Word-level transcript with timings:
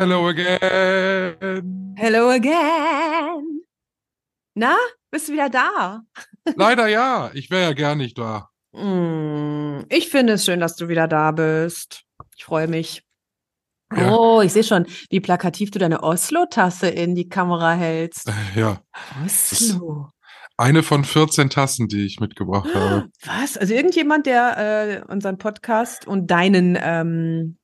Hello 0.00 0.28
again. 0.28 1.94
Hello 1.98 2.30
again. 2.30 3.60
Na, 4.54 4.74
bist 5.10 5.28
du 5.28 5.34
wieder 5.34 5.50
da? 5.50 6.00
Leider 6.56 6.88
ja. 6.88 7.30
Ich 7.34 7.50
wäre 7.50 7.64
ja 7.64 7.72
gern 7.74 7.98
nicht 7.98 8.16
da. 8.16 8.48
Mm, 8.72 9.80
Ich 9.90 10.08
finde 10.08 10.32
es 10.32 10.46
schön, 10.46 10.58
dass 10.58 10.76
du 10.76 10.88
wieder 10.88 11.06
da 11.06 11.32
bist. 11.32 12.04
Ich 12.34 12.46
freue 12.46 12.66
mich. 12.66 13.02
Ja. 13.94 14.10
Oh, 14.16 14.40
ich 14.40 14.54
sehe 14.54 14.64
schon, 14.64 14.86
wie 15.10 15.20
plakativ 15.20 15.70
du 15.70 15.78
deine 15.78 16.02
Oslo-Tasse 16.02 16.88
in 16.88 17.14
die 17.14 17.28
Kamera 17.28 17.72
hältst. 17.74 18.32
Ja. 18.56 18.80
Oslo. 19.22 20.08
Eine 20.56 20.82
von 20.82 21.04
14 21.04 21.50
Tassen, 21.50 21.88
die 21.88 22.06
ich 22.06 22.20
mitgebracht 22.20 22.74
habe. 22.74 23.10
Was? 23.26 23.58
Also 23.58 23.74
irgendjemand, 23.74 24.24
der 24.24 25.02
äh, 25.06 25.12
unseren 25.12 25.36
Podcast 25.36 26.06
und 26.06 26.30
deinen 26.30 26.78
ähm, 26.80 27.58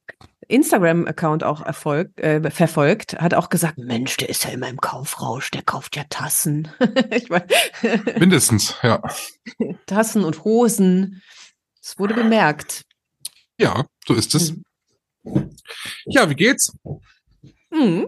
Instagram-Account 0.48 1.44
auch 1.44 1.60
erfolgt, 1.60 2.20
äh, 2.20 2.50
verfolgt, 2.50 3.14
hat 3.20 3.34
auch 3.34 3.48
gesagt, 3.48 3.78
Mensch, 3.78 4.16
der 4.16 4.28
ist 4.28 4.44
ja 4.44 4.50
immer 4.50 4.68
im 4.68 4.80
Kaufrausch, 4.80 5.50
der 5.50 5.62
kauft 5.62 5.96
ja 5.96 6.04
Tassen. 6.08 6.70
ich 7.10 7.28
mein, 7.28 7.44
Mindestens, 8.18 8.74
ja. 8.82 9.02
Tassen 9.86 10.24
und 10.24 10.44
Hosen. 10.44 11.22
Es 11.82 11.98
wurde 11.98 12.14
bemerkt. 12.14 12.84
Ja, 13.58 13.86
so 14.06 14.14
ist 14.14 14.34
es. 14.34 14.54
Ja, 16.04 16.28
wie 16.30 16.34
geht's? 16.34 16.76
Mhm. 17.70 18.06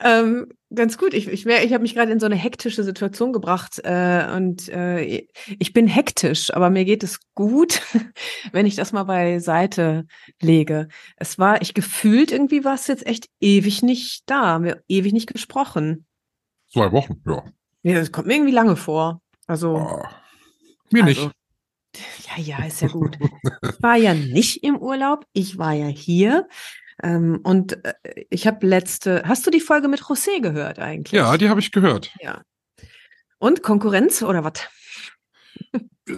Ähm, 0.00 0.48
ganz 0.74 0.98
gut. 0.98 1.14
Ich, 1.14 1.28
ich, 1.28 1.44
wär- 1.46 1.64
ich 1.64 1.72
habe 1.72 1.82
mich 1.82 1.94
gerade 1.94 2.12
in 2.12 2.20
so 2.20 2.26
eine 2.26 2.34
hektische 2.36 2.82
Situation 2.84 3.32
gebracht 3.32 3.80
äh, 3.84 4.26
und 4.36 4.68
äh, 4.68 5.26
ich 5.58 5.72
bin 5.72 5.86
hektisch, 5.86 6.52
aber 6.52 6.70
mir 6.70 6.84
geht 6.84 7.02
es 7.02 7.20
gut, 7.34 7.82
wenn 8.52 8.66
ich 8.66 8.76
das 8.76 8.92
mal 8.92 9.04
beiseite 9.04 10.06
lege. 10.40 10.88
Es 11.16 11.38
war, 11.38 11.62
ich 11.62 11.74
gefühlt 11.74 12.32
irgendwie 12.32 12.64
war 12.64 12.74
es 12.74 12.86
jetzt 12.86 13.06
echt 13.06 13.28
ewig 13.40 13.82
nicht 13.82 14.22
da, 14.26 14.62
wir 14.62 14.82
ewig 14.88 15.12
nicht 15.12 15.32
gesprochen. 15.32 16.06
Zwei 16.72 16.90
Wochen, 16.92 17.22
ja. 17.26 17.44
Ja, 17.82 17.94
das 18.00 18.12
kommt 18.12 18.26
mir 18.26 18.34
irgendwie 18.34 18.52
lange 18.52 18.76
vor. 18.76 19.20
Also, 19.46 19.76
Ah, 19.76 20.10
mir 20.90 21.04
also, 21.04 21.26
nicht. 21.26 21.34
Ja, 22.36 22.42
ja, 22.58 22.64
ist 22.66 22.80
ja 22.82 22.88
gut. 22.88 23.16
Ich 23.20 23.82
war 23.82 23.96
ja 23.96 24.14
nicht 24.14 24.64
im 24.64 24.76
Urlaub, 24.78 25.26
ich 25.32 25.58
war 25.58 25.72
ja 25.74 25.86
hier. 25.86 26.48
Ähm, 27.02 27.40
und 27.42 27.84
äh, 27.84 27.94
ich 28.30 28.46
habe 28.46 28.66
letzte, 28.66 29.22
hast 29.26 29.46
du 29.46 29.50
die 29.50 29.60
Folge 29.60 29.88
mit 29.88 30.00
José 30.00 30.40
gehört 30.40 30.78
eigentlich? 30.78 31.12
Ja, 31.12 31.36
die 31.36 31.48
habe 31.48 31.60
ich 31.60 31.72
gehört. 31.72 32.12
Ja. 32.20 32.42
Und 33.38 33.62
Konkurrenz 33.62 34.22
oder 34.22 34.44
was? 34.44 34.68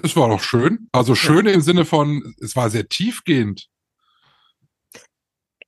Es 0.03 0.17
war 0.17 0.29
doch 0.29 0.43
schön. 0.43 0.89
Also 0.93 1.15
schön 1.15 1.47
im 1.47 1.61
Sinne 1.61 1.85
von, 1.85 2.35
es 2.41 2.57
war 2.57 2.71
sehr 2.71 2.89
tiefgehend. 2.89 3.69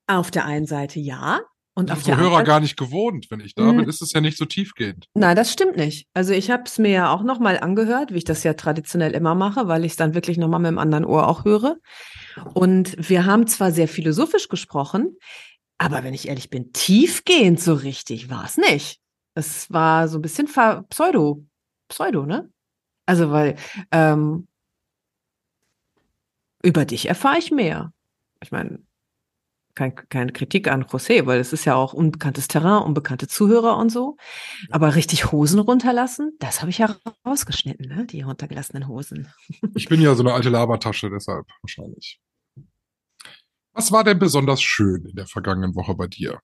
Auf 0.06 0.30
der 0.30 0.44
einen 0.44 0.66
Seite 0.66 0.98
ja. 0.98 1.40
Und 1.78 1.92
auf 1.92 2.02
der 2.02 2.16
Hörer 2.16 2.42
gar 2.42 2.58
nicht 2.58 2.76
gewohnt. 2.76 3.30
Wenn 3.30 3.38
ich 3.38 3.54
da 3.54 3.70
Mhm. 3.72 3.76
bin, 3.76 3.88
ist 3.88 4.02
es 4.02 4.12
ja 4.12 4.20
nicht 4.20 4.36
so 4.36 4.46
tiefgehend. 4.46 5.06
Nein, 5.14 5.36
das 5.36 5.52
stimmt 5.52 5.76
nicht. 5.76 6.08
Also 6.12 6.32
ich 6.32 6.50
habe 6.50 6.64
es 6.66 6.76
mir 6.78 6.90
ja 6.90 7.12
auch 7.12 7.22
nochmal 7.22 7.60
angehört, 7.60 8.12
wie 8.12 8.16
ich 8.18 8.24
das 8.24 8.42
ja 8.42 8.54
traditionell 8.54 9.12
immer 9.12 9.36
mache, 9.36 9.68
weil 9.68 9.84
ich 9.84 9.92
es 9.92 9.96
dann 9.96 10.12
wirklich 10.12 10.38
nochmal 10.38 10.58
mit 10.58 10.72
dem 10.72 10.78
anderen 10.78 11.04
Ohr 11.04 11.28
auch 11.28 11.44
höre. 11.44 11.76
Und 12.52 12.96
wir 13.08 13.26
haben 13.26 13.46
zwar 13.46 13.70
sehr 13.70 13.86
philosophisch 13.86 14.48
gesprochen, 14.48 15.16
aber 15.78 16.02
wenn 16.02 16.14
ich 16.14 16.26
ehrlich 16.26 16.50
bin, 16.50 16.72
tiefgehend 16.72 17.60
so 17.60 17.74
richtig 17.74 18.28
war 18.28 18.44
es 18.44 18.56
nicht. 18.56 19.00
Es 19.34 19.70
war 19.70 20.08
so 20.08 20.18
ein 20.18 20.22
bisschen 20.22 20.48
Pseudo, 20.90 21.44
Pseudo, 21.88 22.26
ne? 22.26 22.50
Also 23.06 23.30
weil 23.30 23.54
ähm, 23.92 24.48
über 26.64 26.84
dich 26.84 27.08
erfahre 27.08 27.38
ich 27.38 27.52
mehr. 27.52 27.92
Ich 28.42 28.50
meine, 28.50 28.80
kein, 29.78 29.94
keine 30.08 30.32
Kritik 30.32 30.68
an 30.68 30.84
José, 30.84 31.24
weil 31.26 31.38
es 31.38 31.52
ist 31.52 31.64
ja 31.64 31.76
auch 31.76 31.92
unbekanntes 31.92 32.48
Terrain, 32.48 32.82
unbekannte 32.82 33.28
Zuhörer 33.28 33.76
und 33.76 33.90
so. 33.90 34.16
Aber 34.70 34.96
richtig 34.96 35.30
Hosen 35.30 35.60
runterlassen, 35.60 36.36
das 36.40 36.60
habe 36.60 36.70
ich 36.70 36.78
ja 36.78 36.96
rausgeschnitten, 37.24 37.86
ne? 37.88 38.04
Die 38.04 38.22
runtergelassenen 38.22 38.88
Hosen. 38.88 39.32
Ich 39.74 39.88
bin 39.88 40.00
ja 40.00 40.14
so 40.14 40.22
eine 40.22 40.32
alte 40.32 40.48
Labertasche, 40.48 41.08
deshalb 41.10 41.46
wahrscheinlich. 41.62 42.20
Was 43.72 43.92
war 43.92 44.02
denn 44.02 44.18
besonders 44.18 44.60
schön 44.60 45.04
in 45.06 45.14
der 45.14 45.26
vergangenen 45.26 45.76
Woche 45.76 45.94
bei 45.94 46.08
dir? 46.08 46.40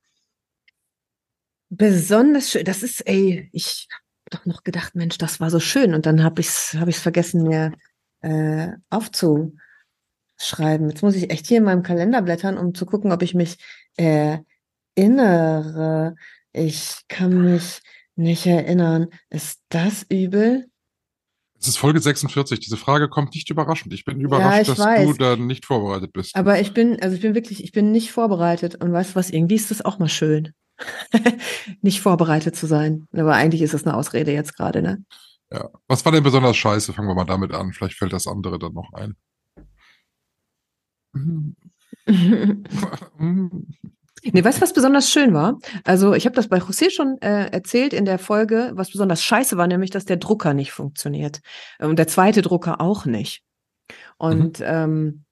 Besonders 1.71 2.51
schön. 2.51 2.65
Das 2.65 2.85
ist, 2.85 3.01
ey, 3.07 3.49
ich 3.53 3.89
habe 3.91 4.39
doch 4.39 4.47
noch 4.47 4.63
gedacht, 4.63 4.95
Mensch, 4.95 5.19
das 5.19 5.41
war 5.41 5.51
so 5.51 5.59
schön. 5.59 5.95
Und 5.95 6.07
dann 6.07 6.23
habe 6.23 6.41
ich 6.41 6.47
es 6.47 6.75
hab 6.75 6.87
ich's 6.87 7.01
vergessen, 7.01 7.43
mir 7.43 7.73
äh, 8.21 8.69
aufzuschreiben. 10.35 10.89
Jetzt 10.89 11.03
muss 11.03 11.17
ich 11.17 11.31
echt 11.31 11.47
hier 11.47 11.59
in 11.59 11.65
meinem 11.65 11.83
Kalender 11.83 12.23
blättern, 12.23 12.59
um 12.59 12.75
zu 12.75 12.87
gucken, 12.87 13.13
ob 13.13 13.23
ich 13.23 13.35
mich 13.35 13.57
erinnere. 13.97 16.15
Ich 16.53 17.03
kann 17.09 17.43
mich 17.43 17.81
nicht 18.17 18.47
erinnern. 18.47 19.09
Ist 19.31 19.61
das 19.69 20.07
übel? 20.09 20.67
Es 21.59 21.69
ist 21.69 21.79
Folge 21.79 22.01
46. 22.01 22.61
Diese 22.61 22.77
Frage 22.77 23.09
kommt 23.09 23.35
nicht 23.35 23.49
überraschend. 23.49 23.95
Ich 23.95 24.05
bin 24.05 24.21
überrascht, 24.21 24.63
ich 24.63 24.69
dass 24.69 24.79
weiß. 24.79 25.07
du 25.07 25.15
da 25.15 25.37
nicht 25.37 25.65
vorbereitet 25.65 26.13
bist. 26.13 26.37
Aber 26.37 26.61
ich 26.61 26.75
bin, 26.75 27.01
also 27.01 27.17
ich 27.17 27.23
bin 27.23 27.35
wirklich, 27.35 27.65
ich 27.65 27.73
bin 27.73 27.91
nicht 27.91 28.13
vorbereitet. 28.13 28.77
Und 28.77 28.93
weißt 28.93 29.13
du 29.13 29.15
was, 29.17 29.31
irgendwie 29.31 29.55
ist 29.55 29.71
das 29.71 29.85
auch 29.85 29.99
mal 29.99 30.09
schön. 30.09 30.53
nicht 31.81 32.01
vorbereitet 32.01 32.57
zu 32.57 32.67
sein. 32.67 33.07
Aber 33.13 33.35
eigentlich 33.35 33.63
ist 33.63 33.75
das 33.75 33.87
eine 33.87 33.97
Ausrede 33.97 34.33
jetzt 34.33 34.57
gerade, 34.57 34.83
ne? 34.83 35.05
Ja. 35.51 35.71
Was 35.87 36.05
war 36.05 36.13
denn 36.13 36.25
besonders 36.25 36.57
scheiße? 36.57 36.93
Fangen 36.93 37.09
wir 37.09 37.15
mal 37.15 37.25
damit 37.25 37.53
an. 37.53 37.73
Vielleicht 37.73 37.97
fällt 37.97 38.13
das 38.13 38.27
andere 38.27 38.59
dann 38.59 38.75
noch 38.75 38.93
ein. 38.93 39.17
Nee, 44.33 44.43
weißt 44.43 44.59
du, 44.59 44.63
was 44.63 44.73
besonders 44.73 45.11
schön 45.11 45.35
war? 45.35 45.59
Also, 45.85 46.15
ich 46.15 46.25
habe 46.25 46.35
das 46.35 46.49
bei 46.49 46.57
José 46.57 46.91
schon 46.91 47.21
äh, 47.21 47.51
erzählt 47.51 47.93
in 47.93 48.07
der 48.07 48.19
Folge, 48.19 48.73
was 48.75 48.91
besonders 48.91 49.23
scheiße 49.23 49.59
war, 49.59 49.67
nämlich, 49.67 49.91
dass 49.91 50.07
der 50.07 50.17
Drucker 50.17 50.55
nicht 50.55 50.73
funktioniert. 50.73 51.41
Und 51.79 51.99
der 51.99 52.07
zweite 52.07 52.41
Drucker 52.41 52.81
auch 52.81 53.05
nicht. 53.05 53.43
Und 54.17 54.63
ähm, 54.65 55.24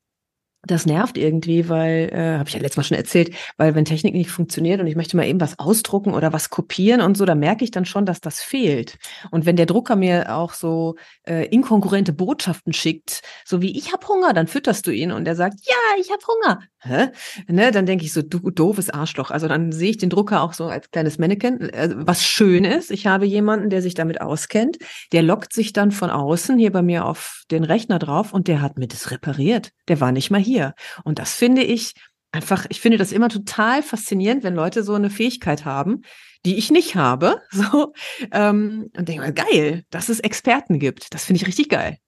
das 0.64 0.86
nervt 0.86 1.18
irgendwie, 1.18 1.68
weil, 1.68 2.10
äh, 2.12 2.38
habe 2.38 2.48
ich 2.48 2.54
ja 2.54 2.60
letztes 2.60 2.76
Mal 2.76 2.84
schon 2.84 2.96
erzählt, 2.96 3.34
weil 3.56 3.74
wenn 3.74 3.84
Technik 3.84 4.14
nicht 4.14 4.30
funktioniert 4.30 4.80
und 4.80 4.86
ich 4.86 4.96
möchte 4.96 5.16
mal 5.16 5.26
eben 5.26 5.40
was 5.40 5.58
ausdrucken 5.58 6.14
oder 6.14 6.32
was 6.32 6.50
kopieren 6.50 7.00
und 7.00 7.16
so, 7.16 7.24
da 7.24 7.34
merke 7.34 7.64
ich 7.64 7.72
dann 7.72 7.84
schon, 7.84 8.06
dass 8.06 8.20
das 8.20 8.40
fehlt. 8.40 8.98
Und 9.30 9.44
wenn 9.44 9.56
der 9.56 9.66
Drucker 9.66 9.96
mir 9.96 10.36
auch 10.36 10.54
so 10.54 10.94
äh, 11.26 11.46
inkongruente 11.46 12.12
Botschaften 12.12 12.72
schickt, 12.72 13.22
so 13.44 13.60
wie 13.60 13.76
ich 13.76 13.92
hab 13.92 14.06
Hunger, 14.08 14.32
dann 14.32 14.46
fütterst 14.46 14.86
du 14.86 14.92
ihn 14.92 15.10
und 15.12 15.26
er 15.26 15.36
sagt, 15.36 15.56
ja, 15.64 16.00
ich 16.00 16.10
hab 16.10 16.20
Hunger. 16.26 16.60
Hä? 16.84 17.09
Ne, 17.47 17.70
dann 17.70 17.87
denke 17.87 18.04
ich 18.04 18.12
so, 18.12 18.22
du 18.22 18.50
doofes 18.50 18.91
Arschloch. 18.91 19.31
Also 19.31 19.47
dann 19.47 19.70
sehe 19.70 19.91
ich 19.91 19.98
den 19.98 20.10
Drucker 20.10 20.43
auch 20.43 20.53
so 20.53 20.66
als 20.66 20.91
kleines 20.91 21.16
Mannequin, 21.16 21.60
äh, 21.70 21.91
was 21.94 22.26
schön 22.26 22.65
ist. 22.65 22.91
Ich 22.91 23.06
habe 23.06 23.25
jemanden, 23.25 23.70
der 23.70 23.82
sich 23.82 23.94
damit 23.94 24.20
auskennt, 24.20 24.78
der 25.12 25.22
lockt 25.22 25.53
sich 25.53 25.72
dann 25.72 25.92
von 25.92 26.10
außen 26.10 26.59
hier 26.59 26.72
bei 26.72 26.82
mir 26.82 27.04
auf 27.04 27.44
den 27.53 27.62
Rechner 27.62 28.00
drauf 28.00 28.32
und 28.32 28.48
der 28.48 28.60
hat 28.60 28.78
mir 28.78 28.88
das 28.88 29.12
repariert. 29.12 29.71
Der 29.87 30.00
war 30.00 30.10
nicht 30.10 30.32
mal 30.32 30.41
hier. 30.41 30.75
Und 31.04 31.21
das 31.21 31.34
finde 31.34 31.62
ich 31.62 31.94
einfach, 32.32 32.66
ich 32.69 32.81
finde 32.81 32.98
das 32.98 33.12
immer 33.12 33.28
total 33.28 33.82
faszinierend, 33.84 34.42
wenn 34.42 34.54
Leute 34.54 34.82
so 34.82 34.94
eine 34.94 35.10
Fähigkeit 35.10 35.65
haben, 35.65 36.03
die 36.45 36.56
ich 36.56 36.72
nicht 36.72 36.97
habe. 36.97 37.41
So, 37.53 37.92
ähm, 38.33 38.91
und 38.97 39.09
denke 39.09 39.22
mal, 39.22 39.33
geil, 39.33 39.84
dass 39.91 40.09
es 40.09 40.18
Experten 40.18 40.80
gibt. 40.80 41.15
Das 41.15 41.27
finde 41.27 41.41
ich 41.41 41.47
richtig 41.47 41.68
geil. 41.68 41.98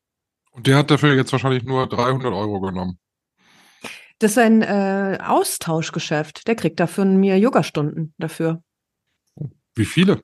Und 0.50 0.66
der 0.66 0.78
hat 0.78 0.90
dafür 0.90 1.14
jetzt 1.14 1.31
wahrscheinlich 1.32 1.62
nur 1.64 1.88
300 1.88 2.32
Euro 2.32 2.60
genommen. 2.60 2.98
Das 4.19 4.32
ist 4.32 4.38
ein 4.38 4.62
äh, 4.62 5.19
Austauschgeschäft. 5.20 6.46
Der 6.46 6.55
kriegt 6.55 6.81
dafür 6.81 7.05
mir 7.05 7.38
Yogastunden 7.38 8.14
dafür. 8.19 8.62
Wie 9.75 9.84
viele? 9.84 10.20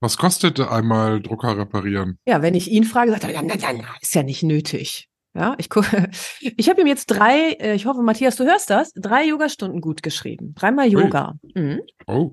Was 0.00 0.16
kostet 0.16 0.60
einmal 0.60 1.20
Drucker 1.20 1.56
reparieren? 1.56 2.18
Ja, 2.26 2.42
wenn 2.42 2.54
ich 2.54 2.70
ihn 2.70 2.84
frage, 2.84 3.10
sagt 3.10 3.24
er, 3.24 3.42
na, 3.42 3.54
na, 3.58 3.72
na, 3.72 3.94
ist 4.00 4.14
ja 4.14 4.22
nicht 4.22 4.42
nötig. 4.42 5.08
Ja, 5.34 5.54
ich 5.58 5.68
gucke, 5.68 6.10
ich 6.40 6.68
habe 6.68 6.80
ihm 6.80 6.86
jetzt 6.86 7.06
drei, 7.06 7.52
äh, 7.52 7.74
ich 7.74 7.86
hoffe, 7.86 8.02
Matthias, 8.02 8.36
du 8.36 8.44
hörst 8.44 8.70
das, 8.70 8.92
drei 8.94 9.26
Yogastunden 9.26 9.80
gut 9.80 10.02
geschrieben. 10.02 10.54
Dreimal 10.54 10.88
Yoga. 10.88 11.34
Mhm. 11.54 11.80
Oh, 12.06 12.32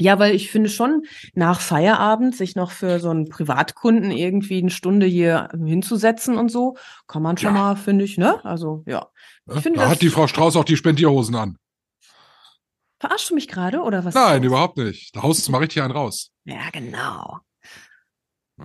Ja, 0.00 0.18
weil 0.18 0.34
ich 0.34 0.50
finde 0.50 0.68
schon, 0.70 1.02
nach 1.34 1.60
Feierabend 1.60 2.34
sich 2.34 2.56
noch 2.56 2.72
für 2.72 2.98
so 2.98 3.10
einen 3.10 3.28
Privatkunden 3.28 4.10
irgendwie 4.10 4.58
eine 4.58 4.70
Stunde 4.70 5.06
hier 5.06 5.48
hinzusetzen 5.56 6.36
und 6.36 6.50
so, 6.50 6.76
kann 7.06 7.22
man 7.22 7.36
schon 7.36 7.54
Ja. 7.54 7.60
mal, 7.60 7.76
finde 7.76 8.04
ich, 8.04 8.18
ne? 8.18 8.44
Also, 8.44 8.82
ja. 8.86 9.06
Ich 9.54 9.60
finde 9.60 9.78
da 9.80 9.88
hat 9.90 10.02
die 10.02 10.08
Frau 10.08 10.26
Strauß 10.26 10.56
auch 10.56 10.64
die 10.64 10.76
Spendierhosen 10.76 11.36
an. 11.36 11.58
Verarschst 13.00 13.30
du 13.30 13.34
mich 13.34 13.48
gerade 13.48 13.82
oder 13.82 14.04
was? 14.04 14.14
Nein, 14.14 14.42
überhaupt 14.42 14.78
nicht. 14.78 15.14
Da 15.14 15.22
haust 15.22 15.46
du 15.46 15.52
mal 15.52 15.58
richtig 15.58 15.82
einen 15.82 15.92
raus. 15.92 16.30
Ja, 16.44 16.70
genau. 16.72 17.38
Ja. 18.58 18.64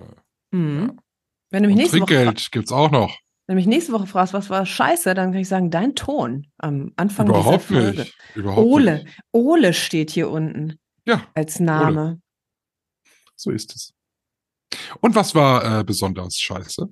Mhm. 0.52 0.98
Wenn 1.50 1.62
du 1.62 1.68
mich 1.68 1.76
Und 1.76 1.82
nächste 1.82 2.00
Woche, 2.00 2.06
Trinkgeld 2.14 2.50
gibt's 2.52 2.72
auch 2.72 2.90
noch. 2.90 3.16
wenn 3.46 3.56
du 3.56 3.60
mich 3.60 3.66
nächste 3.66 3.92
Woche 3.92 4.06
fragst, 4.06 4.32
was 4.32 4.48
war 4.50 4.64
scheiße, 4.64 5.14
dann 5.14 5.32
kann 5.32 5.40
ich 5.42 5.48
sagen, 5.48 5.70
dein 5.70 5.94
Ton 5.94 6.46
am 6.58 6.92
Anfang 6.96 7.28
Überhaupt 7.28 7.68
dieser 7.68 7.82
Folge. 7.82 7.98
nicht. 8.00 8.18
Überhaupt 8.34 8.66
Ole. 8.66 8.94
nicht. 9.04 9.18
Ole 9.32 9.72
steht 9.74 10.10
hier 10.10 10.30
unten 10.30 10.78
Ja, 11.10 11.26
als 11.34 11.58
Name. 11.58 12.20
so 13.34 13.50
ist 13.50 13.74
es. 13.74 13.92
Und 15.00 15.14
was 15.16 15.34
war 15.34 15.80
äh, 15.80 15.84
besonders 15.84 16.38
scheiße? 16.38 16.88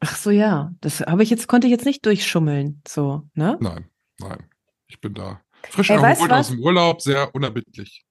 Ach 0.00 0.16
so, 0.16 0.30
ja. 0.30 0.72
Das 0.80 1.00
habe 1.00 1.22
ich 1.22 1.30
jetzt, 1.30 1.48
konnte 1.48 1.66
ich 1.66 1.70
jetzt 1.70 1.86
nicht 1.86 2.04
durchschummeln. 2.04 2.82
So, 2.86 3.22
ne? 3.32 3.56
Nein, 3.60 3.88
nein. 4.18 4.50
Ich 4.86 5.00
bin 5.00 5.14
da 5.14 5.40
frisch 5.70 5.88
Ey, 5.88 5.96
erholt 5.96 6.30
aus 6.30 6.48
dem 6.48 6.60
Urlaub, 6.60 7.00
sehr 7.00 7.34
unerbittlich. 7.34 8.04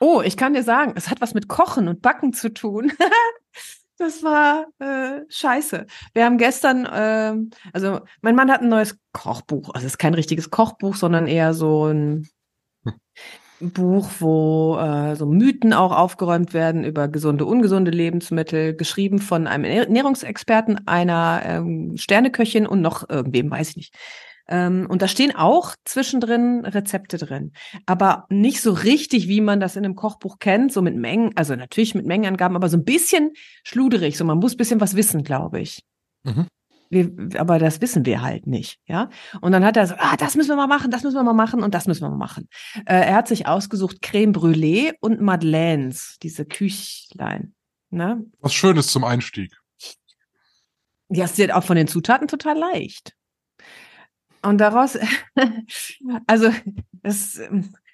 Oh, 0.00 0.20
ich 0.20 0.36
kann 0.36 0.54
dir 0.54 0.64
sagen, 0.64 0.94
es 0.96 1.08
hat 1.08 1.20
was 1.20 1.32
mit 1.32 1.46
Kochen 1.46 1.86
und 1.86 2.02
Backen 2.02 2.32
zu 2.32 2.52
tun. 2.52 2.90
das 3.98 4.24
war 4.24 4.66
äh, 4.80 5.20
scheiße. 5.28 5.86
Wir 6.12 6.24
haben 6.24 6.38
gestern, 6.38 6.88
ähm, 6.92 7.50
also 7.72 8.00
mein 8.20 8.34
Mann 8.34 8.50
hat 8.50 8.62
ein 8.62 8.68
neues 8.68 8.98
Kochbuch. 9.12 9.68
Also 9.74 9.86
es 9.86 9.92
ist 9.92 9.98
kein 9.98 10.14
richtiges 10.14 10.50
Kochbuch, 10.50 10.96
sondern 10.96 11.28
eher 11.28 11.54
so 11.54 11.86
ein 11.86 12.28
Buch, 13.60 14.10
wo 14.18 14.76
äh, 14.78 15.14
so 15.14 15.26
Mythen 15.26 15.72
auch 15.72 15.92
aufgeräumt 15.92 16.52
werden 16.52 16.84
über 16.84 17.08
gesunde, 17.08 17.46
ungesunde 17.46 17.90
Lebensmittel, 17.90 18.74
geschrieben 18.74 19.18
von 19.18 19.46
einem 19.46 19.64
Ernährungsexperten, 19.64 20.86
einer 20.86 21.42
ähm, 21.44 21.96
Sterneköchin 21.96 22.66
und 22.66 22.80
noch 22.80 23.08
irgendwem, 23.08 23.50
weiß 23.50 23.70
ich 23.70 23.76
nicht. 23.76 23.94
Ähm, 24.48 24.86
und 24.88 25.02
da 25.02 25.08
stehen 25.08 25.34
auch 25.36 25.76
zwischendrin 25.84 26.64
Rezepte 26.64 27.16
drin, 27.16 27.52
aber 27.86 28.26
nicht 28.28 28.60
so 28.60 28.72
richtig, 28.72 29.28
wie 29.28 29.40
man 29.40 29.60
das 29.60 29.76
in 29.76 29.84
einem 29.84 29.94
Kochbuch 29.94 30.40
kennt, 30.40 30.72
so 30.72 30.82
mit 30.82 30.96
Mengen, 30.96 31.30
also 31.36 31.54
natürlich 31.54 31.94
mit 31.94 32.06
Mengenangaben, 32.06 32.56
aber 32.56 32.68
so 32.68 32.76
ein 32.76 32.84
bisschen 32.84 33.32
schluderig, 33.62 34.18
so 34.18 34.24
man 34.24 34.38
muss 34.38 34.54
ein 34.54 34.58
bisschen 34.58 34.80
was 34.80 34.96
wissen, 34.96 35.22
glaube 35.22 35.60
ich. 35.60 35.84
Mhm. 36.24 36.48
Wir, 36.92 37.10
aber 37.40 37.58
das 37.58 37.80
wissen 37.80 38.04
wir 38.04 38.20
halt 38.20 38.46
nicht, 38.46 38.78
ja. 38.86 39.08
Und 39.40 39.52
dann 39.52 39.64
hat 39.64 39.78
er 39.78 39.86
so, 39.86 39.94
ah, 39.96 40.14
das 40.18 40.36
müssen 40.36 40.50
wir 40.50 40.56
mal 40.56 40.66
machen, 40.66 40.90
das 40.90 41.02
müssen 41.02 41.16
wir 41.16 41.22
mal 41.22 41.32
machen 41.32 41.62
und 41.62 41.72
das 41.72 41.86
müssen 41.86 42.02
wir 42.02 42.10
mal 42.10 42.18
machen. 42.18 42.50
Äh, 42.84 43.06
er 43.06 43.14
hat 43.14 43.28
sich 43.28 43.46
ausgesucht 43.46 44.02
Creme 44.02 44.32
Brûlée 44.32 44.92
und 45.00 45.22
Madeleines, 45.22 46.18
diese 46.22 46.44
Küchlein. 46.44 47.54
Ne? 47.88 48.22
Was 48.40 48.52
Schönes 48.52 48.88
zum 48.88 49.04
Einstieg. 49.04 49.56
Ja, 51.08 51.24
es 51.24 51.38
wird 51.38 51.54
auch 51.54 51.64
von 51.64 51.76
den 51.76 51.88
Zutaten 51.88 52.28
total 52.28 52.58
leicht. 52.58 53.14
Und 54.42 54.58
daraus, 54.58 54.98
also 56.26 56.50
es, 57.02 57.40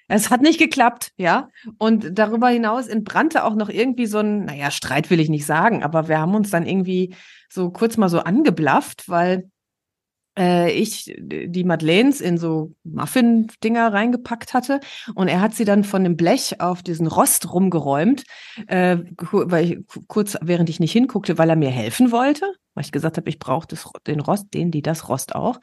es 0.09 0.29
hat 0.29 0.41
nicht 0.41 0.59
geklappt, 0.59 1.13
ja. 1.15 1.47
Und 1.77 2.19
darüber 2.19 2.49
hinaus 2.49 2.87
entbrannte 2.87 3.45
auch 3.45 3.55
noch 3.55 3.69
irgendwie 3.69 4.07
so 4.07 4.17
ein, 4.17 4.43
naja, 4.43 4.71
Streit 4.71 5.09
will 5.09 5.21
ich 5.21 5.29
nicht 5.29 5.45
sagen, 5.45 5.83
aber 5.83 6.09
wir 6.09 6.19
haben 6.19 6.35
uns 6.35 6.49
dann 6.49 6.65
irgendwie 6.65 7.15
so 7.51 7.71
kurz 7.71 7.97
mal 7.97 8.09
so 8.09 8.19
angeblafft, 8.19 9.09
weil 9.09 9.49
äh, 10.37 10.71
ich 10.71 11.13
die 11.17 11.63
Madeleines 11.63 12.21
in 12.21 12.37
so 12.37 12.73
Muffin-Dinger 12.83 13.91
reingepackt 13.91 14.53
hatte 14.53 14.79
und 15.15 15.27
er 15.27 15.41
hat 15.41 15.55
sie 15.55 15.65
dann 15.65 15.83
von 15.83 16.03
dem 16.03 16.15
Blech 16.15 16.61
auf 16.61 16.83
diesen 16.83 17.07
Rost 17.07 17.51
rumgeräumt, 17.51 18.23
äh, 18.67 18.97
weil 19.17 19.65
ich, 19.65 19.87
ku- 19.87 20.03
kurz 20.07 20.37
während 20.41 20.69
ich 20.69 20.79
nicht 20.79 20.91
hinguckte, 20.91 21.37
weil 21.37 21.49
er 21.49 21.55
mir 21.55 21.71
helfen 21.71 22.11
wollte, 22.11 22.45
weil 22.75 22.83
ich 22.85 22.91
gesagt 22.91 23.17
habe, 23.17 23.29
ich 23.29 23.39
brauche 23.39 23.67
den 24.07 24.19
Rost, 24.19 24.53
den, 24.53 24.71
die 24.71 24.81
das 24.81 25.09
Rost 25.09 25.35
auch. 25.35 25.59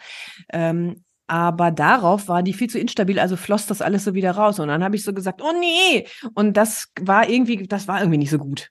Ähm, 0.52 1.04
aber 1.28 1.72
darauf 1.72 2.28
war 2.28 2.42
die 2.42 2.52
viel 2.52 2.68
zu 2.70 2.78
instabil, 2.78 3.18
also 3.18 3.36
floss 3.36 3.66
das 3.66 3.82
alles 3.82 4.04
so 4.04 4.14
wieder 4.14 4.32
raus. 4.32 4.60
Und 4.60 4.68
dann 4.68 4.84
habe 4.84 4.94
ich 4.94 5.02
so 5.02 5.12
gesagt, 5.12 5.42
oh 5.42 5.52
nee. 5.58 6.06
Und 6.34 6.56
das 6.56 6.88
war 7.00 7.28
irgendwie, 7.28 7.66
das 7.66 7.88
war 7.88 8.00
irgendwie 8.00 8.18
nicht 8.18 8.30
so 8.30 8.38
gut. 8.38 8.70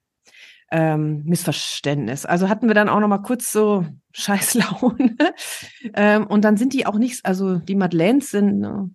Ähm, 0.77 1.23
Missverständnis. 1.23 2.25
Also 2.25 2.49
hatten 2.49 2.67
wir 2.67 2.73
dann 2.75 2.89
auch 2.89 2.99
noch 2.99 3.07
mal 3.07 3.19
kurz 3.19 3.49
so 3.49 3.85
Scheißlaune. 4.11 5.15
ähm, 5.93 6.27
und 6.27 6.43
dann 6.43 6.57
sind 6.57 6.73
die 6.73 6.85
auch 6.85 6.97
nicht, 6.97 7.25
also 7.25 7.55
die 7.59 7.75
Madeleines 7.75 8.29
sind, 8.29 8.63
äh, 8.65 8.89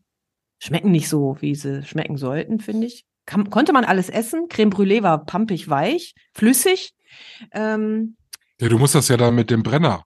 schmecken 0.58 0.90
nicht 0.90 1.08
so, 1.08 1.38
wie 1.40 1.54
sie 1.54 1.82
schmecken 1.84 2.18
sollten, 2.18 2.60
finde 2.60 2.86
ich. 2.86 3.06
Kann, 3.24 3.48
konnte 3.48 3.72
man 3.72 3.86
alles 3.86 4.10
essen. 4.10 4.48
Creme 4.50 4.70
Brûlée 4.70 5.02
war 5.02 5.24
pampig 5.24 5.70
weich, 5.70 6.14
flüssig. 6.34 6.92
Ähm, 7.52 8.16
Ja, 8.60 8.68
du 8.68 8.78
musst 8.78 8.94
das 8.94 9.08
ja 9.08 9.16
dann 9.16 9.34
mit 9.34 9.50
dem 9.50 9.62
Brenner 9.62 10.04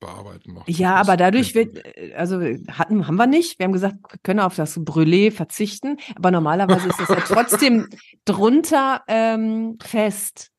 bearbeiten 0.00 0.52
noch. 0.52 0.68
Ja, 0.68 0.98
Das 0.98 1.08
aber 1.08 1.16
dadurch 1.16 1.54
wird, 1.54 1.78
äh, 1.96 2.12
also 2.14 2.40
hatten, 2.68 3.06
haben 3.06 3.16
wir 3.16 3.26
nicht. 3.26 3.58
Wir 3.58 3.64
haben 3.64 3.72
gesagt, 3.72 3.96
wir 4.10 4.18
können 4.22 4.40
auf 4.40 4.54
das 4.54 4.76
Brûlée 4.76 5.30
verzichten, 5.30 5.96
aber 6.14 6.30
normalerweise 6.30 6.88
ist 6.88 7.00
das 7.00 7.08
ja 7.08 7.16
trotzdem 7.26 7.88
drunter 8.26 9.02
ähm, 9.08 9.78
fest. 9.80 10.50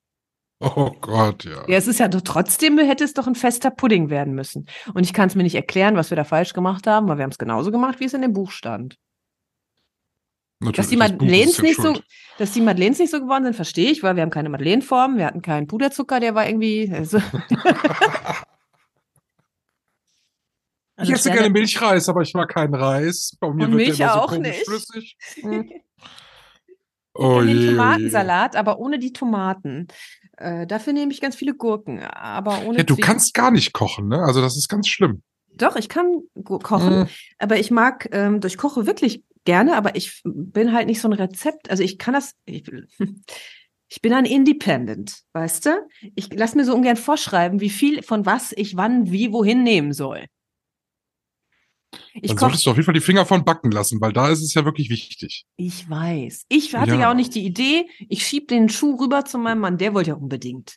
Oh 0.59 0.91
Gott, 1.01 1.43
ja. 1.45 1.63
Ja, 1.67 1.77
es 1.77 1.87
ist 1.87 1.99
ja 1.99 2.07
doch 2.07 2.21
trotzdem, 2.21 2.79
hätte 2.79 3.03
es 3.03 3.13
doch 3.13 3.27
ein 3.27 3.35
fester 3.35 3.69
Pudding 3.69 4.09
werden 4.09 4.33
müssen. 4.33 4.67
Und 4.93 5.03
ich 5.03 5.13
kann 5.13 5.27
es 5.29 5.35
mir 5.35 5.43
nicht 5.43 5.53
erklären, 5.55 5.95
was 5.95 6.09
wir 6.09 6.15
da 6.15 6.23
falsch 6.23 6.53
gemacht 6.53 6.87
haben, 6.87 7.07
weil 7.07 7.17
wir 7.17 7.23
haben 7.23 7.31
es 7.31 7.37
genauso 7.37 7.71
gemacht, 7.71 7.99
wie 7.99 8.05
es 8.05 8.13
in 8.13 8.21
dem 8.23 8.33
Buch 8.33 8.49
stand. 8.51 8.97
Natürlich, 10.59 10.77
Dass 10.77 10.87
die 10.87 10.97
Madeleines 10.97 11.61
nicht 11.61 11.75
so, 11.75 11.93
schuld. 11.93 12.03
dass 12.39 12.51
die 12.53 12.61
Madeleines 12.61 12.97
nicht 12.97 13.11
so 13.11 13.19
geworden 13.19 13.43
sind, 13.43 13.55
verstehe 13.55 13.91
ich, 13.91 14.01
weil 14.01 14.15
wir 14.15 14.23
haben 14.23 14.31
keine 14.31 14.49
Madeleinenform, 14.49 15.17
wir 15.17 15.27
hatten 15.27 15.43
keinen 15.43 15.67
Puderzucker, 15.67 16.19
der 16.19 16.33
war 16.33 16.47
irgendwie. 16.47 16.91
Also, 16.91 17.19
Ich 20.99 21.11
esse 21.11 21.29
gerne 21.29 21.51
Milchreis, 21.51 22.09
aber 22.09 22.21
ich 22.23 22.33
mag 22.33 22.49
keinen 22.49 22.73
Reis. 22.73 23.37
Bei 23.39 23.47
mir 23.53 23.65
Und 23.65 23.71
wird 23.73 23.85
Milch 23.85 23.97
der 23.97 24.07
immer 24.07 24.13
so 24.15 24.19
auch 24.21 24.37
nicht. 24.37 24.65
flüssig. 24.65 25.15
Ich 25.35 25.43
Oh 27.17 27.41
nehme 27.41 27.59
den. 27.59 27.69
Tomatensalat, 27.71 28.55
aber 28.55 28.79
ohne 28.79 28.99
die 28.99 29.13
Tomaten. 29.13 29.87
Äh, 30.37 30.67
dafür 30.67 30.93
nehme 30.93 31.11
ich 31.11 31.19
ganz 31.21 31.35
viele 31.35 31.55
Gurken, 31.55 31.99
aber 32.03 32.61
ohne 32.63 32.77
Ja, 32.79 32.83
du 32.83 32.93
Zwiebeln. 32.95 33.05
kannst 33.07 33.33
gar 33.33 33.51
nicht 33.51 33.73
kochen, 33.73 34.07
ne? 34.07 34.19
Also 34.23 34.41
das 34.41 34.55
ist 34.55 34.67
ganz 34.69 34.87
schlimm. 34.87 35.23
Doch, 35.55 35.75
ich 35.75 35.89
kann 35.89 36.21
kochen, 36.43 36.99
Mhm. 37.01 37.07
aber 37.39 37.57
ich 37.59 37.71
mag, 37.71 38.07
ähm, 38.11 38.39
ich 38.45 38.57
koche 38.57 38.85
wirklich 38.85 39.23
gerne, 39.45 39.75
aber 39.75 39.95
ich 39.95 40.21
bin 40.23 40.73
halt 40.73 40.85
nicht 40.87 41.01
so 41.01 41.07
ein 41.07 41.13
Rezept. 41.13 41.71
Also 41.71 41.81
ich 41.81 41.97
kann 41.97 42.13
das, 42.13 42.33
ich, 42.45 42.63
ich 43.89 44.01
bin 44.01 44.13
ein 44.13 44.25
Independent, 44.25 45.21
weißt 45.33 45.65
du? 45.65 45.69
Ich 46.15 46.31
lasse 46.33 46.57
mir 46.57 46.65
so 46.65 46.75
ungern 46.75 46.97
vorschreiben, 46.97 47.59
wie 47.61 47.69
viel 47.71 48.03
von 48.03 48.25
was 48.27 48.51
ich 48.55 48.75
wann, 48.77 49.09
wie, 49.11 49.31
wohin 49.33 49.63
nehmen 49.63 49.93
soll. 49.93 50.25
Ich 52.13 52.29
Dann 52.29 52.37
solltest 52.37 52.65
du 52.65 52.71
auf 52.71 52.75
jeden 52.75 52.85
Fall 52.85 52.93
die 52.93 53.01
Finger 53.01 53.25
von 53.25 53.45
backen 53.45 53.71
lassen, 53.71 54.01
weil 54.01 54.11
da 54.11 54.29
ist 54.29 54.41
es 54.41 54.53
ja 54.53 54.65
wirklich 54.65 54.89
wichtig. 54.89 55.45
Ich 55.55 55.89
weiß. 55.89 56.45
Ich 56.49 56.75
hatte 56.75 56.91
ja. 56.91 56.99
Ja. 56.99 57.11
auch 57.11 57.15
nicht 57.15 57.33
die 57.33 57.45
Idee, 57.45 57.87
ich 58.09 58.25
schieb 58.25 58.47
den 58.49 58.69
Schuh 58.69 58.97
rüber 58.99 59.25
zu 59.25 59.37
meinem 59.37 59.59
Mann, 59.59 59.77
der 59.77 59.93
wollte 59.93 60.09
ja 60.11 60.15
unbedingt. 60.15 60.75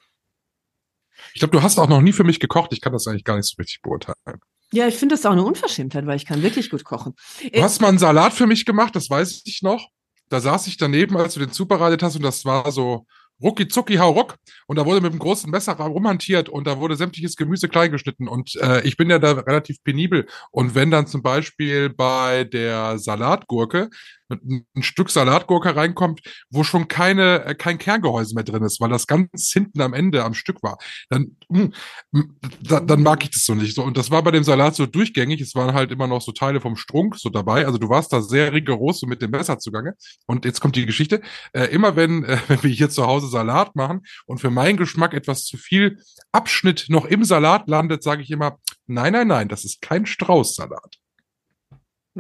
Ich 1.34 1.40
glaube, 1.40 1.56
du 1.56 1.62
hast 1.62 1.78
auch 1.78 1.88
noch 1.88 2.00
nie 2.00 2.12
für 2.12 2.24
mich 2.24 2.40
gekocht. 2.40 2.72
Ich 2.72 2.80
kann 2.80 2.92
das 2.92 3.06
eigentlich 3.06 3.24
gar 3.24 3.36
nicht 3.36 3.46
so 3.46 3.56
richtig 3.58 3.82
beurteilen. 3.82 4.40
Ja, 4.72 4.86
ich 4.86 4.94
finde 4.94 5.16
das 5.16 5.26
auch 5.26 5.32
eine 5.32 5.42
Unverschämtheit, 5.42 6.06
weil 6.06 6.16
ich 6.16 6.26
kann 6.26 6.42
wirklich 6.42 6.70
gut 6.70 6.84
kochen. 6.84 7.14
Du 7.52 7.62
hast 7.62 7.80
mal 7.80 7.88
einen 7.88 7.98
Salat 7.98 8.32
für 8.32 8.46
mich 8.46 8.64
gemacht, 8.64 8.94
das 8.94 9.10
weiß 9.10 9.42
ich 9.44 9.62
noch. 9.62 9.88
Da 10.28 10.40
saß 10.40 10.68
ich 10.68 10.76
daneben, 10.76 11.16
als 11.16 11.34
du 11.34 11.40
den 11.40 11.50
zubereitet 11.50 12.04
hast 12.04 12.14
und 12.14 12.22
das 12.22 12.44
war 12.44 12.70
so 12.70 13.04
rucki 13.42 13.68
zucki 13.68 13.98
hau 13.98 14.10
ruck. 14.10 14.36
Und 14.66 14.76
da 14.76 14.86
wurde 14.86 15.00
mit 15.00 15.10
einem 15.10 15.18
großen 15.18 15.50
Messer 15.50 15.74
rumhantiert 15.74 16.48
und 16.48 16.66
da 16.66 16.78
wurde 16.78 16.96
sämtliches 16.96 17.36
Gemüse 17.36 17.68
klein 17.68 17.90
geschnitten 17.92 18.28
und 18.28 18.56
äh, 18.56 18.82
ich 18.82 18.96
bin 18.96 19.10
ja 19.10 19.18
da 19.18 19.32
relativ 19.32 19.82
penibel. 19.82 20.26
Und 20.50 20.74
wenn 20.74 20.90
dann 20.90 21.06
zum 21.06 21.22
Beispiel 21.22 21.90
bei 21.90 22.44
der 22.44 22.98
Salatgurke 22.98 23.90
ein 24.30 24.66
ein 24.74 24.82
Stück 24.82 25.10
Salatgurke 25.10 25.74
reinkommt, 25.76 26.20
wo 26.50 26.64
schon 26.64 26.88
keine 26.88 27.44
äh, 27.44 27.54
kein 27.54 27.78
Kerngehäuse 27.78 28.34
mehr 28.34 28.44
drin 28.44 28.62
ist, 28.62 28.80
weil 28.80 28.90
das 28.90 29.06
ganz 29.06 29.50
hinten 29.52 29.80
am 29.80 29.92
Ende 29.92 30.24
am 30.24 30.34
Stück 30.34 30.62
war, 30.62 30.78
dann 31.08 31.36
mh, 31.48 31.70
mh, 32.12 32.24
da, 32.62 32.80
dann 32.80 33.02
mag 33.02 33.22
ich 33.24 33.30
das 33.30 33.44
so 33.44 33.54
nicht. 33.54 33.74
So 33.74 33.82
und 33.82 33.96
das 33.96 34.10
war 34.10 34.22
bei 34.22 34.30
dem 34.30 34.44
Salat 34.44 34.74
so 34.74 34.86
durchgängig, 34.86 35.40
es 35.40 35.54
waren 35.54 35.74
halt 35.74 35.90
immer 35.90 36.06
noch 36.06 36.22
so 36.22 36.32
Teile 36.32 36.60
vom 36.60 36.76
Strunk 36.76 37.16
so 37.16 37.28
dabei, 37.30 37.66
also 37.66 37.78
du 37.78 37.88
warst 37.88 38.12
da 38.12 38.22
sehr 38.22 38.52
rigoros 38.52 39.00
so 39.00 39.06
mit 39.06 39.22
dem 39.22 39.30
Messer 39.30 39.58
zugange. 39.58 39.94
Und 40.26 40.44
jetzt 40.44 40.60
kommt 40.60 40.76
die 40.76 40.86
Geschichte, 40.86 41.20
äh, 41.52 41.64
immer 41.66 41.96
wenn 41.96 42.24
äh, 42.24 42.38
wenn 42.48 42.62
wir 42.62 42.70
hier 42.70 42.90
zu 42.90 43.06
Hause 43.06 43.28
Salat 43.28 43.76
machen 43.76 44.02
und 44.26 44.38
für 44.40 44.50
meinen 44.50 44.76
Geschmack 44.76 45.14
etwas 45.14 45.44
zu 45.44 45.56
viel 45.56 45.98
Abschnitt 46.32 46.86
noch 46.88 47.04
im 47.04 47.24
Salat 47.24 47.68
landet, 47.68 48.02
sage 48.02 48.22
ich 48.22 48.30
immer, 48.30 48.58
nein, 48.86 49.12
nein, 49.12 49.28
nein, 49.28 49.48
das 49.48 49.64
ist 49.64 49.80
kein 49.82 50.06
Straußsalat. 50.06 50.99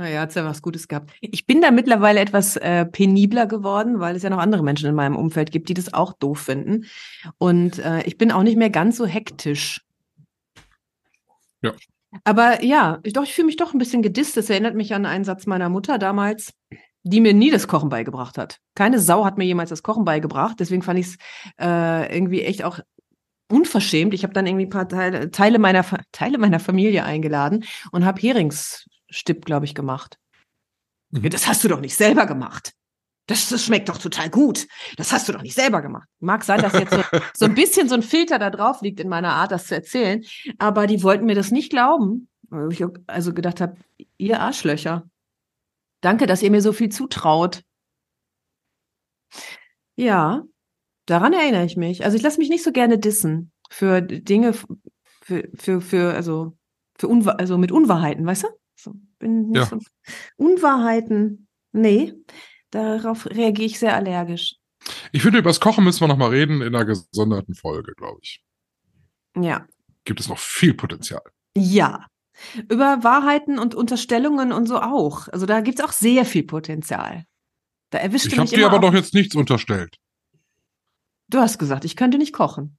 Naja, 0.00 0.22
hat's 0.22 0.34
ja 0.34 0.46
was 0.46 0.62
Gutes 0.62 0.88
gehabt. 0.88 1.12
Ich 1.20 1.44
bin 1.44 1.60
da 1.60 1.70
mittlerweile 1.70 2.20
etwas 2.20 2.56
äh, 2.56 2.86
penibler 2.86 3.44
geworden, 3.44 4.00
weil 4.00 4.16
es 4.16 4.22
ja 4.22 4.30
noch 4.30 4.38
andere 4.38 4.62
Menschen 4.62 4.88
in 4.88 4.94
meinem 4.94 5.14
Umfeld 5.14 5.50
gibt, 5.50 5.68
die 5.68 5.74
das 5.74 5.92
auch 5.92 6.14
doof 6.14 6.38
finden. 6.40 6.86
Und 7.36 7.78
äh, 7.80 8.02
ich 8.04 8.16
bin 8.16 8.32
auch 8.32 8.42
nicht 8.42 8.56
mehr 8.56 8.70
ganz 8.70 8.96
so 8.96 9.04
hektisch. 9.04 9.82
Ja. 11.60 11.74
Aber 12.24 12.64
ja, 12.64 12.98
ich, 13.02 13.12
doch, 13.12 13.24
ich 13.24 13.34
fühle 13.34 13.44
mich 13.44 13.56
doch 13.56 13.74
ein 13.74 13.78
bisschen 13.78 14.00
gedisst. 14.00 14.38
Das 14.38 14.48
erinnert 14.48 14.74
mich 14.74 14.94
an 14.94 15.04
einen 15.04 15.24
Satz 15.24 15.44
meiner 15.44 15.68
Mutter 15.68 15.98
damals, 15.98 16.54
die 17.02 17.20
mir 17.20 17.34
nie 17.34 17.50
das 17.50 17.68
Kochen 17.68 17.90
beigebracht 17.90 18.38
hat. 18.38 18.58
Keine 18.74 19.00
Sau 19.00 19.26
hat 19.26 19.36
mir 19.36 19.44
jemals 19.44 19.68
das 19.68 19.82
Kochen 19.82 20.06
beigebracht. 20.06 20.60
Deswegen 20.60 20.80
fand 20.80 20.98
ich 20.98 21.08
es 21.08 21.16
äh, 21.60 22.16
irgendwie 22.16 22.40
echt 22.40 22.64
auch 22.64 22.80
unverschämt. 23.50 24.14
Ich 24.14 24.22
habe 24.22 24.32
dann 24.32 24.46
irgendwie 24.46 24.64
ein 24.64 24.70
paar 24.70 24.88
Teile, 24.88 25.30
Teile, 25.30 25.58
meiner, 25.58 25.84
Teile 26.10 26.38
meiner 26.38 26.58
Familie 26.58 27.04
eingeladen 27.04 27.64
und 27.92 28.06
habe 28.06 28.18
Heringsstipp, 29.10 29.44
glaube 29.44 29.66
ich, 29.66 29.74
gemacht. 29.74 30.18
Ja, 31.10 31.28
das 31.28 31.46
hast 31.46 31.64
du 31.64 31.68
doch 31.68 31.80
nicht 31.80 31.96
selber 31.96 32.26
gemacht. 32.26 32.72
Das, 33.26 33.48
das 33.48 33.64
schmeckt 33.64 33.88
doch 33.88 33.98
total 33.98 34.30
gut. 34.30 34.66
Das 34.96 35.12
hast 35.12 35.28
du 35.28 35.32
doch 35.32 35.42
nicht 35.42 35.54
selber 35.54 35.82
gemacht. 35.82 36.08
Mag 36.18 36.44
sein, 36.44 36.60
dass 36.62 36.72
jetzt 36.72 36.92
so, 36.92 37.02
so 37.34 37.44
ein 37.44 37.54
bisschen 37.54 37.88
so 37.88 37.94
ein 37.94 38.02
Filter 38.02 38.38
da 38.38 38.50
drauf 38.50 38.80
liegt 38.80 39.00
in 39.00 39.08
meiner 39.08 39.32
Art, 39.32 39.52
das 39.52 39.66
zu 39.66 39.74
erzählen. 39.74 40.24
Aber 40.58 40.86
die 40.86 41.02
wollten 41.02 41.26
mir 41.26 41.34
das 41.34 41.50
nicht 41.50 41.70
glauben. 41.70 42.28
Weil 42.48 42.72
Ich 42.72 42.84
also 43.06 43.32
gedacht 43.32 43.60
habe, 43.60 43.76
ihr 44.18 44.40
Arschlöcher. 44.40 45.08
Danke, 46.00 46.26
dass 46.26 46.42
ihr 46.42 46.50
mir 46.50 46.62
so 46.62 46.72
viel 46.72 46.88
zutraut. 46.88 47.62
Ja, 49.96 50.42
daran 51.06 51.32
erinnere 51.32 51.64
ich 51.64 51.76
mich. 51.76 52.04
Also 52.04 52.16
ich 52.16 52.22
lasse 52.22 52.38
mich 52.38 52.48
nicht 52.48 52.64
so 52.64 52.72
gerne 52.72 52.98
dissen 52.98 53.52
für 53.70 54.00
Dinge, 54.00 54.54
für, 55.20 55.48
für, 55.54 55.80
für 55.80 56.14
also, 56.14 56.56
für 56.98 57.06
Unwahr 57.06 57.38
also 57.38 57.58
mit 57.58 57.70
Unwahrheiten, 57.70 58.26
weißt 58.26 58.44
du? 58.44 58.59
So, 58.82 58.94
bin 59.18 59.52
Ja. 59.52 59.66
so 59.66 59.78
Unwahrheiten. 60.36 61.48
Nee, 61.72 62.14
darauf 62.70 63.26
reagiere 63.26 63.66
ich 63.66 63.78
sehr 63.78 63.94
allergisch. 63.94 64.56
Ich 65.12 65.22
finde, 65.22 65.38
über 65.38 65.50
das 65.50 65.60
Kochen 65.60 65.84
müssen 65.84 66.00
wir 66.00 66.08
noch 66.08 66.16
mal 66.16 66.30
reden 66.30 66.62
in 66.62 66.74
einer 66.74 66.86
gesonderten 66.86 67.54
Folge, 67.54 67.94
glaube 67.94 68.18
ich. 68.22 68.42
Ja. 69.36 69.66
Gibt 70.04 70.20
es 70.20 70.28
noch 70.28 70.38
viel 70.38 70.74
Potenzial. 70.74 71.22
Ja. 71.54 72.06
Über 72.68 73.04
Wahrheiten 73.04 73.58
und 73.58 73.74
Unterstellungen 73.74 74.52
und 74.52 74.66
so 74.66 74.80
auch. 74.80 75.28
Also 75.28 75.44
da 75.44 75.60
gibt's 75.60 75.82
auch 75.82 75.92
sehr 75.92 76.24
viel 76.24 76.44
Potenzial. 76.44 77.24
Da 77.90 77.98
erwischt 77.98 78.26
Ich 78.26 78.38
habe 78.38 78.48
dir 78.48 78.66
aber 78.66 78.78
doch 78.78 78.94
jetzt 78.94 79.12
nichts 79.12 79.36
unterstellt. 79.36 79.96
Du 81.28 81.38
hast 81.38 81.58
gesagt, 81.58 81.84
ich 81.84 81.96
könnte 81.96 82.16
nicht 82.18 82.32
kochen. 82.32 82.78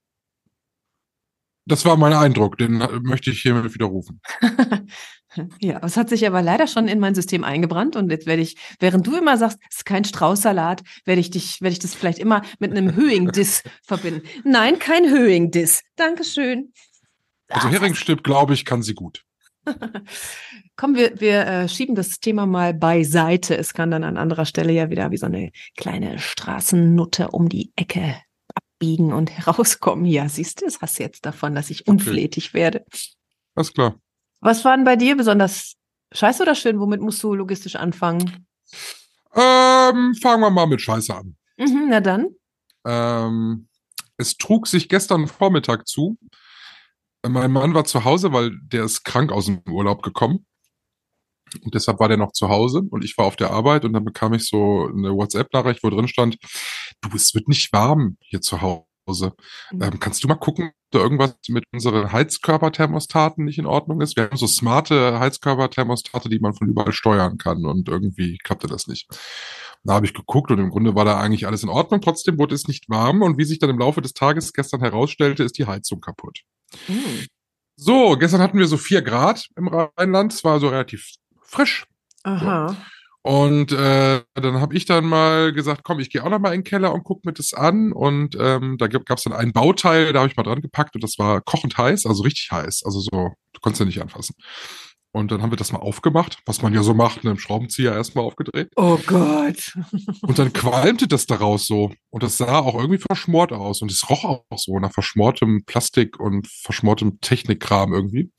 Das 1.65 1.85
war 1.85 1.95
mein 1.95 2.13
Eindruck, 2.13 2.57
den 2.57 2.81
äh, 2.81 2.99
möchte 3.01 3.29
ich 3.29 3.41
hiermit 3.41 3.73
widerrufen. 3.73 4.19
ja, 5.61 5.79
es 5.83 5.97
hat 5.97 6.09
sich 6.09 6.27
aber 6.27 6.41
leider 6.41 6.67
schon 6.67 6.87
in 6.87 6.99
mein 6.99 7.15
System 7.15 7.43
eingebrannt 7.43 7.95
und 7.95 8.09
jetzt 8.11 8.25
werde 8.25 8.41
ich, 8.41 8.57
während 8.79 9.07
du 9.07 9.15
immer 9.15 9.37
sagst, 9.37 9.59
es 9.69 9.77
ist 9.77 9.85
kein 9.85 10.03
Straußsalat, 10.03 10.83
werde 11.05 11.21
ich 11.21 11.29
dich, 11.29 11.61
werde 11.61 11.73
ich 11.73 11.79
das 11.79 11.95
vielleicht 11.95 12.19
immer 12.19 12.41
mit 12.59 12.71
einem 12.71 12.95
Höing-Diss 12.95 13.63
verbinden. 13.83 14.23
Nein, 14.43 14.79
kein 14.79 15.09
Höing-Diss. 15.09 15.81
Dankeschön. 15.95 16.73
Also 17.49 17.67
Ah, 17.67 17.71
Heringsstipp, 17.71 18.23
glaube 18.23 18.53
ich, 18.53 18.65
kann 18.65 18.81
sie 18.81 18.93
gut. 18.93 19.23
Komm, 20.75 20.95
wir, 20.95 21.19
wir 21.19 21.45
äh, 21.45 21.69
schieben 21.69 21.95
das 21.95 22.19
Thema 22.19 22.45
mal 22.45 22.73
beiseite. 22.73 23.55
Es 23.57 23.73
kann 23.73 23.91
dann 23.91 24.03
an 24.03 24.17
anderer 24.17 24.45
Stelle 24.45 24.73
ja 24.73 24.89
wieder 24.89 25.11
wie 25.11 25.17
so 25.17 25.27
eine 25.27 25.51
kleine 25.77 26.17
Straßennutte 26.17 27.29
um 27.29 27.49
die 27.49 27.71
Ecke 27.75 28.15
abbiegen 28.55 29.13
und 29.13 29.29
herauskommen. 29.29 30.05
Ja, 30.05 30.27
siehst 30.27 30.61
du, 30.61 30.65
das 30.65 30.81
hast 30.81 30.97
du 30.97 31.03
jetzt 31.03 31.25
davon, 31.25 31.53
dass 31.53 31.69
ich 31.69 31.87
unflätig 31.87 32.53
werde. 32.53 32.83
Alles 33.53 33.73
klar. 33.73 34.00
Was 34.41 34.65
war 34.65 34.75
denn 34.75 34.85
bei 34.85 34.95
dir 34.95 35.15
besonders 35.15 35.75
scheiße 36.11 36.43
oder 36.43 36.55
schön? 36.55 36.79
Womit 36.79 37.01
musst 37.01 37.21
du 37.23 37.33
logistisch 37.33 37.75
anfangen? 37.75 38.47
Ähm, 39.33 40.13
fangen 40.15 40.41
wir 40.41 40.49
mal 40.49 40.65
mit 40.67 40.81
Scheiße 40.81 41.15
an. 41.15 41.37
Mhm, 41.57 41.87
na 41.89 42.01
dann. 42.01 42.27
Ähm, 42.85 43.67
es 44.17 44.37
trug 44.37 44.67
sich 44.67 44.89
gestern 44.89 45.27
Vormittag 45.27 45.87
zu. 45.87 46.17
Mein 47.25 47.51
Mann 47.51 47.75
war 47.75 47.85
zu 47.85 48.03
Hause, 48.03 48.33
weil 48.33 48.51
der 48.63 48.83
ist 48.83 49.03
krank 49.03 49.31
aus 49.31 49.45
dem 49.45 49.61
Urlaub 49.69 50.01
gekommen. 50.01 50.45
Und 51.63 51.75
deshalb 51.75 51.99
war 51.99 52.07
der 52.07 52.17
noch 52.17 52.31
zu 52.31 52.49
Hause 52.49 52.81
und 52.89 53.03
ich 53.03 53.17
war 53.17 53.25
auf 53.25 53.35
der 53.35 53.51
Arbeit 53.51 53.83
und 53.83 53.93
dann 53.93 54.05
bekam 54.05 54.33
ich 54.33 54.47
so 54.47 54.87
eine 54.87 55.13
WhatsApp-Nachricht, 55.13 55.83
wo 55.83 55.89
drin 55.89 56.07
stand, 56.07 56.37
du, 57.01 57.09
es 57.13 57.35
wird 57.35 57.47
nicht 57.47 57.73
warm 57.73 58.17
hier 58.21 58.41
zu 58.41 58.61
Hause. 58.61 59.33
Ähm, 59.71 59.99
kannst 59.99 60.23
du 60.23 60.27
mal 60.29 60.35
gucken, 60.35 60.71
da 60.91 60.99
irgendwas 60.99 61.35
mit 61.47 61.63
unseren 61.73 62.11
Heizkörperthermostaten 62.11 63.45
nicht 63.45 63.57
in 63.57 63.65
Ordnung 63.65 64.01
ist? 64.01 64.15
Wir 64.15 64.25
haben 64.25 64.37
so 64.37 64.47
smarte 64.47 65.19
Heizkörperthermostate, 65.19 66.29
die 66.29 66.39
man 66.39 66.53
von 66.53 66.67
überall 66.67 66.91
steuern 66.91 67.37
kann 67.37 67.65
und 67.65 67.89
irgendwie 67.89 68.37
klappte 68.37 68.67
das 68.67 68.87
nicht. 68.87 69.07
Da 69.83 69.93
habe 69.93 70.05
ich 70.05 70.13
geguckt 70.13 70.51
und 70.51 70.59
im 70.59 70.69
Grunde 70.69 70.93
war 70.93 71.05
da 71.05 71.19
eigentlich 71.19 71.47
alles 71.47 71.63
in 71.63 71.69
Ordnung. 71.69 72.01
Trotzdem 72.01 72.37
wurde 72.37 72.53
es 72.53 72.67
nicht 72.67 72.89
warm 72.89 73.21
und 73.23 73.37
wie 73.37 73.45
sich 73.45 73.59
dann 73.59 73.69
im 73.69 73.79
Laufe 73.79 74.01
des 74.01 74.13
Tages 74.13 74.53
gestern 74.53 74.81
herausstellte, 74.81 75.43
ist 75.43 75.57
die 75.57 75.65
Heizung 75.65 76.01
kaputt. 76.01 76.41
Mhm. 76.87 77.25
So, 77.77 78.15
gestern 78.15 78.41
hatten 78.41 78.59
wir 78.59 78.67
so 78.67 78.77
vier 78.77 79.01
Grad 79.01 79.47
im 79.55 79.67
Rheinland. 79.67 80.33
Es 80.33 80.43
war 80.43 80.59
so 80.59 80.69
relativ 80.69 81.15
frisch. 81.41 81.85
Aha. 82.23 82.77
Und 83.23 83.71
äh, 83.71 84.21
dann 84.33 84.61
habe 84.61 84.75
ich 84.75 84.85
dann 84.85 85.05
mal 85.05 85.53
gesagt, 85.53 85.83
komm, 85.83 85.99
ich 85.99 86.09
gehe 86.09 86.23
auch 86.23 86.29
noch 86.29 86.39
mal 86.39 86.53
in 86.53 86.61
den 86.61 86.63
Keller 86.63 86.93
und 86.93 87.03
guck 87.03 87.23
mir 87.23 87.33
das 87.33 87.53
an. 87.53 87.91
Und 87.91 88.35
ähm, 88.39 88.77
da 88.79 88.87
gab 88.87 89.17
es 89.17 89.23
dann 89.23 89.33
ein 89.33 89.53
Bauteil, 89.53 90.11
da 90.11 90.19
habe 90.19 90.29
ich 90.29 90.37
mal 90.37 90.43
dran 90.43 90.61
gepackt 90.61 90.95
und 90.95 91.03
das 91.03 91.19
war 91.19 91.41
kochend 91.41 91.77
heiß, 91.77 92.05
also 92.07 92.23
richtig 92.23 92.49
heiß. 92.51 92.81
Also 92.83 92.99
so, 92.99 93.09
du 93.11 93.59
konntest 93.61 93.79
ja 93.79 93.85
nicht 93.85 94.01
anfassen. 94.01 94.35
Und 95.13 95.31
dann 95.31 95.41
haben 95.41 95.51
wir 95.51 95.57
das 95.57 95.73
mal 95.73 95.79
aufgemacht, 95.79 96.39
was 96.45 96.61
man 96.61 96.73
ja 96.73 96.83
so 96.83 96.93
macht, 96.93 97.25
ne, 97.25 97.31
im 97.31 97.39
Schraubenzieher 97.39 97.93
erstmal 97.93 98.23
aufgedreht. 98.23 98.69
Oh 98.77 98.97
Gott. 99.05 99.77
Und 100.21 100.39
dann 100.39 100.53
qualmte 100.53 101.07
das 101.07 101.25
daraus 101.25 101.67
so. 101.67 101.91
Und 102.09 102.23
das 102.23 102.37
sah 102.37 102.59
auch 102.59 102.75
irgendwie 102.75 103.01
verschmort 103.05 103.51
aus. 103.51 103.81
Und 103.81 103.91
es 103.91 104.09
roch 104.09 104.23
auch 104.23 104.45
so 104.55 104.79
nach 104.79 104.93
verschmortem 104.93 105.65
Plastik 105.65 106.17
und 106.19 106.47
verschmortem 106.47 107.19
Technikkram 107.19 107.93
irgendwie. 107.93 108.31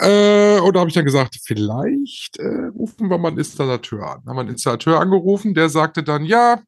Äh, 0.00 0.58
und 0.60 0.74
da 0.74 0.80
habe 0.80 0.88
ich 0.88 0.94
dann 0.94 1.04
gesagt, 1.04 1.38
vielleicht 1.44 2.38
äh, 2.38 2.68
rufen 2.74 3.10
wir 3.10 3.18
mal 3.18 3.28
einen 3.28 3.38
Installateur 3.38 4.02
an. 4.02 4.24
Haben 4.24 4.36
wir 4.36 4.40
einen 4.40 4.48
Installateur 4.50 4.98
angerufen, 4.98 5.52
der 5.52 5.68
sagte 5.68 6.02
dann, 6.02 6.24
ja, 6.24 6.62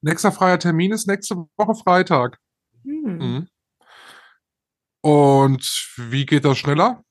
nächster 0.00 0.32
freier 0.32 0.58
Termin 0.58 0.90
ist 0.90 1.06
nächste 1.06 1.36
Woche 1.56 1.74
Freitag. 1.76 2.38
Hm. 2.82 3.18
Mhm. 3.18 3.48
Und 5.02 5.94
wie 5.96 6.26
geht 6.26 6.44
das 6.44 6.58
schneller? 6.58 7.04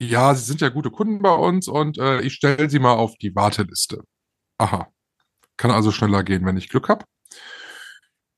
Ja, 0.00 0.34
Sie 0.34 0.44
sind 0.44 0.60
ja 0.60 0.68
gute 0.68 0.90
Kunden 0.90 1.22
bei 1.22 1.34
uns 1.34 1.68
und 1.68 1.98
äh, 1.98 2.20
ich 2.22 2.34
stelle 2.34 2.68
Sie 2.68 2.80
mal 2.80 2.94
auf 2.94 3.16
die 3.18 3.34
Warteliste. 3.36 4.02
Aha. 4.58 4.88
Kann 5.56 5.70
also 5.70 5.92
schneller 5.92 6.24
gehen, 6.24 6.44
wenn 6.44 6.56
ich 6.56 6.68
Glück 6.68 6.88
habe. 6.88 7.04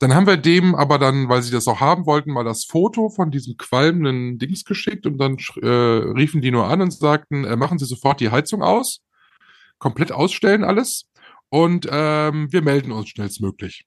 Dann 0.01 0.15
haben 0.15 0.27
wir 0.27 0.39
dem 0.39 0.75
aber 0.75 0.99
dann, 0.99 1.29
weil 1.29 1.43
sie 1.43 1.53
das 1.53 1.69
auch 1.69 1.81
haben 1.81 2.07
wollten, 2.07 2.33
mal 2.33 2.43
das 2.43 2.65
Foto 2.65 3.11
von 3.11 3.31
diesem 3.31 3.59
qualmenden 3.59 4.39
Dings 4.39 4.65
geschickt 4.65 5.07
und 5.07 5.19
dann 5.19 5.37
äh, 5.61 5.67
riefen 5.69 6.41
die 6.41 6.51
nur 6.51 6.67
an 6.67 6.81
und 6.81 6.93
sagten, 6.93 7.45
äh, 7.45 7.55
machen 7.55 7.79
Sie 7.79 7.85
sofort 7.85 8.19
die 8.21 8.31
Heizung 8.31 8.63
aus, 8.63 9.03
komplett 9.79 10.11
ausstellen 10.11 10.65
alles 10.65 11.07
und 11.51 11.87
ähm, 11.91 12.51
wir 12.51 12.63
melden 12.63 12.93
uns 12.93 13.11
schnellstmöglich. 13.11 13.85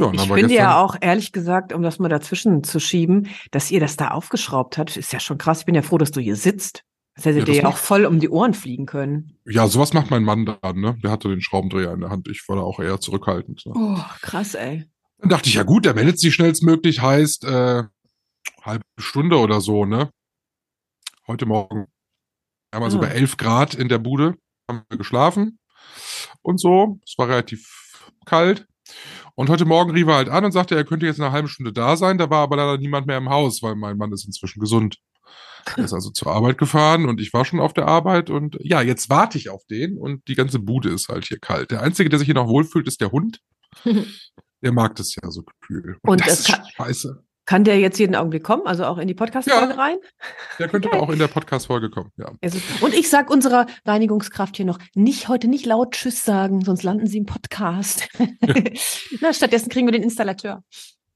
Ja, 0.00 0.12
Ich 0.12 0.22
finde 0.22 0.54
ja 0.54 0.82
auch, 0.82 0.96
ehrlich 1.00 1.30
gesagt, 1.30 1.72
um 1.72 1.82
das 1.82 1.98
mal 2.00 2.08
dazwischen 2.08 2.64
zu 2.64 2.80
schieben, 2.80 3.28
dass 3.52 3.70
ihr 3.70 3.80
das 3.80 3.96
da 3.96 4.08
aufgeschraubt 4.08 4.78
habt, 4.78 4.96
ist 4.96 5.12
ja 5.12 5.20
schon 5.20 5.38
krass. 5.38 5.60
Ich 5.60 5.66
bin 5.66 5.74
ja 5.74 5.82
froh, 5.82 5.98
dass 5.98 6.10
du 6.10 6.20
hier 6.20 6.36
sitzt. 6.36 6.84
Das 7.14 7.26
hätte 7.26 7.40
Ja, 7.40 7.44
dir 7.44 7.54
ja 7.54 7.68
auch 7.68 7.76
voll 7.76 8.06
um 8.06 8.18
die 8.18 8.30
Ohren 8.30 8.54
fliegen 8.54 8.86
können. 8.86 9.36
Ja, 9.44 9.66
sowas 9.68 9.92
macht 9.92 10.10
mein 10.10 10.24
Mann 10.24 10.46
dann, 10.46 10.80
ne? 10.80 10.96
Der 11.04 11.10
hatte 11.10 11.28
den 11.28 11.42
Schraubendreher 11.42 11.92
in 11.92 12.00
der 12.00 12.10
Hand. 12.10 12.28
Ich 12.28 12.42
war 12.48 12.56
da 12.56 12.62
auch 12.62 12.80
eher 12.80 12.98
zurückhaltend. 12.98 13.66
Ne? 13.66 13.72
Oh, 13.76 13.98
krass, 14.22 14.54
ey. 14.54 14.86
Dann 15.20 15.28
dachte 15.28 15.48
ich, 15.48 15.54
ja 15.54 15.62
gut, 15.64 15.84
der 15.84 15.94
meldet 15.94 16.18
sich 16.18 16.34
schnellstmöglich, 16.34 17.00
heißt 17.02 17.44
äh, 17.44 17.82
halbe 18.62 18.84
Stunde 18.98 19.38
oder 19.38 19.60
so, 19.60 19.84
ne? 19.84 20.10
Heute 21.26 21.46
Morgen. 21.46 21.86
Wir 22.70 22.76
haben 22.76 22.84
also 22.84 22.98
Ah. 22.98 23.02
bei 23.02 23.08
11 23.08 23.36
Grad 23.36 23.74
in 23.74 23.88
der 23.88 23.98
Bude, 23.98 24.34
haben 24.68 24.82
wir 24.88 24.98
geschlafen 24.98 25.58
und 26.42 26.58
so. 26.60 26.98
Es 27.04 27.14
war 27.18 27.28
relativ 27.28 27.98
kalt. 28.24 28.66
Und 29.34 29.48
heute 29.48 29.64
Morgen 29.64 29.92
rief 29.92 30.06
er 30.08 30.16
halt 30.16 30.28
an 30.28 30.44
und 30.44 30.52
sagte, 30.52 30.74
er 30.76 30.84
könnte 30.84 31.06
jetzt 31.06 31.18
in 31.18 31.24
einer 31.24 31.32
halben 31.32 31.48
Stunde 31.48 31.72
da 31.72 31.96
sein. 31.96 32.18
Da 32.18 32.28
war 32.30 32.42
aber 32.42 32.56
leider 32.56 32.78
niemand 32.78 33.06
mehr 33.06 33.16
im 33.18 33.30
Haus, 33.30 33.62
weil 33.62 33.74
mein 33.76 33.96
Mann 33.96 34.12
ist 34.12 34.26
inzwischen 34.26 34.60
gesund. 34.60 34.98
Er 35.76 35.84
ist 35.84 35.92
also 35.92 36.10
zur 36.10 36.32
Arbeit 36.32 36.58
gefahren 36.58 37.08
und 37.08 37.20
ich 37.20 37.32
war 37.32 37.44
schon 37.44 37.60
auf 37.60 37.72
der 37.74 37.86
Arbeit 37.86 38.30
und 38.30 38.56
ja, 38.60 38.80
jetzt 38.80 39.10
warte 39.10 39.36
ich 39.38 39.50
auf 39.50 39.64
den 39.66 39.98
und 39.98 40.26
die 40.26 40.34
ganze 40.34 40.58
Bude 40.58 40.88
ist 40.88 41.08
halt 41.08 41.26
hier 41.26 41.38
kalt. 41.38 41.70
Der 41.70 41.82
Einzige, 41.82 42.08
der 42.08 42.18
sich 42.18 42.26
hier 42.26 42.34
noch 42.34 42.48
wohlfühlt, 42.48 42.88
ist 42.88 43.00
der 43.00 43.12
Hund. 43.12 43.40
Der 44.62 44.72
mag 44.72 44.94
das 44.96 45.14
ja 45.14 45.30
so 45.30 45.42
kühl. 45.60 45.96
Und 46.02 46.20
das 46.20 46.32
es 46.32 46.40
ist 46.40 46.46
kann- 46.54 46.64
scheiße. 46.76 47.24
Kann 47.46 47.64
der 47.64 47.80
jetzt 47.80 47.98
jeden 47.98 48.14
Augenblick 48.14 48.44
kommen, 48.44 48.64
also 48.66 48.84
auch 48.84 48.98
in 48.98 49.08
die 49.08 49.14
Podcast-Folge 49.14 49.70
Ja. 49.74 49.80
rein? 49.80 49.96
Der 50.60 50.68
könnte 50.68 50.92
auch 50.92 51.08
in 51.10 51.18
der 51.18 51.26
Podcast-Folge 51.26 51.90
kommen, 51.90 52.10
ja. 52.16 52.30
Und 52.80 52.94
ich 52.94 53.10
sag 53.10 53.28
unserer 53.28 53.66
Reinigungskraft 53.84 54.56
hier 54.56 54.66
noch, 54.66 54.78
nicht 54.94 55.26
heute 55.26 55.48
nicht 55.48 55.66
laut 55.66 55.92
Tschüss 55.92 56.24
sagen, 56.24 56.60
sonst 56.64 56.84
landen 56.84 57.08
sie 57.08 57.18
im 57.18 57.26
Podcast. 57.26 58.08
Na, 59.20 59.32
stattdessen 59.32 59.68
kriegen 59.68 59.86
wir 59.88 59.92
den 59.92 60.04
Installateur. 60.04 60.62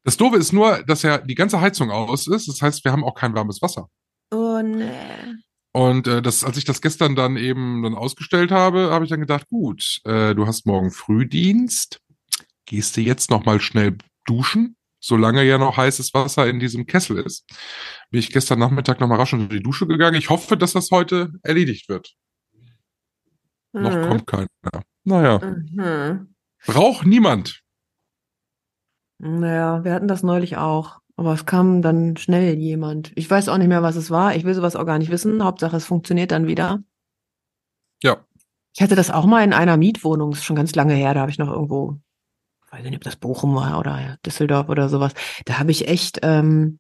Das 0.03 0.17
Doofe 0.17 0.37
ist 0.37 0.53
nur, 0.53 0.83
dass 0.87 1.03
ja 1.03 1.19
die 1.19 1.37
ganze 1.37 1.61
Heizung 1.61 1.91
aus 1.93 2.27
ist. 2.27 2.49
Das 2.49 2.61
heißt, 2.61 2.85
wir 2.85 2.91
haben 2.91 3.05
auch 3.05 3.15
kein 3.15 3.35
warmes 3.35 3.63
Wasser. 3.63 3.89
Oh, 4.33 4.61
nee. 4.61 4.91
Und 5.73 6.07
äh, 6.07 6.21
das, 6.23 6.45
als 6.45 6.57
ich 6.57 6.65
das 6.65 6.81
gestern 6.81 7.15
dann 7.17 7.37
eben 7.37 7.83
dann 7.83 7.95
ausgestellt 7.95 8.51
habe, 8.51 8.91
habe 8.91 9.05
ich 9.05 9.11
dann 9.11 9.21
gedacht, 9.21 9.49
gut, 9.49 10.01
äh, 10.05 10.35
du 10.35 10.47
hast 10.47 10.67
morgen 10.67 10.91
Frühdienst. 10.91 12.01
Gehst 12.66 12.97
du 12.97 13.00
jetzt 13.00 13.30
noch 13.30 13.44
mal 13.44 13.61
schnell 13.61 13.97
duschen, 14.25 14.76
solange 15.00 15.42
ja 15.44 15.59
noch 15.59 15.76
heißes 15.76 16.14
Wasser 16.14 16.49
in 16.49 16.61
diesem 16.61 16.87
Kessel 16.87 17.18
ist. 17.18 17.44
Bin 18.11 18.21
ich 18.21 18.30
gestern 18.33 18.59
Nachmittag 18.59 19.00
noch 19.00 19.09
mal 19.09 19.16
rasch 19.16 19.35
unter 19.35 19.49
die 19.54 19.62
Dusche 19.62 19.87
gegangen. 19.87 20.16
Ich 20.16 20.30
hoffe, 20.30 20.56
dass 20.56 20.73
das 20.73 20.90
heute 20.90 21.33
erledigt 21.42 21.88
wird. 21.88 22.14
Noch 23.73 23.94
Mhm. 23.94 24.09
kommt 24.09 24.26
keiner. 24.26 24.49
Naja, 25.04 25.38
Mhm. 25.44 26.35
braucht 26.66 27.06
niemand. 27.06 27.61
Naja, 29.18 29.85
wir 29.85 29.92
hatten 29.92 30.09
das 30.09 30.23
neulich 30.23 30.56
auch. 30.56 31.00
Aber 31.16 31.33
es 31.35 31.47
kam 31.47 31.80
dann 31.80 32.16
schnell 32.16 32.54
jemand. 32.59 33.12
Ich 33.14 33.30
weiß 33.30 33.49
auch 33.49 33.59
nicht 33.59 33.68
mehr, 33.68 33.83
was 33.83 33.94
es 33.94 34.11
war. 34.11 34.35
Ich 34.35 34.44
will 34.44 34.54
sowas 34.54 34.75
auch 34.75 34.85
gar 34.85 34.99
nicht 34.99 35.11
wissen. 35.12 35.44
Hauptsache, 35.44 35.76
es 35.76 35.85
funktioniert 35.87 36.33
dann 36.33 36.49
wieder. 36.49 36.83
Ja. 38.02 38.25
Ich 38.75 38.83
hatte 38.83 38.97
das 38.97 39.12
auch 39.12 39.25
mal 39.25 39.44
in 39.44 39.52
einer 39.52 39.76
Mietwohnung, 39.76 40.33
ist 40.33 40.44
schon 40.44 40.56
ganz 40.56 40.75
lange 40.75 40.94
her, 40.94 41.14
da 41.14 41.21
habe 41.21 41.30
ich 41.30 41.38
noch 41.38 41.49
irgendwo, 41.49 42.00
weiß 42.75 42.85
nicht, 42.85 42.97
ob 42.97 43.04
das 43.04 43.16
Bochum 43.16 43.54
war 43.54 43.78
oder 43.78 44.19
Düsseldorf 44.26 44.69
oder 44.69 44.88
sowas. 44.88 45.12
Da 45.45 45.59
habe 45.59 45.71
ich 45.71 45.88
echt, 45.88 46.21
ähm, 46.23 46.78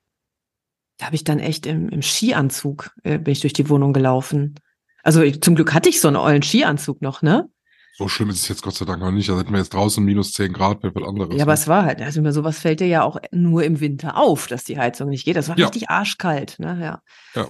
da 0.98 1.06
habe 1.06 1.16
ich 1.16 1.24
dann 1.24 1.38
echt 1.38 1.66
im, 1.66 1.88
im 1.88 2.02
Skianzug, 2.02 2.90
äh, 3.02 3.18
bin 3.18 3.32
ich 3.32 3.40
durch 3.40 3.52
die 3.52 3.68
Wohnung 3.68 3.92
gelaufen. 3.92 4.54
Also 5.02 5.22
ich, 5.22 5.40
zum 5.42 5.54
Glück 5.54 5.72
hatte 5.74 5.88
ich 5.88 6.00
so 6.00 6.08
einen 6.08 6.16
ollen 6.16 6.42
Skianzug 6.42 7.00
noch, 7.02 7.22
ne? 7.22 7.48
So 7.96 8.08
schlimm 8.08 8.30
ist 8.30 8.40
es 8.42 8.48
jetzt 8.48 8.62
Gott 8.62 8.74
sei 8.74 8.86
Dank 8.86 9.00
noch 9.00 9.12
nicht. 9.12 9.28
Da 9.28 9.38
hätten 9.38 9.52
wir 9.52 9.58
jetzt 9.58 9.72
draußen 9.72 10.04
minus 10.04 10.32
10 10.32 10.52
Grad, 10.52 10.82
wäre 10.82 10.94
was 10.96 11.06
anderes. 11.06 11.36
Ja, 11.36 11.44
aber 11.44 11.52
ne? 11.52 11.58
es 11.60 11.68
war 11.68 11.84
halt, 11.84 12.00
also 12.02 12.22
mir 12.22 12.32
sowas 12.32 12.58
fällt 12.58 12.80
dir 12.80 12.88
ja 12.88 13.04
auch 13.04 13.18
nur 13.30 13.62
im 13.62 13.78
Winter 13.78 14.16
auf, 14.16 14.48
dass 14.48 14.64
die 14.64 14.78
Heizung 14.78 15.10
nicht 15.10 15.24
geht. 15.24 15.36
Das 15.36 15.48
war 15.48 15.56
Ja. 15.56 15.66
richtig 15.66 15.90
arschkalt, 15.90 16.56
ne? 16.58 16.76
Ja. 16.80 17.02
Ja. 17.40 17.48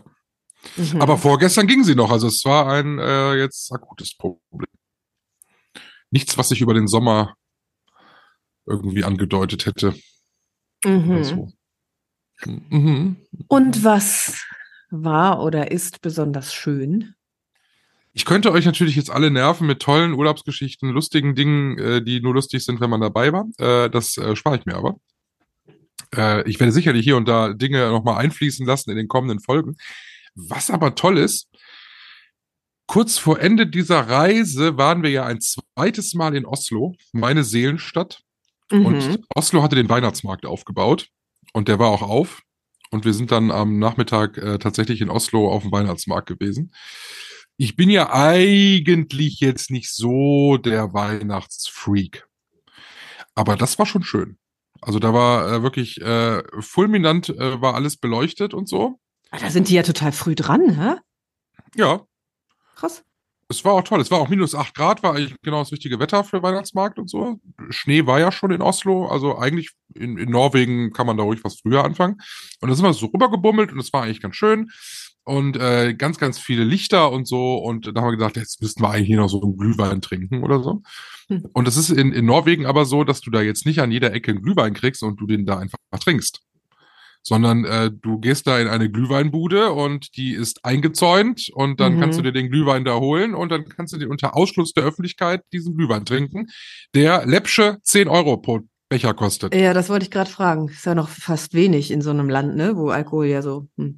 Mhm. 0.77 1.01
Aber 1.01 1.17
vorgestern 1.17 1.67
ging 1.67 1.83
sie 1.83 1.95
noch. 1.95 2.11
Also 2.11 2.27
es 2.27 2.45
war 2.45 2.71
ein 2.71 2.99
äh, 2.99 3.35
jetzt 3.37 3.73
akutes 3.73 4.15
Problem. 4.17 4.69
Nichts, 6.11 6.37
was 6.37 6.51
sich 6.51 6.61
über 6.61 6.75
den 6.75 6.89
Sommer 6.89 7.35
irgendwie 8.67 9.05
angedeutet 9.05 9.67
hätte. 9.67 9.95
mhm. 10.85 11.53
Mhm. 12.45 13.17
Und 13.49 13.85
was 13.85 14.45
war 14.91 15.43
oder 15.43 15.71
ist 15.71 16.03
besonders 16.03 16.53
schön? 16.53 17.15
Ich 18.13 18.25
könnte 18.25 18.53
euch 18.53 18.65
natürlich 18.65 18.95
jetzt 18.95 19.11
alle 19.11 19.31
nerven 19.31 19.67
mit 19.67 19.81
tollen 19.83 20.13
Urlaubsgeschichten, 20.13 20.91
lustigen 20.91 21.35
Dingen, 21.35 21.79
äh, 21.79 22.03
die 22.03 22.21
nur 22.21 22.35
lustig 22.35 22.65
sind, 22.65 22.81
wenn 22.81 22.91
man 22.91 23.01
dabei 23.01 23.33
war. 23.33 23.47
Äh, 23.59 23.91
das 23.91 24.17
äh, 24.17 24.37
spare 24.37 24.57
ich 24.57 24.67
mir 24.67 24.77
aber. 24.77 24.97
Ich 26.47 26.61
werde 26.61 26.71
sicherlich 26.71 27.03
hier 27.03 27.17
und 27.17 27.27
da 27.27 27.53
Dinge 27.55 27.89
nochmal 27.89 28.19
einfließen 28.19 28.65
lassen 28.65 28.91
in 28.91 28.97
den 28.97 29.09
kommenden 29.09 29.41
Folgen. 29.41 29.77
Was 30.37 30.71
aber 30.71 30.95
toll 30.95 31.19
ist, 31.19 31.49
kurz 32.87 33.19
vor 33.19 33.41
Ende 33.41 33.67
dieser 33.67 34.09
Reise 34.09 34.77
waren 34.77 35.03
wir 35.03 35.11
ja 35.11 35.25
ein 35.25 35.41
zweites 35.41 36.15
Mal 36.15 36.37
in 36.37 36.47
Oslo, 36.47 36.95
meine 37.13 37.43
Seelenstadt. 37.43 38.23
Mhm. 38.71 38.87
Und 38.87 39.21
Oslo 39.35 39.63
hatte 39.63 39.77
den 39.77 39.89
Weihnachtsmarkt 39.89 40.47
aufgebaut 40.47 41.09
und 41.53 41.69
der 41.69 41.79
war 41.79 41.89
auch 41.89 42.03
auf. 42.03 42.43
Und 42.91 43.05
wir 43.05 43.13
sind 43.13 43.33
dann 43.33 43.51
am 43.51 43.79
Nachmittag 43.79 44.39
äh, 44.39 44.59
tatsächlich 44.59 45.01
in 45.01 45.11
Oslo 45.11 45.51
auf 45.51 45.63
dem 45.63 45.73
Weihnachtsmarkt 45.73 46.29
gewesen. 46.29 46.73
Ich 47.57 47.77
bin 47.77 47.91
ja 47.91 48.13
eigentlich 48.13 49.41
jetzt 49.41 49.71
nicht 49.71 49.93
so 49.93 50.57
der 50.59 50.93
Weihnachtsfreak. 50.93 52.27
Aber 53.35 53.57
das 53.57 53.79
war 53.79 53.87
schon 53.87 54.05
schön. 54.05 54.39
Also 54.81 54.99
da 54.99 55.13
war 55.13 55.53
äh, 55.53 55.63
wirklich 55.63 56.01
äh, 56.01 56.43
fulminant, 56.61 57.31
äh, 57.31 57.61
war 57.61 57.75
alles 57.75 57.97
beleuchtet 57.97 58.55
und 58.55 58.69
so. 58.69 59.01
Ah, 59.31 59.39
Da 59.39 59.51
sind 59.51 59.69
die 59.69 59.75
ja 59.75 59.83
total 59.83 60.13
früh 60.13 60.35
dran, 60.35 60.79
hä? 60.81 60.97
Ja, 61.75 62.07
Krass. 62.75 63.03
Es 63.49 63.65
war 63.65 63.73
auch 63.75 63.83
toll. 63.83 64.01
Es 64.01 64.11
war 64.11 64.21
auch 64.21 64.29
minus 64.29 64.55
acht 64.55 64.75
Grad, 64.75 65.03
war 65.03 65.15
eigentlich 65.15 65.35
genau 65.43 65.61
das 65.61 65.73
richtige 65.73 65.99
Wetter 65.99 66.25
für 66.25 66.43
Weihnachtsmarkt 66.43 66.99
und 66.99 67.09
so. 67.09 67.41
Schnee 67.71 68.07
war 68.07 68.21
ja 68.21 68.33
schon 68.33 68.51
in 68.51 68.63
Oslo, 68.63 69.07
also 69.07 69.37
eigentlich 69.39 69.71
in, 69.95 70.19
in 70.19 70.31
Norwegen 70.31 70.93
kann 70.93 71.07
man 71.07 71.17
da 71.17 71.23
ruhig 71.23 71.45
was 71.45 71.61
früher 71.61 71.85
anfangen. 71.85 72.17
Und 72.61 72.69
da 72.69 72.75
sind 72.75 72.85
wir 72.85 72.93
so 72.93 73.07
rübergebummelt 73.07 73.73
und 73.73 73.79
es 73.79 73.93
war 73.93 74.03
eigentlich 74.03 74.21
ganz 74.21 74.37
schön. 74.37 74.71
Und 75.27 75.57
äh, 75.57 75.95
ganz, 75.95 76.19
ganz 76.19 76.39
viele 76.39 76.65
Lichter 76.65 77.11
und 77.11 77.27
so. 77.27 77.57
Und 77.57 77.87
da 77.87 78.01
haben 78.01 78.09
wir 78.09 78.17
gedacht, 78.17 78.37
jetzt 78.37 78.61
müssten 78.61 78.83
wir 78.83 78.91
eigentlich 78.91 79.07
hier 79.07 79.17
noch 79.17 79.29
so 79.29 79.41
einen 79.41 79.57
Glühwein 79.57 80.03
trinken 80.03 80.43
oder 80.43 80.63
so. 80.63 80.83
Hm. 81.29 81.47
Und 81.55 81.67
es 81.67 81.77
ist 81.79 81.91
in, 81.91 82.13
in 82.13 82.27
Norwegen 82.27 82.67
aber 82.67 82.85
so, 82.85 83.05
dass 83.05 83.21
du 83.23 83.31
da 83.31 83.41
jetzt 83.41 83.65
nicht 83.65 83.81
an 83.81 83.91
jeder 83.91 84.13
Ecke 84.13 84.33
einen 84.33 84.43
Glühwein 84.43 84.75
kriegst 84.75 85.03
und 85.03 85.19
du 85.21 85.27
den 85.27 85.47
da 85.47 85.59
einfach 85.59 85.79
trinkst. 85.99 86.41
Sondern 87.27 87.65
äh, 87.65 87.91
du 87.91 88.19
gehst 88.19 88.47
da 88.47 88.61
in 88.61 88.69
eine 88.69 88.91
Glühweinbude 88.91 89.73
und 89.73 90.15
die 90.17 90.33
ist 90.35 90.65
eingezäunt 90.65 91.49
und 91.55 91.81
dann 91.81 91.95
Mhm. 91.97 92.01
kannst 92.01 92.19
du 92.19 92.23
dir 92.23 92.33
den 92.33 92.51
Glühwein 92.51 92.85
da 92.85 92.97
holen 92.99 93.35
und 93.35 93.49
dann 93.51 93.67
kannst 93.67 93.95
du 93.95 93.99
dir 93.99 94.11
unter 94.11 94.37
Ausschluss 94.37 94.75
der 94.75 94.85
Öffentlichkeit 94.85 95.41
diesen 95.53 95.75
Glühwein 95.77 96.05
trinken, 96.05 96.49
der 96.95 97.25
läppsche 97.27 97.79
10 97.83 98.09
Euro 98.09 98.37
pro 98.37 98.61
Becher 98.91 99.15
kostet. 99.15 99.55
Ja, 99.55 99.73
das 99.73 99.89
wollte 99.89 100.05
ich 100.05 100.11
gerade 100.11 100.29
fragen. 100.31 100.69
Ist 100.69 100.85
ja 100.85 100.95
noch 100.95 101.09
fast 101.09 101.55
wenig 101.55 101.91
in 101.91 102.03
so 102.03 102.11
einem 102.11 102.29
Land, 102.29 102.57
ne? 102.57 102.77
Wo 102.77 102.91
Alkohol 102.91 103.27
ja 103.27 103.41
so. 103.41 103.69
Hm. 103.79 103.97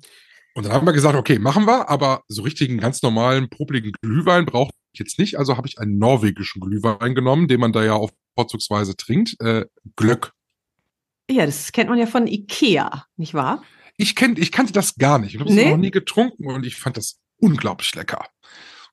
Und 0.55 0.65
dann 0.65 0.73
haben 0.73 0.87
wir 0.87 0.93
gesagt, 0.93 1.17
okay, 1.17 1.39
machen 1.41 1.67
wir, 1.67 1.91
aber 1.91 2.23
so 2.29 2.43
richtigen 2.43 2.79
ganz 2.79 3.03
normalen, 3.03 3.51
popligen 3.51 3.93
Glühwein 4.01 4.47
brauche 4.47 4.71
ich 4.93 5.01
jetzt 5.01 5.19
nicht. 5.19 5.37
Also 5.39 5.57
habe 5.57 5.67
ich 5.67 5.79
einen 5.81 5.99
norwegischen 5.99 6.61
Glühwein 6.61 7.15
genommen, 7.17 7.49
den 7.49 7.61
man 7.61 7.73
da 7.73 7.85
ja 7.85 7.95
auch 7.95 8.11
vorzugsweise 8.37 8.97
trinkt. 8.97 9.37
Äh, 9.41 9.67
Glöck. 9.97 10.33
Ja, 11.31 11.45
das 11.47 11.73
kennt 11.73 11.91
man 11.91 11.99
ja 11.99 12.07
von 12.07 12.27
Ikea, 12.27 13.05
nicht 13.17 13.35
wahr? 13.35 13.63
Ich, 13.97 14.15
kenn, 14.15 14.37
ich 14.37 14.53
kannte 14.53 14.73
das 14.73 14.97
gar 14.97 15.19
nicht. 15.19 15.35
Ich 15.35 15.41
habe 15.41 15.49
es 15.51 15.57
Nee? 15.57 15.71
noch 15.71 15.77
nie 15.77 15.91
getrunken 15.91 16.47
und 16.51 16.65
ich 16.67 16.77
fand 16.77 16.97
das 16.97 17.19
unglaublich 17.39 17.95
lecker. 17.95 18.27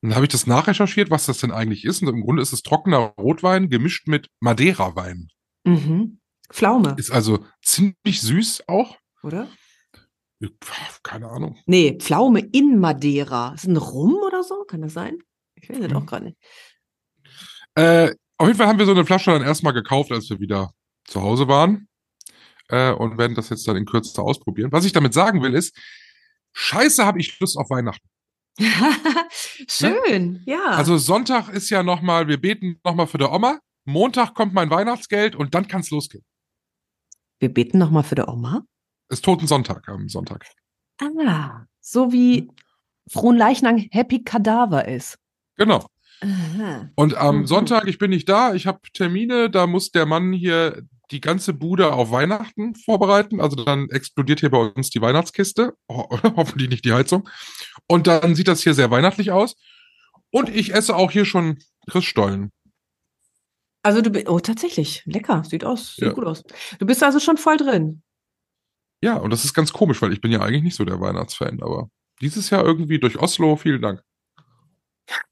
Und 0.02 0.10
dann 0.10 0.15
habe 0.15 0.26
ich 0.26 0.32
das 0.32 0.48
nachrecherchiert, 0.48 1.10
was 1.12 1.26
das 1.26 1.38
denn 1.39 1.52
eigentlich 1.52 1.86
ist. 1.86 2.02
Und 2.02 2.08
im 2.10 2.22
Grunde 2.22 2.41
ist 2.41 2.54
es 2.54 2.62
trockener 2.63 3.13
Rotwein 3.19 3.69
gemischt 3.69 4.08
mit 4.08 4.30
Madeira-Wein. 4.39 5.30
Mhm. 5.65 6.19
Pflaume, 6.52 6.96
Ist 6.98 7.12
also 7.12 7.46
ziemlich 7.62 8.22
süß 8.22 8.63
auch. 8.67 8.98
oder? 9.24 9.48
Keine 11.04 11.30
Ahnung. 11.30 11.58
Nee, 11.67 11.98
Pflaume 12.00 12.39
in 12.41 12.80
Madeira. 12.80 13.54
Ist 13.54 13.65
ein 13.65 13.78
Rum 13.78 14.15
oder 14.26 14.43
so? 14.43 14.63
Kann 14.65 14.82
das 14.82 14.93
sein? 14.93 15.17
Ich 15.56 15.69
weiß 15.69 15.80
das 15.80 15.91
Mhm. 15.91 15.96
auch 15.98 16.06
gerade 16.06 16.26
nicht. 16.26 16.38
Äh, 17.76 18.12
auf 18.38 18.48
jeden 18.48 18.58
Fall 18.58 18.67
haben 18.67 18.80
wir 18.80 18.86
so 18.86 18.91
eine 18.91 19.06
Flasche 19.06 19.32
dann 19.32 19.41
erstmal 19.41 19.74
gekauft, 19.74 20.12
als 20.12 20.30
wir 20.30 20.39
wieder 20.39 20.72
zu 21.06 21.22
Hause 21.22 21.48
waren. 21.48 21.88
Äh, 22.74 22.92
und 22.94 23.18
werden 23.20 23.36
das 23.36 23.50
jetzt 23.50 23.68
dann 23.68 23.76
in 23.78 23.86
Kürze 23.86 24.20
ausprobieren. 24.22 24.72
Was 24.72 24.84
ich 24.86 24.94
damit 24.94 25.14
sagen 25.14 25.44
will, 25.44 25.54
ist, 25.54 25.78
scheiße, 26.54 27.06
habe 27.06 27.20
ich 27.20 27.40
Lust 27.40 27.56
auf 27.58 27.70
Weihnachten. 27.70 28.08
Schön, 29.70 30.42
ja. 30.46 30.66
Also 30.72 30.98
Sonntag 30.98 31.50
ist 31.50 31.70
ja 31.70 31.84
nochmal, 31.84 32.28
wir 32.28 32.40
beten 32.40 32.80
nochmal 32.84 33.08
für 33.08 33.18
der 33.18 33.32
Oma. 33.32 33.60
Montag 33.86 34.34
kommt 34.34 34.54
mein 34.54 34.70
Weihnachtsgeld 34.70 35.36
und 35.36 35.54
dann 35.54 35.68
kann's 35.68 35.92
losgehen. 35.92 36.24
wir 37.40 37.54
beten 37.54 37.78
nochmal 37.78 38.04
für 38.04 38.16
die 38.16 38.22
Oma. 38.24 38.62
Ist 39.10 39.26
Toten 39.26 39.48
Sonntag 39.48 39.88
am 39.90 40.08
Sonntag. 40.08 40.46
Ah, 41.02 41.66
so 41.82 42.12
wie 42.14 42.48
Frohen 43.10 43.38
Leichnam 43.38 43.78
Happy 43.92 44.24
Kadaver 44.24 44.88
ist. 44.88 45.18
Genau. 45.58 45.86
Aha. 46.22 46.90
Und 46.96 47.16
am 47.16 47.40
Mhm. 47.40 47.48
Sonntag, 47.48 47.88
ich 47.88 47.98
bin 47.98 48.12
nicht 48.12 48.30
da, 48.30 48.54
ich 48.54 48.66
habe 48.66 48.80
Termine, 48.94 49.50
da 49.50 49.68
muss 49.68 49.92
der 49.92 50.06
Mann 50.06 50.32
hier 50.32 50.84
die 51.13 51.21
ganze 51.21 51.54
Bude 51.54 51.93
auf 51.93 52.12
Weihnachten 52.12 52.76
vorbereiten. 52.76 53.39
Also 53.39 53.56
dann 53.63 53.89
explodiert 53.89 54.41
hier 54.41 54.49
bei 54.49 54.58
uns 54.58 54.89
die 54.89 55.02
Weihnachtskiste. 55.02 55.73
Ho 55.89 56.10
hoffentlich 56.36 56.69
nicht 56.69 56.84
die 56.86 56.93
Heizung. 56.93 57.30
Und 57.88 58.08
dann 58.08 58.36
sieht 58.36 58.47
das 58.47 58.62
hier 58.63 58.73
sehr 58.73 58.91
weihnachtlich 58.91 59.32
aus. 59.32 59.56
Und 60.32 60.49
ich 60.49 60.73
esse 60.73 60.95
auch 60.95 61.12
hier 61.12 61.26
schon 61.26 61.60
Christstollen. 61.89 62.52
Also 63.84 64.02
du 64.02 64.10
bist, 64.10 64.28
oh 64.30 64.39
tatsächlich, 64.39 65.04
lecker, 65.06 65.43
sieht 65.43 65.63
aus, 65.65 65.95
sieht 65.95 66.06
Ja. 66.08 66.13
gut 66.13 66.26
aus. 66.26 66.43
Du 66.80 66.86
bist 66.86 67.04
also 67.04 67.19
schon 67.19 67.38
voll 67.38 67.58
drin. 67.58 68.02
Ja, 69.04 69.17
und 69.17 69.30
das 69.32 69.43
ist 69.43 69.54
ganz 69.54 69.73
komisch, 69.73 70.02
weil 70.02 70.13
ich 70.13 70.21
bin 70.21 70.32
ja 70.32 70.39
eigentlich 70.41 70.63
nicht 70.63 70.76
so 70.78 70.86
der 70.86 71.02
Weihnachtsfan, 71.02 71.62
aber 71.62 71.89
dieses 72.21 72.49
Jahr 72.49 72.63
irgendwie 72.63 72.99
durch 72.99 73.19
Oslo, 73.19 73.58
vielen 73.58 73.82
Dank. 73.82 74.02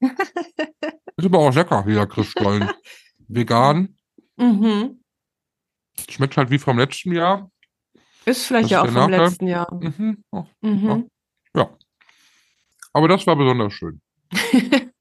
ist 0.00 1.24
aber 1.24 1.38
auch 1.38 1.54
lecker, 1.54 1.84
hier 1.84 2.06
Christstollen. 2.06 2.70
Vegan, 3.28 3.96
Mhm. 4.36 5.01
Schmeckt 6.08 6.36
halt 6.36 6.50
wie 6.50 6.58
vom 6.58 6.78
letzten 6.78 7.12
Jahr. 7.12 7.50
Ist 8.24 8.46
vielleicht 8.46 8.64
Das 8.66 8.70
ja 8.70 8.82
auch 8.82 8.86
vom 8.86 8.94
Nachteil. 8.94 9.20
letzten 9.20 9.46
Jahr. 9.48 9.74
Mhm. 9.74 10.24
Mhm. 10.60 11.08
Ja. 11.56 11.76
Aber 12.92 13.08
das 13.08 13.26
war 13.26 13.36
besonders 13.36 13.72
schön. 13.72 14.00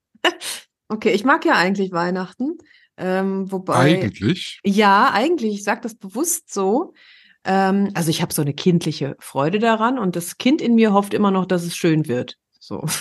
okay, 0.88 1.12
ich 1.12 1.23
mag 1.23 1.45
ja 1.45 1.54
eigentlich 1.54 1.91
Weihnachten. 1.91 2.58
Ähm, 2.97 3.51
wobei. 3.51 3.75
Eigentlich. 3.75 4.60
Ja, 4.63 5.12
eigentlich, 5.13 5.56
ich 5.56 5.63
sage 5.63 5.82
das 5.82 5.95
bewusst 5.95 6.54
so. 6.54 6.93
Ähm, 7.43 7.89
also 7.95 8.10
ich 8.10 8.21
habe 8.21 8.34
so 8.34 8.41
eine 8.41 8.54
kindliche 8.54 9.15
Freude 9.19 9.60
daran 9.60 9.97
und 9.97 10.15
das 10.15 10.38
Kind 10.38 10.62
in 10.62 10.75
mir 10.75 10.93
hofft 10.93 11.13
immer 11.13 11.32
noch, 11.32 11.45
dass 11.45 11.63
es 11.63 11.75
schön 11.75 12.08
wird. 12.08 12.38
So. 12.60 12.86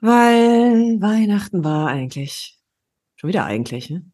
Weil 0.00 1.00
Weihnachten 1.00 1.64
war 1.64 1.88
eigentlich, 1.88 2.58
schon 3.16 3.28
wieder 3.28 3.44
eigentlich, 3.44 3.90
ne? 3.90 4.04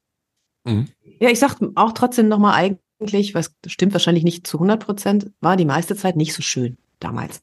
Mhm. 0.64 0.88
Ja, 1.20 1.28
ich 1.30 1.38
sag 1.38 1.56
auch 1.76 1.92
trotzdem 1.92 2.28
nochmal 2.28 2.54
eigentlich, 3.00 3.34
was 3.34 3.54
stimmt 3.66 3.92
wahrscheinlich 3.92 4.24
nicht 4.24 4.46
zu 4.46 4.58
100 4.58 4.84
Prozent, 4.84 5.32
war 5.40 5.56
die 5.56 5.64
meiste 5.64 5.96
Zeit 5.96 6.16
nicht 6.16 6.34
so 6.34 6.42
schön 6.42 6.78
damals. 7.00 7.42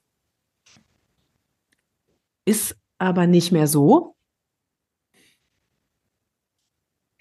Ist 2.46 2.76
aber 2.98 3.28
nicht 3.28 3.52
mehr 3.52 3.68
so. 3.68 4.16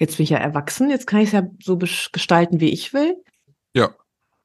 Jetzt 0.00 0.16
bin 0.16 0.24
ich 0.24 0.30
ja 0.30 0.38
erwachsen, 0.38 0.90
jetzt 0.90 1.06
kann 1.06 1.20
ich 1.20 1.26
es 1.28 1.32
ja 1.32 1.42
so 1.62 1.76
gestalten, 1.76 2.61
wie 2.61 2.70
ich 2.70 2.92
will. 2.92 3.16
Ja. 3.74 3.90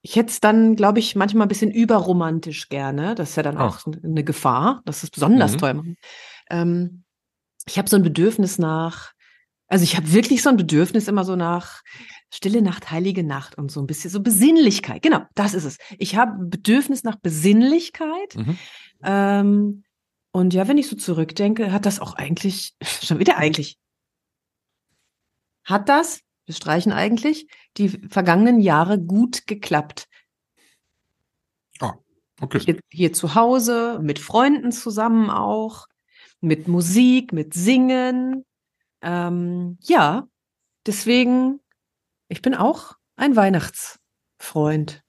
Ich 0.01 0.15
hätte 0.15 0.31
es 0.31 0.39
dann, 0.41 0.75
glaube 0.75 0.99
ich, 0.99 1.15
manchmal 1.15 1.45
ein 1.45 1.49
bisschen 1.49 1.71
überromantisch 1.71 2.69
gerne. 2.69 3.15
Das 3.15 3.31
ist 3.31 3.35
ja 3.35 3.43
dann 3.43 3.57
Ach. 3.57 3.85
auch 3.85 3.93
eine 4.03 4.23
Gefahr. 4.23 4.81
Das 4.85 5.03
ist 5.03 5.11
besonders 5.11 5.53
Mhm. 5.53 5.57
toll. 5.59 5.73
machen. 5.75 5.97
Ähm, 6.49 7.03
ich 7.65 7.77
habe 7.77 7.87
so 7.89 7.95
ein 7.95 8.03
Bedürfnis 8.03 8.57
nach, 8.57 9.12
also 9.67 9.83
ich 9.83 9.95
habe 9.95 10.13
wirklich 10.13 10.43
so 10.43 10.49
ein 10.49 10.57
Bedürfnis 10.57 11.07
immer 11.07 11.23
so 11.23 11.35
nach 11.35 11.81
Stille 12.31 12.61
Nacht, 12.61 12.91
Heilige 12.91 13.23
Nacht 13.23 13.57
und 13.57 13.71
so 13.71 13.79
ein 13.79 13.87
bisschen 13.87 14.09
so 14.09 14.21
Besinnlichkeit. 14.21 15.01
Genau, 15.01 15.21
das 15.35 15.53
ist 15.53 15.65
es. 15.65 15.77
Ich 15.97 16.15
habe 16.15 16.43
ein 16.43 16.49
Bedürfnis 16.49 17.03
nach 17.03 17.15
Besinnlichkeit. 17.15 18.35
Mhm. 18.35 18.57
Ähm, 19.03 19.83
Und 20.31 20.53
ja, 20.53 20.67
wenn 20.67 20.77
ich 20.77 20.87
so 20.87 20.95
zurückdenke, 20.95 21.71
hat 21.71 21.85
das 21.85 21.99
auch 21.99 22.13
eigentlich, 22.15 22.73
schon 23.03 23.19
wieder 23.19 23.37
eigentlich, 23.37 23.77
hat 25.63 25.89
das, 25.89 26.21
wir 26.45 26.55
streichen 26.55 26.91
eigentlich, 26.91 27.47
die 27.77 27.89
vergangenen 27.89 28.59
Jahre 28.59 28.99
gut 28.99 29.47
geklappt. 29.47 30.07
Okay. 32.41 32.59
Hier, 32.59 32.79
hier 32.91 33.13
zu 33.13 33.35
Hause, 33.35 33.99
mit 34.01 34.19
Freunden 34.19 34.71
zusammen 34.71 35.29
auch, 35.29 35.87
mit 36.41 36.67
Musik, 36.67 37.31
mit 37.31 37.53
Singen. 37.53 38.43
Ähm, 39.03 39.77
ja, 39.81 40.27
deswegen, 40.85 41.59
ich 42.29 42.41
bin 42.41 42.55
auch 42.55 42.93
ein 43.15 43.35
Weihnachtsfreund. 43.35 45.03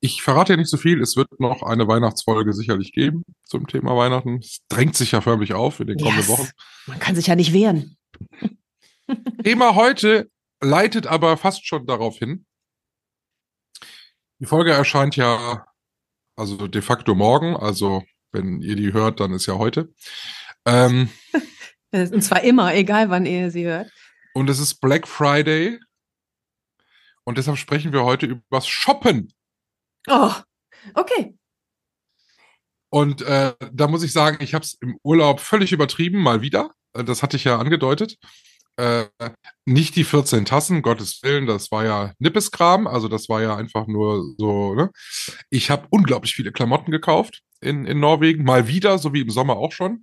Ich 0.00 0.22
verrate 0.22 0.54
ja 0.54 0.56
nicht 0.56 0.68
so 0.68 0.76
viel. 0.76 1.00
Es 1.00 1.16
wird 1.16 1.38
noch 1.38 1.62
eine 1.62 1.86
Weihnachtsfolge 1.86 2.52
sicherlich 2.52 2.92
geben 2.92 3.22
zum 3.44 3.68
Thema 3.68 3.96
Weihnachten. 3.96 4.38
Es 4.38 4.58
drängt 4.68 4.96
sich 4.96 5.12
ja 5.12 5.20
förmlich 5.20 5.54
auf 5.54 5.78
in 5.78 5.86
den 5.86 5.98
kommenden 5.98 6.20
Yes. 6.20 6.28
Wochen. 6.28 6.48
Man 6.86 6.98
kann 6.98 7.14
sich 7.14 7.28
ja 7.28 7.36
nicht 7.36 7.52
wehren. 7.52 7.96
Thema 9.44 9.76
heute 9.76 10.28
leitet 10.60 11.06
aber 11.06 11.36
fast 11.36 11.66
schon 11.66 11.86
darauf 11.86 12.18
hin. 12.18 12.46
Die 14.40 14.46
Folge 14.46 14.72
erscheint 14.72 15.14
ja 15.14 15.64
also 16.34 16.66
de 16.66 16.82
facto 16.82 17.14
morgen. 17.14 17.54
Also 17.56 18.02
wenn 18.32 18.60
ihr 18.60 18.74
die 18.74 18.92
hört, 18.92 19.20
dann 19.20 19.32
ist 19.32 19.46
ja 19.46 19.54
heute. 19.58 19.94
Ähm, 20.66 21.10
Äh, 21.32 21.40
Und 21.92 22.22
zwar 22.22 22.42
immer, 22.42 22.74
egal 22.74 23.10
wann 23.10 23.26
ihr 23.26 23.50
sie 23.50 23.66
hört. 23.66 23.90
und 24.34 24.48
es 24.48 24.58
ist 24.58 24.80
Black 24.80 25.06
Friday. 25.06 25.78
Und 27.24 27.38
deshalb 27.38 27.58
sprechen 27.58 27.92
wir 27.92 28.04
heute 28.04 28.26
übers 28.26 28.66
Shoppen. 28.66 29.32
Oh, 30.08 30.32
okay. 30.94 31.36
Und 32.90 33.22
äh, 33.22 33.54
da 33.72 33.86
muss 33.88 34.02
ich 34.02 34.12
sagen, 34.12 34.38
ich 34.42 34.54
habe 34.54 34.64
es 34.64 34.74
im 34.80 34.98
Urlaub 35.02 35.40
völlig 35.40 35.72
übertrieben, 35.72 36.18
mal 36.20 36.42
wieder. 36.42 36.72
Äh, 36.94 37.04
Das 37.04 37.22
hatte 37.22 37.36
ich 37.36 37.44
ja 37.44 37.58
angedeutet. 37.58 38.16
Äh, 38.76 39.04
nicht 39.66 39.96
die 39.96 40.04
14 40.04 40.46
Tassen, 40.46 40.82
Gottes 40.82 41.22
Willen, 41.22 41.46
das 41.46 41.70
war 41.70 41.84
ja 41.84 42.12
Nippeskram, 42.18 42.86
also 42.86 43.06
das 43.06 43.28
war 43.28 43.42
ja 43.42 43.54
einfach 43.54 43.86
nur 43.86 44.24
so, 44.38 44.74
ne? 44.74 44.90
Ich 45.50 45.70
habe 45.70 45.86
unglaublich 45.90 46.34
viele 46.34 46.52
Klamotten 46.52 46.90
gekauft 46.90 47.42
in, 47.60 47.84
in 47.84 48.00
Norwegen, 48.00 48.44
mal 48.44 48.68
wieder, 48.68 48.96
so 48.98 49.12
wie 49.12 49.20
im 49.20 49.30
Sommer 49.30 49.56
auch 49.58 49.72
schon. 49.72 50.02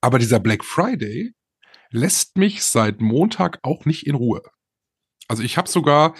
Aber 0.00 0.18
dieser 0.18 0.40
Black 0.40 0.64
Friday 0.64 1.34
lässt 1.90 2.36
mich 2.36 2.64
seit 2.64 3.00
Montag 3.00 3.58
auch 3.62 3.84
nicht 3.84 4.06
in 4.06 4.14
Ruhe. 4.14 4.42
Also 5.26 5.42
ich 5.42 5.56
habe 5.56 5.68
sogar 5.68 6.14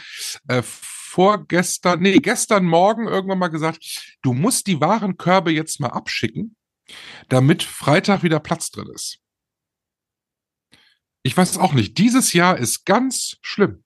äh, 0.48 0.62
vorgestern, 0.62 2.00
nee, 2.00 2.18
gestern 2.18 2.64
Morgen 2.64 3.06
irgendwann 3.08 3.38
mal 3.38 3.48
gesagt, 3.48 4.16
du 4.22 4.34
musst 4.34 4.66
die 4.66 4.80
Warenkörbe 4.80 5.50
jetzt 5.50 5.80
mal 5.80 5.88
abschicken, 5.88 6.56
damit 7.28 7.62
Freitag 7.62 8.22
wieder 8.22 8.40
Platz 8.40 8.70
drin 8.70 8.88
ist. 8.94 9.18
Ich 11.22 11.36
weiß 11.36 11.50
es 11.50 11.58
auch 11.58 11.72
nicht. 11.72 11.98
Dieses 11.98 12.32
Jahr 12.32 12.58
ist 12.58 12.84
ganz 12.84 13.36
schlimm. 13.42 13.84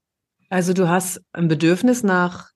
Also 0.49 0.75
du 0.75 0.89
hast 0.89 1.21
ein 1.33 1.49
Bedürfnis 1.49 2.03
nach 2.03 2.51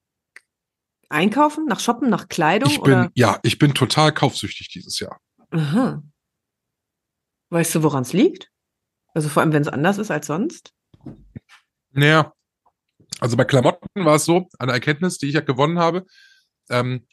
Einkaufen, 1.09 1.65
nach 1.65 1.79
Shoppen, 1.79 2.09
nach 2.09 2.27
Kleidung 2.27 2.69
Ich 2.69 2.81
bin, 2.81 2.93
oder? 2.93 3.11
ja, 3.15 3.39
ich 3.43 3.57
bin 3.57 3.73
total 3.73 4.11
kaufsüchtig 4.11 4.69
dieses 4.69 4.99
Jahr. 4.99 5.19
Aha. 5.49 6.03
Weißt 7.49 7.75
du, 7.75 7.83
woran 7.83 8.03
es 8.03 8.13
liegt? 8.13 8.51
Also 9.13 9.29
vor 9.29 9.41
allem, 9.41 9.53
wenn 9.53 9.61
es 9.61 9.67
anders 9.67 9.97
ist 9.97 10.11
als 10.11 10.27
sonst? 10.27 10.73
Naja, 11.91 12.33
also 13.19 13.37
bei 13.37 13.45
Klamotten 13.45 14.05
war 14.05 14.15
es 14.15 14.25
so, 14.25 14.47
eine 14.59 14.73
Erkenntnis, 14.73 15.17
die 15.17 15.27
ich 15.27 15.35
ja 15.35 15.41
gewonnen 15.41 15.79
habe. 15.79 16.05
Ähm, 16.69 17.07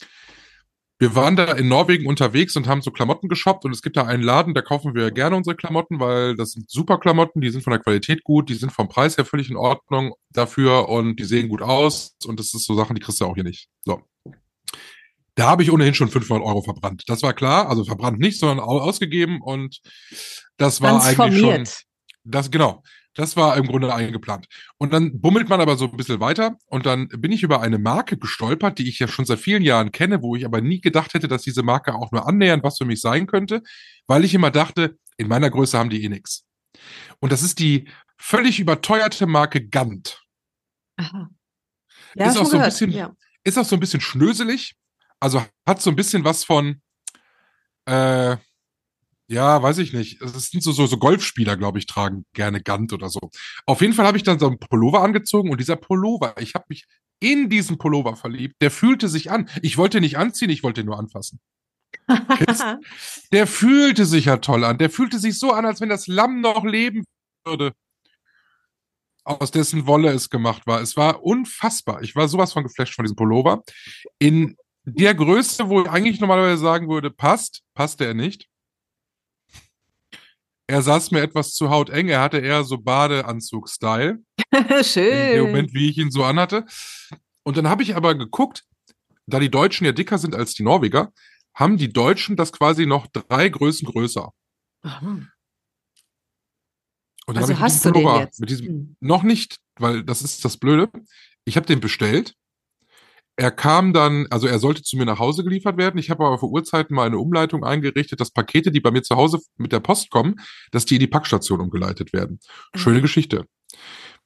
wir 0.99 1.15
waren 1.17 1.35
da 1.35 1.53
in 1.53 1.69
Norwegen 1.69 2.07
unterwegs 2.07 2.57
und 2.57 2.69
haben 2.69 2.81
so 2.81 2.91
Klamotten 2.91 3.29
geshoppt 3.29 3.65
und 3.65 3.73
es 3.73 3.83
gibt 3.83 3.97
da 3.97 4.05
einen 4.05 4.23
Laden, 4.23 4.55
da 4.55 4.63
kaufen 4.63 4.95
wir 4.95 5.11
gerne 5.11 5.37
unsere 5.37 5.57
Klamotten, 5.57 5.99
weil 5.99 6.37
das 6.37 6.53
sind 6.53 6.71
super 6.71 6.99
Klamotten, 6.99 7.41
die 7.41 7.51
sind 7.51 7.63
von 7.63 7.73
der 7.73 7.81
Qualität 7.81 8.23
gut, 8.23 8.49
die 8.49 8.55
sind 8.55 8.71
vom 8.71 8.89
Preis 8.89 9.17
her 9.17 9.25
völlig 9.25 9.51
in 9.51 9.57
Ordnung 9.57 10.15
dafür 10.31 10.89
und 10.89 11.17
die 11.19 11.25
sehen 11.25 11.49
gut 11.49 11.63
aus 11.63 12.17
und 12.27 12.39
das 12.39 12.55
ist 12.55 12.65
so 12.65 12.75
Sachen, 12.75 12.95
die 12.95 13.03
kriegst 13.03 13.21
du 13.21 13.25
auch 13.25 13.35
hier 13.35 13.45
nicht. 13.45 13.69
So. 13.83 14.03
Da 15.37 15.47
habe 15.49 15.63
ich 15.63 15.71
ohnehin 15.73 15.95
schon 15.95 16.09
500 16.11 16.47
Euro 16.47 16.63
verbrannt. 16.63 17.05
Das 17.09 17.23
war 17.23 17.33
klar, 17.33 17.69
also 17.69 17.85
verbrannt 17.85 18.19
nicht, 18.21 18.39
sondern 18.39 18.61
au- 18.61 18.81
ausgegeben 18.81 19.41
und 19.41 19.81
das 20.57 20.81
war 20.81 20.93
eigentlich 21.07 21.17
schon, 21.41 21.51
das, 22.25 22.51
genau. 22.51 22.83
Das 23.17 23.37
war 23.37 23.57
im 23.57 23.67
Grunde 23.69 23.95
eingeplant. 23.95 24.47
Und 24.77 24.93
dann 24.93 25.21
bummelt 25.21 25.49
man 25.49 25.61
aber 25.61 25.77
so 25.77 25.85
ein 25.89 25.97
bisschen 25.97 26.19
weiter 26.19 26.57
und 26.67 26.85
dann 26.85 27.07
bin 27.09 27.31
ich 27.31 27.45
über 27.45 27.61
eine 27.61 27.79
Marke 27.79 28.17
gestolpert, 28.17 28.79
die 28.81 28.89
ich 28.89 28.99
ja 28.99 29.07
schon 29.07 29.25
seit 29.25 29.39
vielen 29.39 29.63
Jahren 29.63 29.93
kenne, 29.93 30.21
wo 30.21 30.35
ich 30.35 30.45
aber 30.45 30.61
nie 30.61 30.81
gedacht 30.81 31.15
hätte, 31.15 31.29
dass 31.29 31.43
diese 31.43 31.63
Marke 31.63 31.95
auch 31.95 32.11
nur 32.11 32.27
annähernd 32.27 32.65
was 32.65 32.77
für 32.79 32.85
mich 32.85 33.01
sein 33.01 33.29
könnte, 33.29 33.63
weil 34.09 34.25
ich 34.25 34.35
immer 34.35 34.51
dachte, 34.51 34.99
in 35.17 35.29
meiner 35.29 35.49
Größe 35.49 35.79
haben 35.79 35.91
die 35.91 36.03
eh 36.03 36.09
nix. 36.09 36.45
Und 37.21 37.31
das 37.31 37.43
ist 37.43 37.61
die 37.61 37.89
völlig 38.19 38.59
überteuerte 38.59 39.27
Marke 39.29 39.65
Gant. 39.65 40.21
Aha. 40.97 41.31
Ja, 42.17 42.27
Ist 42.27 42.37
auch 42.37 42.47
so 42.47 42.57
ein 42.59 42.65
bisschen- 42.65 42.91
ja. 42.91 43.13
Ist 43.45 43.59
auch 43.59 43.65
so 43.65 43.77
ein 43.77 43.81
bisschen 43.81 44.01
schnöselig, 44.01 44.75
also 45.25 45.43
hat 45.67 45.81
so 45.81 45.89
ein 45.89 45.97
bisschen 45.97 46.23
was 46.23 46.45
von, 46.45 46.83
äh, 47.87 48.37
ja, 49.27 49.63
weiß 49.63 49.79
ich 49.79 49.95
nicht. 49.95 50.21
Es 50.21 50.51
sind 50.51 50.63
so, 50.63 50.73
so, 50.73 50.87
so 50.87 50.99
Golfspieler, 50.99 51.57
glaube 51.57 51.79
ich, 51.79 51.87
tragen 51.87 52.27
gerne 52.35 52.63
Gant 52.63 52.93
oder 52.93 53.09
so. 53.09 53.31
Auf 53.65 53.81
jeden 53.81 53.95
Fall 53.95 54.07
habe 54.07 54.19
ich 54.19 54.23
dann 54.23 54.39
so 54.39 54.47
einen 54.47 54.59
Pullover 54.59 55.01
angezogen 55.01 55.51
und 55.51 55.59
dieser 55.59 55.77
Pullover, 55.77 56.35
ich 56.39 56.55
habe 56.55 56.67
mich 56.69 56.85
in 57.21 57.49
diesen 57.49 57.79
Pullover 57.79 58.17
verliebt. 58.17 58.57
Der 58.61 58.71
fühlte 58.71 59.09
sich 59.09 59.31
an. 59.31 59.49
Ich 59.63 59.79
wollte 59.79 60.03
nicht 60.03 60.19
anziehen, 60.19 60.51
ich 60.51 60.63
wollte 60.63 60.83
ihn 60.83 60.87
nur 60.87 60.99
anfassen. 60.99 61.41
Der 63.33 63.47
fühlte 63.47 64.05
sich 64.05 64.27
ja 64.27 64.37
toll 64.39 64.63
an. 64.63 64.77
Der 64.77 64.91
fühlte 64.91 65.19
sich 65.19 65.39
so 65.39 65.53
an, 65.53 65.65
als 65.65 65.81
wenn 65.81 65.89
das 65.89 66.07
Lamm 66.07 66.43
noch 66.43 66.65
leben 66.65 67.05
würde. 67.47 67.73
Aus 69.25 69.53
dessen 69.53 69.87
Wolle 69.87 70.11
es 70.11 70.29
gemacht 70.29 70.67
war. 70.67 70.83
Es 70.83 70.99
war 70.99 71.23
unfassbar. 71.23 72.03
Ich 72.03 72.15
war 72.15 72.29
sowas 72.29 72.53
von 72.53 72.65
geflasht 72.65 72.95
von 72.95 73.05
diesem 73.05 73.17
Pullover. 73.17 73.63
In 74.19 74.57
der 74.85 75.15
Größe, 75.15 75.69
wo 75.69 75.83
ich 75.83 75.89
eigentlich 75.89 76.21
normalerweise 76.21 76.61
sagen 76.63 76.89
würde, 76.89 77.11
passt, 77.11 77.63
passte 77.75 78.05
er 78.07 78.15
nicht. 78.15 78.49
Er 80.67 80.81
saß 80.83 81.11
mir 81.11 81.21
etwas 81.23 81.53
zu 81.55 81.69
hauteng. 81.71 82.09
Er 82.09 82.21
hatte 82.23 82.39
eher 82.39 82.65
so 82.65 82.79
Badeanzug-Style 82.79 84.23
in 84.51 84.67
dem 84.69 84.83
Schön. 84.85 85.41
Moment, 85.47 85.75
wie 85.75 85.91
ich 85.91 85.99
ihn 85.99 86.11
so 86.11 86.25
anhatte. 86.25 86.65
Und 87.43 87.57
dann 87.57 87.69
habe 87.69 87.83
ich 87.83 87.97
aber 87.97 88.15
geguckt, 88.15 88.65
da 89.27 89.39
die 89.41 89.51
Deutschen 89.51 89.85
ja 89.85 89.93
dicker 89.93 90.19
sind 90.19 90.35
als 90.35 90.55
die 90.55 90.63
Norweger, 90.63 91.13
haben 91.55 91.77
die 91.77 91.93
Deutschen 91.93 92.37
das 92.37 92.53
quasi 92.53 92.87
noch 92.87 93.07
drei 93.09 93.49
Größen 93.49 93.87
größer. 93.87 94.33
Aha. 94.83 95.21
Und 97.27 97.35
dann 97.37 97.37
Also 97.39 97.49
habe 97.49 97.53
ich 97.55 97.61
hast 97.61 97.85
den 97.85 97.93
Pullover, 97.93 98.21
jetzt? 98.21 98.41
mit 98.41 98.51
diesem, 98.51 98.67
Hm. 98.67 98.97
noch 99.01 99.23
nicht, 99.23 99.57
weil 99.79 100.03
das 100.03 100.23
ist 100.23 100.45
das 100.45 100.57
Blöde. 100.57 100.91
Ich 101.45 101.57
habe 101.57 101.67
den 101.67 101.81
bestellt. 101.81 102.35
Er 103.37 103.51
kam 103.51 103.93
dann, 103.93 104.27
also 104.31 104.47
er 104.47 104.61
sollte 104.61 104.83
zu 104.83 104.97
mir 104.97 105.07
nach 105.07 105.19
Hause 105.19 105.43
geliefert 105.43 105.77
werden. 105.77 105.99
Ich 105.99 106.09
habe 106.09 106.25
aber 106.25 106.39
für 106.39 106.47
Uhrzeiten 106.47 106.95
mal 106.95 107.07
eine 107.07 107.19
Umleitung 107.19 107.65
eingerichtet, 107.65 108.21
dass 108.21 108.31
Pakete, 108.31 108.71
die 108.71 108.81
bei 108.81 108.93
mir 108.93 109.03
zu 109.03 109.17
Hause 109.17 109.41
mit 109.57 109.73
der 109.73 109.81
Post 109.81 110.11
kommen, 110.11 110.37
dass 110.71 110.85
die 110.85 110.95
in 110.95 111.01
die 111.01 111.09
Packstation 111.09 111.61
umgeleitet 111.61 112.13
werden. 112.13 112.39
Schöne 112.77 113.01
Geschichte. 113.01 113.45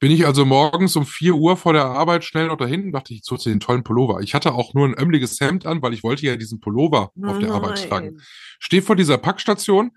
Bin 0.00 0.12
ich 0.12 0.26
also 0.26 0.44
morgens 0.44 0.94
um 0.94 1.06
4 1.06 1.34
Uhr 1.34 1.56
vor 1.56 1.72
der 1.72 1.86
Arbeit 1.86 2.22
schnell 2.22 2.46
noch 2.46 2.56
dahin 2.56 2.92
dachte, 2.92 3.14
ich 3.14 3.22
suche 3.24 3.48
den 3.48 3.58
tollen 3.60 3.82
Pullover. 3.82 4.20
Ich 4.20 4.34
hatte 4.34 4.54
auch 4.54 4.72
nur 4.74 4.86
ein 4.86 4.96
ömmeliges 4.96 5.40
Hemd 5.40 5.66
an, 5.66 5.82
weil 5.82 5.92
ich 5.92 6.04
wollte 6.04 6.24
ja 6.26 6.36
diesen 6.36 6.60
Pullover 6.60 7.10
auf 7.20 7.38
der 7.38 7.50
Arbeit 7.50 7.88
tragen. 7.88 8.14
Nein. 8.14 8.22
Stehe 8.60 8.82
vor 8.82 8.94
dieser 8.94 9.18
Packstation. 9.18 9.90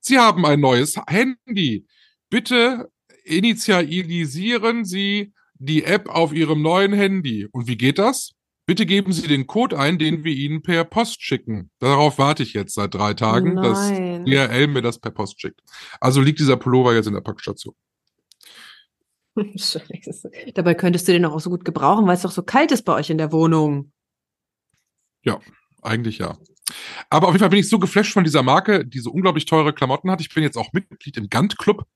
Sie 0.00 0.18
haben 0.18 0.46
ein 0.46 0.60
neues 0.60 0.96
Handy. 1.06 1.86
Bitte 2.30 2.90
initialisieren 3.24 4.84
Sie 4.84 5.34
die 5.58 5.84
App 5.84 6.08
auf 6.08 6.32
Ihrem 6.32 6.62
neuen 6.62 6.92
Handy. 6.92 7.46
Und 7.50 7.66
wie 7.66 7.76
geht 7.76 7.98
das? 7.98 8.35
Bitte 8.66 8.84
geben 8.84 9.12
Sie 9.12 9.28
den 9.28 9.46
Code 9.46 9.78
ein, 9.78 9.96
den 9.98 10.24
wir 10.24 10.32
Ihnen 10.34 10.60
per 10.60 10.84
Post 10.84 11.22
schicken. 11.22 11.70
Darauf 11.78 12.18
warte 12.18 12.42
ich 12.42 12.52
jetzt 12.52 12.74
seit 12.74 12.94
drei 12.94 13.14
Tagen, 13.14 13.54
dass 13.56 13.90
Nein. 13.90 14.24
DRL 14.24 14.66
mir 14.66 14.82
das 14.82 14.98
per 14.98 15.12
Post 15.12 15.40
schickt. 15.40 15.60
Also 16.00 16.20
liegt 16.20 16.40
dieser 16.40 16.56
Pullover 16.56 16.94
jetzt 16.94 17.06
in 17.06 17.14
der 17.14 17.20
Packstation. 17.20 17.74
Scheiße. 19.36 20.30
Dabei 20.54 20.74
könntest 20.74 21.06
du 21.06 21.12
den 21.12 21.24
auch 21.26 21.38
so 21.38 21.50
gut 21.50 21.64
gebrauchen, 21.64 22.06
weil 22.06 22.16
es 22.16 22.22
doch 22.22 22.32
so 22.32 22.42
kalt 22.42 22.72
ist 22.72 22.82
bei 22.82 22.94
euch 22.94 23.08
in 23.10 23.18
der 23.18 23.30
Wohnung. 23.30 23.92
Eigentlich 25.82 26.18
ja. 26.18 26.36
Aber 27.10 27.28
auf 27.28 27.34
jeden 27.34 27.42
Fall 27.42 27.50
bin 27.50 27.60
ich 27.60 27.68
so 27.68 27.78
geflasht 27.78 28.12
von 28.12 28.24
dieser 28.24 28.42
Marke, 28.42 28.84
die 28.84 28.98
so 28.98 29.12
unglaublich 29.12 29.44
teure 29.46 29.72
Klamotten 29.72 30.10
hat. 30.10 30.20
Ich 30.20 30.34
bin 30.34 30.42
jetzt 30.42 30.56
auch 30.56 30.72
Mitglied 30.72 31.16
im 31.16 31.28
Gant 31.28 31.58
Club 31.58 31.86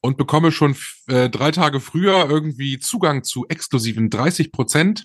und 0.00 0.16
bekomme 0.16 0.52
schon 0.52 0.76
äh, 1.08 1.28
drei 1.28 1.50
Tage 1.50 1.80
früher 1.80 2.28
irgendwie 2.30 2.78
Zugang 2.78 3.24
zu 3.24 3.46
exklusiven 3.48 4.10
30 4.10 4.52
Prozent 4.52 5.04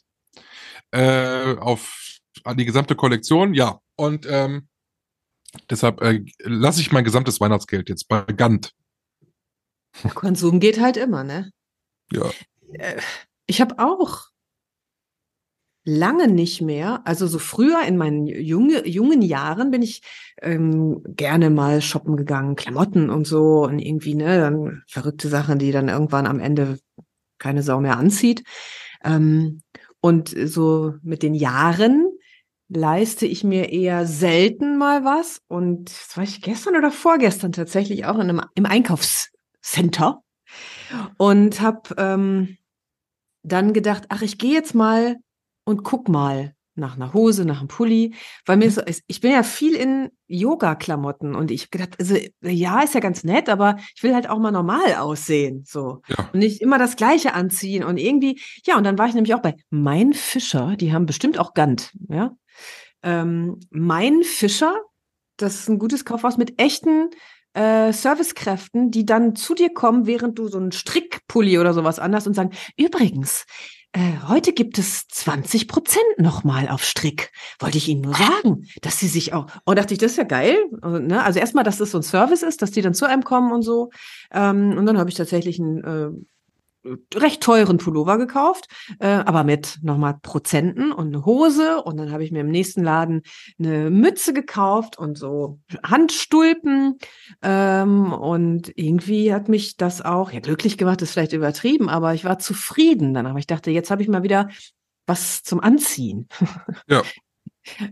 äh, 0.93 1.56
auf 1.60 2.19
an 2.43 2.58
die 2.58 2.65
gesamte 2.65 2.95
Kollektion. 2.95 3.53
Ja, 3.53 3.79
und 3.95 4.25
ähm, 4.29 4.67
deshalb 5.69 6.01
äh, 6.01 6.23
lasse 6.39 6.82
ich 6.82 6.91
mein 6.91 7.03
gesamtes 7.03 7.39
Weihnachtsgeld 7.39 7.89
jetzt 7.89 8.08
bei 8.08 8.21
Gant. 8.21 8.71
Konsum 10.15 10.60
geht 10.60 10.79
halt 10.79 10.97
immer, 10.97 11.23
ne? 11.23 11.51
Ja. 12.12 12.32
Äh, 12.73 12.99
Ich 13.45 13.62
habe 13.62 13.77
auch 13.79 14.29
lange 15.86 16.27
nicht 16.27 16.62
mehr. 16.62 17.01
Also 17.06 17.27
so 17.27 17.39
früher 17.39 17.84
in 17.86 17.97
meinen 17.97 18.25
junge, 18.25 18.88
jungen 18.88 19.21
Jahren 19.21 19.69
bin 19.69 19.82
ich 19.82 20.01
ähm, 20.41 21.03
gerne 21.06 21.49
mal 21.49 21.82
shoppen 21.82 22.15
gegangen, 22.15 22.56
Klamotten 22.56 23.10
und 23.10 23.27
so 23.27 23.63
und 23.63 23.79
irgendwie, 23.79 24.15
ne, 24.15 24.38
dann 24.39 24.84
verrückte 24.88 25.27
Sachen, 25.27 25.60
die 25.60 25.71
dann 25.71 25.89
irgendwann 25.89 26.25
am 26.25 26.39
Ende 26.39 26.79
keine 27.38 27.63
Sau 27.63 27.82
mehr 27.82 27.97
anzieht. 27.97 28.43
Ähm, 29.03 29.62
und 30.04 30.36
so 30.38 30.96
mit 31.02 31.24
den 31.24 31.34
Jahren 31.34 32.12
leiste 32.68 33.26
ich 33.26 33.46
mir 33.46 33.70
eher 33.72 34.06
selten 34.06 34.78
mal 34.78 35.06
was. 35.06 35.42
Und 35.48 35.89
das 35.92 36.18
war 36.18 36.26
ich 36.26 36.42
gestern 36.42 36.76
oder 36.76 36.92
vorgestern 36.92 37.54
tatsächlich 37.54 38.06
auch 38.06 38.16
in 38.16 38.30
einem, 38.30 38.42
im 38.56 38.66
Einkaufscenter 38.66 40.22
und 41.16 41.62
habe 41.62 41.96
ähm, 41.98 42.58
dann 43.44 43.72
gedacht, 43.72 44.04
ach, 44.10 44.22
ich 44.22 44.38
gehe 44.38 44.52
jetzt 44.52 44.76
mal 44.76 45.16
und 45.63 45.84
guck 45.84 46.10
mal 46.10 46.54
nach 46.76 46.96
einer 46.96 47.14
Hose, 47.14 47.46
nach 47.46 47.60
einem 47.60 47.68
Pulli, 47.68 48.16
weil 48.46 48.58
mir 48.58 48.72
so, 48.72 48.82
ich 49.08 49.22
bin 49.22 49.32
ja 49.32 49.44
viel 49.44 49.76
in 49.76 50.10
Yoga-Klamotten 50.28 51.36
und 51.36 51.52
ich 51.52 51.70
gedacht, 51.70 51.96
also 52.00 52.16
ja, 52.42 52.82
ist 52.82 52.94
ja 52.96 53.00
ganz 53.00 53.24
nett, 53.24 53.50
aber 53.50 53.78
ich 53.96 54.04
will 54.04 54.16
halt 54.16 54.30
auch 54.30 54.40
mal 54.40 54.52
normal 54.52 54.96
aussehen, 54.96 55.64
so. 55.68 56.02
Ja. 56.08 56.30
und 56.34 56.40
nicht 56.40 56.62
immer 56.62 56.80
das 56.80 56.96
Gleiche 56.96 57.34
anziehen 57.34 57.84
und 57.84 57.98
irgendwie, 57.98 58.42
ja, 58.66 58.78
und 58.78 58.84
dann 58.84 58.98
war 58.98 59.08
ich 59.08 59.14
nämlich 59.14 59.36
auch 59.36 59.42
bei 59.42 59.56
Mein 59.70 60.14
Fischer, 60.14 60.76
die 60.76 60.94
haben 60.94 61.06
bestimmt 61.06 61.38
auch 61.38 61.54
Gant, 61.54 61.94
ja, 62.10 62.36
ähm, 63.04 63.60
Mein 63.70 64.24
Fischer, 64.24 64.76
das 65.38 65.56
ist 65.60 65.70
ein 65.70 65.80
gutes 65.80 66.06
Kaufhaus 66.06 66.38
mit 66.38 66.60
echten 66.60 67.10
äh, 67.54 67.94
Servicekräften, 67.94 68.92
die 68.92 69.06
dann 69.06 69.36
zu 69.36 69.54
dir 69.54 69.72
kommen, 69.72 70.08
während 70.08 70.40
du 70.40 70.48
so 70.48 70.58
einen 70.58 70.72
Strickpulli 70.72 71.60
oder 71.60 71.74
sowas 71.74 72.00
anhast 72.00 72.28
und 72.28 72.34
sagen, 72.34 72.52
übrigens, 72.78 73.46
heute 74.27 74.53
gibt 74.53 74.79
es 74.79 75.08
20 75.08 75.67
Prozent 75.67 76.03
nochmal 76.17 76.67
auf 76.67 76.84
Strick. 76.84 77.32
Wollte 77.60 77.77
ich 77.77 77.88
Ihnen 77.88 78.01
nur 78.01 78.15
sagen, 78.15 78.67
dass 78.82 78.99
Sie 78.99 79.08
sich 79.08 79.34
auch. 79.34 79.47
Oh, 79.65 79.73
dachte 79.73 79.93
ich, 79.93 79.99
das 79.99 80.12
ist 80.12 80.17
ja 80.17 80.23
geil. 80.23 80.58
Also, 80.82 80.99
ne? 80.99 81.23
also 81.23 81.39
erstmal, 81.39 81.63
dass 81.63 81.77
das 81.77 81.91
so 81.91 81.99
ein 81.99 82.03
Service 82.03 82.41
ist, 82.41 82.62
dass 82.62 82.71
die 82.71 82.82
dann 82.82 82.93
zu 82.93 83.08
einem 83.08 83.23
kommen 83.23 83.51
und 83.51 83.62
so. 83.62 83.91
Ähm, 84.32 84.77
und 84.77 84.86
dann 84.86 84.97
habe 84.97 85.10
ich 85.10 85.15
tatsächlich 85.15 85.60
einen 85.60 85.84
äh, 85.84 86.10
recht 87.15 87.41
teuren 87.41 87.78
Pullover 87.78 88.17
gekauft, 88.17 88.67
äh, 89.00 89.08
aber 89.08 89.43
mit 89.43 89.80
nochmal 89.82 90.15
Prozenten 90.22 90.91
und 90.91 91.08
eine 91.08 91.26
Hose. 91.26 91.82
Und 91.82 91.98
dann 91.98 92.12
habe 92.12 92.24
ich 92.24 92.32
mir 92.32 92.41
im 92.41 92.50
nächsten 92.50 92.84
Laden 92.84 93.22
eine 93.60 93.89
Mütze 93.89 94.34
gekauft 94.34 94.98
und 94.98 95.17
so 95.17 95.60
Handstulpen. 95.84 96.98
Ähm, 97.41 98.13
und 98.13 98.72
irgendwie 98.76 99.34
hat 99.34 99.50
mich 99.50 99.78
das 99.78 100.02
auch, 100.02 100.32
ja, 100.32 100.39
glücklich 100.39 100.78
gemacht, 100.78 101.02
ist 101.02 101.12
vielleicht 101.12 101.34
übertrieben, 101.34 101.89
aber 101.89 102.13
ich 102.13 102.26
war 102.26 102.39
zufrieden 102.39 103.13
danach. 103.13 103.36
Ich 103.38 103.48
dachte, 103.48 103.72
jetzt 103.72 103.91
habe 103.91 104.02
ich 104.02 104.08
mal 104.08 104.24
wieder 104.24 104.50
was 105.06 105.43
zum 105.43 105.60
Anziehen. 105.60 106.28
Ja. 106.88 107.02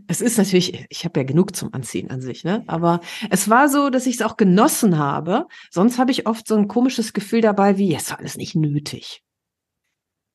Es 0.08 0.22
ist 0.22 0.38
natürlich, 0.38 0.86
ich 0.90 1.06
habe 1.06 1.20
ja 1.20 1.26
genug 1.26 1.56
zum 1.56 1.74
Anziehen 1.74 2.10
an 2.10 2.22
sich, 2.22 2.44
ne? 2.44 2.64
Aber 2.68 3.00
es 3.30 3.50
war 3.50 3.70
so, 3.70 3.90
dass 3.90 4.06
ich 4.06 4.16
es 4.16 4.22
auch 4.22 4.38
genossen 4.38 4.98
habe. 4.98 5.48
Sonst 5.70 5.98
habe 5.98 6.12
ich 6.12 6.28
oft 6.28 6.48
so 6.48 6.56
ein 6.56 6.68
komisches 6.68 7.14
Gefühl 7.14 7.42
dabei, 7.42 7.78
wie, 7.78 7.94
es 7.96 8.10
war 8.12 8.20
alles 8.20 8.38
nicht 8.38 8.56
nötig. 8.56 9.24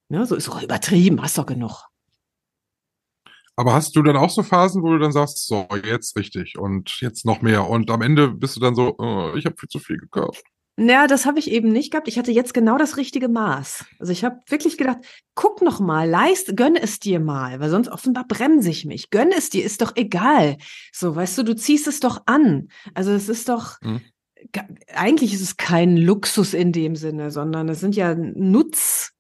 Ne? 0.09 0.25
So 0.25 0.37
ist 0.37 0.49
doch 0.49 0.63
übertrieben, 0.63 1.21
hast 1.23 1.39
doch 1.39 1.47
genug. 1.47 1.85
Aber 3.57 3.73
hast 3.73 3.97
du 3.97 4.03
dann 4.03 4.17
auch 4.17 4.31
so 4.31 4.43
Phasen, 4.43 4.83
wo 4.83 4.93
du 4.93 4.99
dann 4.99 5.13
sagst, 5.13 5.47
so, 5.47 5.67
jetzt 5.85 6.17
richtig 6.17 6.59
und 6.59 7.01
jetzt 7.01 7.25
noch 7.25 7.41
mehr 7.41 7.69
und 7.69 7.91
am 7.91 8.03
Ende 8.03 8.29
bist 8.29 8.57
du 8.57 8.61
dann 8.61 8.75
so, 8.75 8.95
oh, 8.99 9.33
ich 9.35 9.47
habe 9.47 9.57
viel 9.59 9.69
zu 9.69 9.79
viel 9.79 9.97
gekauft. 9.97 10.45
Ja, 10.79 11.07
das 11.07 11.25
habe 11.25 11.39
ich 11.39 11.51
eben 11.51 11.73
nicht 11.73 11.91
gehabt. 11.91 12.07
Ich 12.07 12.19
hatte 12.19 12.33
jetzt 12.33 12.53
genau 12.53 12.77
das 12.77 12.99
richtige 12.99 13.29
Maß. 13.29 13.87
Also 13.99 14.13
ich 14.13 14.25
habe 14.25 14.41
wirklich 14.49 14.77
gedacht, 14.77 14.99
guck 15.35 15.63
noch 15.63 15.81
mal, 15.81 16.09
leist, 16.09 16.55
gönn 16.55 16.77
es 16.77 16.99
dir 16.99 17.19
mal, 17.19 17.61
weil 17.61 17.71
sonst 17.71 17.89
offenbar 17.89 18.27
bremse 18.27 18.69
ich 18.69 18.85
mich. 18.85 19.09
Gönn 19.11 19.33
es 19.33 19.49
dir, 19.49 19.65
ist 19.65 19.81
doch 19.81 19.97
egal. 19.97 20.59
So, 20.93 21.17
weißt 21.17 21.39
du, 21.39 21.45
du 21.45 21.57
ziehst 21.57 21.87
es 21.87 22.01
doch 22.01 22.23
an. 22.27 22.69
Also 22.93 23.13
es 23.13 23.31
ist 23.31 23.49
doch, 23.49 23.81
Mhm. 23.81 24.03
eigentlich 24.95 25.33
ist 25.33 25.41
es 25.41 25.57
kein 25.57 25.97
Luxus 25.97 26.53
in 26.53 26.73
dem 26.73 26.95
Sinne, 26.95 27.31
sondern 27.31 27.69
es 27.71 27.81
sind 27.81 27.97
ja 27.97 28.15
Nutz, 28.15 29.13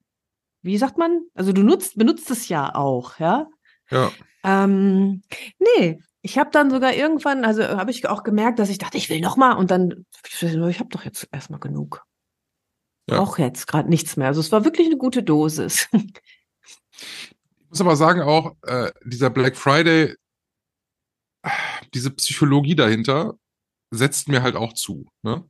wie 0.62 0.76
sagt 0.76 0.98
man? 0.98 1.20
Also 1.34 1.52
du 1.52 1.62
nutzt, 1.62 1.96
benutzt 1.96 2.30
es 2.30 2.48
ja 2.48 2.74
auch, 2.74 3.18
ja. 3.18 3.48
Ja. 3.90 4.12
Ähm, 4.44 5.22
nee, 5.58 6.00
ich 6.26 6.38
habe 6.38 6.50
dann 6.50 6.70
sogar 6.70 6.92
irgendwann, 6.92 7.44
also 7.44 7.62
habe 7.62 7.92
ich 7.92 8.08
auch 8.08 8.24
gemerkt, 8.24 8.58
dass 8.58 8.68
ich 8.68 8.78
dachte, 8.78 8.96
ich 8.96 9.08
will 9.08 9.20
noch 9.20 9.36
mal 9.36 9.52
und 9.52 9.70
dann, 9.70 10.06
ich 10.24 10.80
habe 10.80 10.88
doch 10.88 11.04
jetzt 11.04 11.28
erstmal 11.30 11.60
genug. 11.60 12.04
Ja. 13.08 13.20
Auch 13.20 13.38
jetzt 13.38 13.68
gerade 13.68 13.88
nichts 13.88 14.16
mehr. 14.16 14.26
Also 14.26 14.40
es 14.40 14.50
war 14.50 14.64
wirklich 14.64 14.88
eine 14.88 14.96
gute 14.96 15.22
Dosis. 15.22 15.88
Ich 17.68 17.70
muss 17.70 17.80
aber 17.80 17.94
sagen 17.94 18.22
auch, 18.22 18.56
äh, 18.62 18.90
dieser 19.04 19.30
Black 19.30 19.56
Friday, 19.56 20.16
äh, 21.42 21.50
diese 21.94 22.10
Psychologie 22.10 22.74
dahinter 22.74 23.34
setzt 23.92 24.28
mir 24.28 24.42
halt 24.42 24.56
auch 24.56 24.72
zu. 24.72 25.06
Ne? 25.22 25.48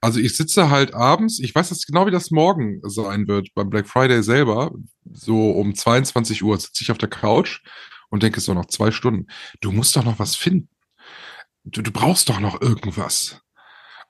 Also 0.00 0.18
ich 0.18 0.36
sitze 0.36 0.70
halt 0.70 0.94
abends, 0.94 1.38
ich 1.38 1.54
weiß 1.54 1.70
jetzt 1.70 1.86
genau, 1.86 2.06
wie 2.06 2.10
das 2.10 2.32
morgen 2.32 2.80
sein 2.82 3.28
wird 3.28 3.54
beim 3.54 3.70
Black 3.70 3.86
Friday 3.86 4.22
selber. 4.24 4.72
So 5.12 5.52
um 5.52 5.76
22 5.76 6.42
Uhr 6.42 6.58
sitze 6.58 6.82
ich 6.82 6.90
auf 6.90 6.98
der 6.98 7.10
Couch 7.10 7.62
und 8.12 8.22
denke 8.22 8.42
so 8.42 8.52
noch 8.52 8.66
zwei 8.66 8.90
Stunden. 8.90 9.26
Du 9.62 9.72
musst 9.72 9.96
doch 9.96 10.04
noch 10.04 10.18
was 10.18 10.36
finden. 10.36 10.68
Du, 11.64 11.80
du 11.80 11.90
brauchst 11.90 12.28
doch 12.28 12.40
noch 12.40 12.60
irgendwas. 12.60 13.40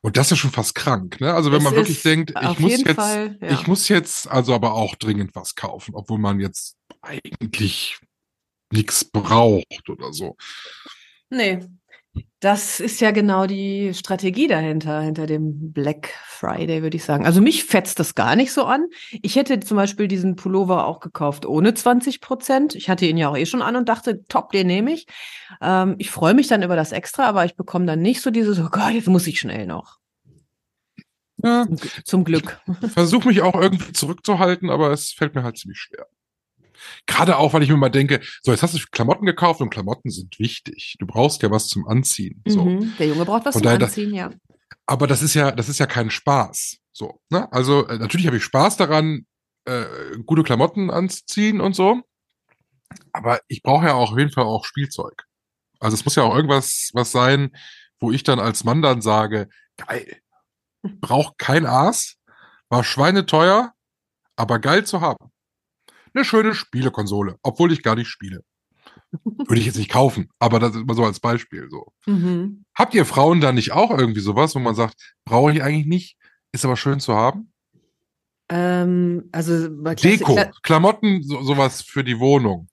Und 0.00 0.16
das 0.16 0.32
ist 0.32 0.38
schon 0.38 0.50
fast 0.50 0.74
krank, 0.74 1.20
ne? 1.20 1.32
Also 1.32 1.52
wenn 1.52 1.58
Es 1.58 1.64
man 1.64 1.76
wirklich 1.76 2.02
denkt, 2.02 2.32
ich 2.36 2.58
muss 2.58 2.72
jetzt, 2.72 2.94
Fall, 2.96 3.38
ja. 3.40 3.52
ich 3.52 3.66
muss 3.68 3.88
jetzt 3.88 4.28
also 4.28 4.54
aber 4.54 4.74
auch 4.74 4.96
dringend 4.96 5.36
was 5.36 5.54
kaufen, 5.54 5.94
obwohl 5.94 6.18
man 6.18 6.40
jetzt 6.40 6.76
eigentlich 7.00 8.00
nichts 8.72 9.04
braucht 9.04 9.88
oder 9.88 10.12
so. 10.12 10.36
Nee. 11.30 11.60
Das 12.40 12.80
ist 12.80 13.00
ja 13.00 13.12
genau 13.12 13.46
die 13.46 13.94
Strategie 13.94 14.48
dahinter, 14.48 15.00
hinter 15.00 15.26
dem 15.26 15.72
Black 15.72 16.08
Friday, 16.26 16.82
würde 16.82 16.96
ich 16.96 17.04
sagen. 17.04 17.24
Also 17.24 17.40
mich 17.40 17.64
fetzt 17.64 18.00
das 18.00 18.14
gar 18.16 18.34
nicht 18.36 18.52
so 18.52 18.64
an. 18.64 18.86
Ich 19.22 19.36
hätte 19.36 19.60
zum 19.60 19.76
Beispiel 19.76 20.08
diesen 20.08 20.34
Pullover 20.36 20.86
auch 20.86 20.98
gekauft 21.00 21.46
ohne 21.46 21.72
20 21.72 22.20
Prozent. 22.20 22.74
Ich 22.74 22.90
hatte 22.90 23.06
ihn 23.06 23.16
ja 23.16 23.28
auch 23.30 23.36
eh 23.36 23.46
schon 23.46 23.62
an 23.62 23.76
und 23.76 23.88
dachte, 23.88 24.24
top, 24.26 24.50
den 24.50 24.66
nehme 24.66 24.92
ich. 24.92 25.06
Ähm, 25.60 25.94
ich 25.98 26.10
freue 26.10 26.34
mich 26.34 26.48
dann 26.48 26.62
über 26.64 26.74
das 26.76 26.90
Extra, 26.92 27.24
aber 27.28 27.44
ich 27.44 27.54
bekomme 27.56 27.86
dann 27.86 28.00
nicht 28.02 28.20
so 28.20 28.30
dieses, 28.30 28.58
oh 28.58 28.68
Gott, 28.70 28.92
jetzt 28.92 29.08
muss 29.08 29.26
ich 29.28 29.38
schnell 29.38 29.66
noch. 29.66 29.98
Ja, 31.44 31.64
Zum, 31.64 31.76
Gl- 31.76 32.04
zum 32.04 32.24
Glück. 32.24 32.60
versuche 32.92 33.28
mich 33.28 33.40
auch 33.42 33.54
irgendwie 33.60 33.92
zurückzuhalten, 33.92 34.68
aber 34.68 34.90
es 34.90 35.12
fällt 35.12 35.34
mir 35.34 35.44
halt 35.44 35.58
ziemlich 35.58 35.78
schwer. 35.78 36.06
Gerade 37.06 37.36
auch, 37.38 37.52
weil 37.52 37.62
ich 37.62 37.68
mir 37.70 37.76
mal 37.76 37.88
denke, 37.90 38.20
so, 38.42 38.50
jetzt 38.52 38.62
hast 38.62 38.74
du 38.74 38.78
Klamotten 38.90 39.26
gekauft 39.26 39.60
und 39.60 39.70
Klamotten 39.70 40.10
sind 40.10 40.38
wichtig. 40.38 40.96
Du 40.98 41.06
brauchst 41.06 41.42
ja 41.42 41.50
was 41.50 41.68
zum 41.68 41.86
Anziehen. 41.86 42.42
So. 42.46 42.64
Mhm. 42.64 42.94
Der 42.98 43.06
Junge 43.08 43.24
braucht 43.24 43.44
was 43.44 43.54
Von 43.54 43.62
zum 43.62 43.78
das- 43.78 43.90
Anziehen, 43.90 44.14
ja. 44.14 44.30
Aber 44.86 45.06
das 45.06 45.22
ist 45.22 45.34
ja, 45.34 45.52
das 45.52 45.68
ist 45.68 45.78
ja 45.78 45.86
kein 45.86 46.10
Spaß. 46.10 46.78
So, 46.92 47.20
ne? 47.30 47.50
Also 47.52 47.86
äh, 47.86 47.98
natürlich 47.98 48.26
habe 48.26 48.36
ich 48.36 48.44
Spaß 48.44 48.76
daran, 48.76 49.26
äh, 49.64 49.84
gute 50.26 50.42
Klamotten 50.42 50.90
anzuziehen 50.90 51.60
und 51.60 51.74
so. 51.74 52.02
Aber 53.12 53.40
ich 53.48 53.62
brauche 53.62 53.86
ja 53.86 53.94
auch 53.94 54.12
auf 54.12 54.18
jeden 54.18 54.32
Fall 54.32 54.44
auch 54.44 54.64
Spielzeug. 54.64 55.24
Also 55.78 55.94
es 55.94 56.04
muss 56.04 56.16
ja 56.16 56.24
auch 56.24 56.34
irgendwas 56.34 56.90
was 56.92 57.12
sein, 57.12 57.52
wo 58.00 58.10
ich 58.12 58.22
dann 58.24 58.40
als 58.40 58.64
Mann 58.64 58.82
dann 58.82 59.00
sage, 59.02 59.48
geil, 59.76 60.18
braucht 60.82 61.38
kein 61.38 61.64
Aas, 61.64 62.16
war 62.68 62.84
schweineteuer, 62.84 63.72
aber 64.36 64.58
geil 64.58 64.84
zu 64.84 65.00
haben. 65.00 65.31
Eine 66.14 66.24
schöne 66.24 66.54
Spielekonsole, 66.54 67.36
obwohl 67.42 67.72
ich 67.72 67.82
gar 67.82 67.96
nicht 67.96 68.08
spiele. 68.08 68.44
Würde 69.24 69.58
ich 69.60 69.66
jetzt 69.66 69.78
nicht 69.78 69.90
kaufen, 69.90 70.30
aber 70.38 70.58
das 70.58 70.74
ist 70.74 70.86
mal 70.86 70.94
so 70.94 71.04
als 71.04 71.20
Beispiel 71.20 71.68
so. 71.70 71.92
Mhm. 72.06 72.64
Habt 72.74 72.94
ihr 72.94 73.04
Frauen 73.04 73.40
da 73.40 73.52
nicht 73.52 73.72
auch 73.72 73.90
irgendwie 73.96 74.20
sowas, 74.20 74.54
wo 74.54 74.58
man 74.58 74.74
sagt, 74.74 75.14
brauche 75.24 75.52
ich 75.52 75.62
eigentlich 75.62 75.86
nicht, 75.86 76.16
ist 76.52 76.64
aber 76.64 76.76
schön 76.76 76.98
zu 77.00 77.14
haben? 77.14 77.52
Ähm, 78.48 79.28
also 79.32 79.68
Deko, 79.68 80.34
Kla- 80.34 80.52
Klamotten, 80.62 81.22
so, 81.22 81.42
sowas 81.42 81.82
für 81.82 82.04
die 82.04 82.18
Wohnung. 82.18 82.68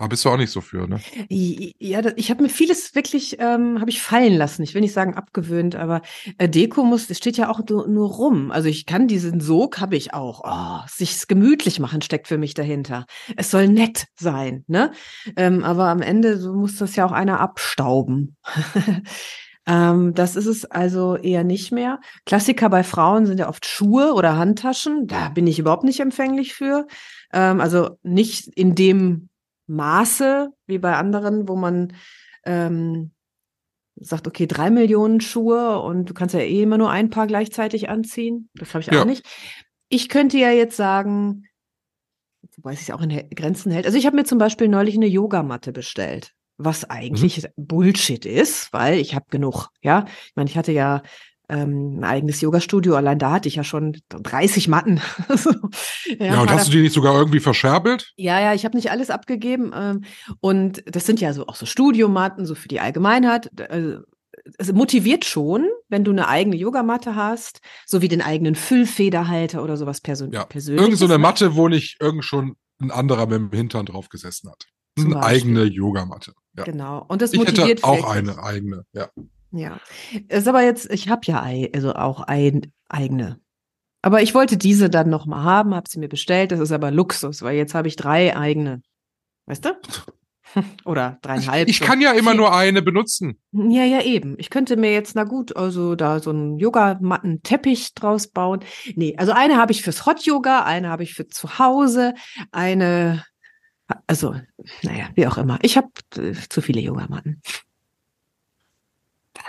Da 0.00 0.06
bist 0.06 0.24
du 0.24 0.30
auch 0.30 0.38
nicht 0.38 0.50
so 0.50 0.62
für, 0.62 0.88
ne? 0.88 0.98
Ja, 1.28 2.00
ich 2.16 2.30
habe 2.30 2.42
mir 2.42 2.48
vieles 2.48 2.94
wirklich, 2.94 3.36
ähm, 3.38 3.80
habe 3.80 3.90
ich 3.90 4.00
fallen 4.00 4.32
lassen. 4.32 4.62
Ich 4.62 4.72
will 4.72 4.80
nicht 4.80 4.94
sagen 4.94 5.14
abgewöhnt, 5.14 5.76
aber 5.76 6.00
äh, 6.38 6.48
Deko 6.48 6.84
muss, 6.84 7.10
es 7.10 7.18
steht 7.18 7.36
ja 7.36 7.50
auch 7.50 7.60
nur, 7.68 7.86
nur 7.86 8.08
rum. 8.08 8.50
Also 8.50 8.70
ich 8.70 8.86
kann 8.86 9.08
diesen 9.08 9.40
Sog, 9.40 9.78
habe 9.78 9.96
ich 9.96 10.14
auch. 10.14 10.40
Oh, 10.42 10.86
sich's 10.88 11.26
gemütlich 11.26 11.80
machen 11.80 12.00
steckt 12.00 12.28
für 12.28 12.38
mich 12.38 12.54
dahinter. 12.54 13.04
Es 13.36 13.50
soll 13.50 13.68
nett 13.68 14.06
sein, 14.18 14.64
ne? 14.68 14.92
Ähm, 15.36 15.64
aber 15.64 15.88
am 15.88 16.00
Ende 16.00 16.50
muss 16.50 16.76
das 16.76 16.96
ja 16.96 17.04
auch 17.04 17.12
einer 17.12 17.38
abstauben. 17.38 18.38
ähm, 19.66 20.14
das 20.14 20.34
ist 20.34 20.46
es 20.46 20.64
also 20.64 21.16
eher 21.16 21.44
nicht 21.44 21.72
mehr. 21.72 22.00
Klassiker 22.24 22.70
bei 22.70 22.84
Frauen 22.84 23.26
sind 23.26 23.38
ja 23.38 23.50
oft 23.50 23.66
Schuhe 23.66 24.14
oder 24.14 24.38
Handtaschen. 24.38 25.06
Da 25.08 25.28
bin 25.28 25.46
ich 25.46 25.58
überhaupt 25.58 25.84
nicht 25.84 26.00
empfänglich 26.00 26.54
für. 26.54 26.86
Ähm, 27.34 27.60
also 27.60 27.98
nicht 28.02 28.48
in 28.48 28.74
dem 28.74 29.29
Maße 29.70 30.50
wie 30.66 30.78
bei 30.78 30.96
anderen, 30.96 31.48
wo 31.48 31.56
man 31.56 31.94
ähm, 32.44 33.12
sagt, 33.96 34.26
okay, 34.26 34.46
drei 34.46 34.70
Millionen 34.70 35.20
Schuhe 35.20 35.78
und 35.80 36.10
du 36.10 36.14
kannst 36.14 36.34
ja 36.34 36.40
eh 36.40 36.62
immer 36.62 36.78
nur 36.78 36.90
ein 36.90 37.10
Paar 37.10 37.26
gleichzeitig 37.26 37.88
anziehen. 37.88 38.48
Das 38.54 38.74
habe 38.74 38.82
ich 38.82 38.88
Ja. 38.88 39.00
auch 39.00 39.04
nicht. 39.06 39.24
Ich 39.88 40.08
könnte 40.08 40.38
ja 40.38 40.50
jetzt 40.50 40.76
sagen, 40.76 41.44
wobei 42.56 42.72
es 42.72 42.80
sich 42.80 42.92
auch 42.92 43.02
in 43.02 43.28
Grenzen 43.30 43.70
hält. 43.72 43.86
Also 43.86 43.98
ich 43.98 44.06
habe 44.06 44.16
mir 44.16 44.24
zum 44.24 44.38
Beispiel 44.38 44.68
neulich 44.68 44.94
eine 44.96 45.06
Yogamatte 45.06 45.72
bestellt, 45.72 46.32
was 46.56 46.88
eigentlich 46.88 47.46
Bullshit 47.56 48.24
ist, 48.24 48.72
weil 48.72 48.98
ich 48.98 49.14
habe 49.14 49.26
genug. 49.30 49.68
Ja, 49.82 50.04
ich 50.26 50.32
meine, 50.36 50.48
ich 50.48 50.56
hatte 50.56 50.72
ja 50.72 51.02
ähm, 51.50 51.98
ein 51.98 52.04
eigenes 52.04 52.40
Yoga-Studio, 52.40 52.94
allein 52.94 53.18
da 53.18 53.32
hatte 53.32 53.48
ich 53.48 53.56
ja 53.56 53.64
schon 53.64 53.96
30 54.08 54.68
Matten. 54.68 55.00
So, 55.36 55.50
Ja, 56.18 56.40
und 56.42 56.50
hast 56.50 56.68
du 56.68 56.72
die 56.72 56.82
nicht 56.82 56.92
sogar 56.94 57.14
irgendwie 57.16 57.40
verscherbelt? 57.40 58.12
ja, 58.16 58.40
ja, 58.40 58.54
ich 58.54 58.64
habe 58.64 58.76
nicht 58.76 58.90
alles 58.90 59.10
abgegeben. 59.10 59.72
Ähm, 59.74 60.04
und 60.40 60.82
das 60.86 61.06
sind 61.06 61.20
ja 61.20 61.32
so 61.32 61.46
auch 61.46 61.56
so 61.56 61.66
Studiomatten, 61.66 62.46
so 62.46 62.54
für 62.54 62.68
die 62.68 62.80
Allgemeinheit. 62.80 63.50
Also, 63.70 64.00
es 64.58 64.72
motiviert 64.72 65.24
schon, 65.24 65.68
wenn 65.88 66.04
du 66.04 66.12
eine 66.12 66.26
eigene 66.28 66.56
Yogamatte 66.56 67.14
hast, 67.14 67.60
so 67.86 68.00
wie 68.00 68.08
den 68.08 68.22
eigenen 68.22 68.54
Füllfederhalter 68.54 69.62
oder 69.62 69.76
sowas 69.76 70.00
persön 70.00 70.32
Ja. 70.32 70.44
persönlich. 70.44 70.82
Irgend 70.82 70.98
so 70.98 71.04
eine 71.04 71.18
Matte, 71.18 71.56
wo 71.56 71.68
nicht 71.68 72.00
irgend 72.00 72.24
schon 72.24 72.56
ein 72.80 72.90
anderer 72.90 73.26
mit 73.26 73.38
dem 73.38 73.50
Hintern 73.52 73.86
drauf 73.86 74.08
gesessen 74.08 74.50
hat. 74.50 74.64
Eine 74.98 75.22
eigene 75.22 75.64
Yogamatte. 75.64 76.32
Ja. 76.56 76.64
Genau. 76.64 77.04
Und 77.08 77.22
das 77.22 77.32
Ich 77.32 77.40
hätte 77.40 77.52
motiviert 77.52 77.84
auch 77.84 78.08
eine 78.10 78.42
eigene, 78.42 78.84
ja. 78.92 79.08
Ja. 79.52 79.80
Ist 80.28 80.48
aber 80.48 80.62
jetzt, 80.62 80.90
ich 80.90 81.08
habe 81.08 81.22
ja 81.24 81.42
ei- 81.42 81.70
also 81.74 81.94
auch 81.94 82.20
ein, 82.20 82.72
eigene. 82.88 83.40
Aber 84.02 84.22
ich 84.22 84.34
wollte 84.34 84.56
diese 84.56 84.88
dann 84.88 85.10
noch 85.10 85.26
mal 85.26 85.42
haben, 85.42 85.74
habe 85.74 85.88
sie 85.88 85.98
mir 85.98 86.08
bestellt. 86.08 86.52
Das 86.52 86.60
ist 86.60 86.72
aber 86.72 86.90
Luxus, 86.90 87.42
weil 87.42 87.56
jetzt 87.56 87.74
habe 87.74 87.88
ich 87.88 87.96
drei 87.96 88.36
eigene. 88.36 88.80
Weißt 89.46 89.64
du? 89.64 89.70
Oder 90.84 91.18
dreieinhalb. 91.22 91.68
Ich 91.68 91.78
so. 91.78 91.84
kann 91.84 92.00
ja 92.00 92.12
immer 92.12 92.34
nur 92.34 92.54
eine 92.54 92.82
benutzen. 92.82 93.38
Ja, 93.52 93.84
ja, 93.84 94.02
eben. 94.02 94.36
Ich 94.38 94.50
könnte 94.50 94.76
mir 94.76 94.92
jetzt, 94.92 95.14
na 95.14 95.24
gut, 95.24 95.54
also 95.56 95.94
da 95.94 96.18
so 96.20 96.30
einen 96.30 96.58
Yogamatten-Teppich 96.58 97.94
draus 97.94 98.28
bauen. 98.28 98.60
Nee, 98.96 99.14
also 99.16 99.32
eine 99.32 99.58
habe 99.58 99.72
ich 99.72 99.82
fürs 99.82 100.06
Hot 100.06 100.24
Yoga, 100.24 100.64
eine 100.64 100.88
habe 100.88 101.02
ich 101.02 101.14
für 101.14 101.28
zu 101.28 101.58
Hause, 101.58 102.14
eine, 102.50 103.24
also, 104.06 104.34
naja, 104.82 105.08
wie 105.14 105.26
auch 105.26 105.38
immer. 105.38 105.58
Ich 105.62 105.76
habe 105.76 105.88
äh, 106.16 106.32
zu 106.48 106.62
viele 106.62 106.80
Yogamatten. 106.80 107.42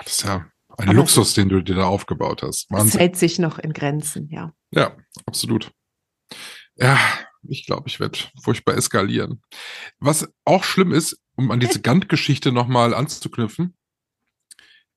Das 0.04 0.14
ist 0.14 0.24
ja 0.24 0.36
ein 0.78 0.90
Aber- 0.90 0.94
Luxus, 0.94 1.34
den 1.34 1.50
du 1.50 1.62
dir 1.62 1.76
da 1.76 1.86
aufgebaut 1.86 2.44
hast. 2.44 2.66
Es 2.66 2.72
Wahnsinn. 2.72 3.00
hält 3.00 3.18
sich 3.18 3.40
noch 3.40 3.60
in 3.60 3.74
Grenzen, 3.74 4.30
ja. 4.30 4.54
Ja, 4.72 4.96
absolut. 5.26 5.72
Ja, 6.76 6.98
ich 7.44 7.66
glaube, 7.66 7.88
ich 7.90 8.00
werde 8.00 8.18
furchtbar 8.42 8.76
eskalieren. 8.76 9.42
Was 10.00 10.32
auch 10.46 10.64
schlimm 10.64 10.92
ist, 10.94 11.20
um 11.36 11.52
an 11.52 11.60
diese 11.60 11.82
Gant-Geschichte 11.82 12.52
nochmal 12.52 12.94
anzuknüpfen, 12.94 13.76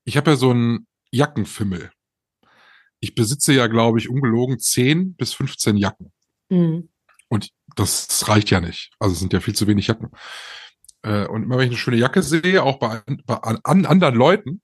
ich 0.05 0.17
habe 0.17 0.33
ja 0.33 0.37
so 0.37 0.51
einen 0.51 0.87
Jackenfimmel. 1.11 1.91
Ich 3.01 3.15
besitze 3.15 3.53
ja, 3.53 3.67
glaube 3.67 3.99
ich, 3.99 4.09
ungelogen 4.09 4.59
10 4.59 5.15
bis 5.15 5.33
15 5.35 5.77
Jacken. 5.77 6.13
Mhm. 6.51 6.89
Und 7.29 7.51
das 7.75 8.29
reicht 8.29 8.51
ja 8.51 8.61
nicht. 8.61 8.93
Also 8.99 9.15
es 9.15 9.21
sind 9.21 9.33
ja 9.33 9.41
viel 9.41 9.55
zu 9.55 9.67
wenig 9.67 9.87
Jacken. 9.89 10.11
Äh, 11.03 11.27
Und 11.27 11.43
immer 11.43 11.57
wenn 11.57 11.65
ich 11.65 11.71
eine 11.71 11.79
schöne 11.79 11.97
Jacke 11.97 12.23
sehe, 12.23 12.63
auch 12.63 12.79
bei, 12.79 13.03
bei 13.27 13.35
an 13.37 13.59
anderen 13.87 14.15
Leuten, 14.15 14.63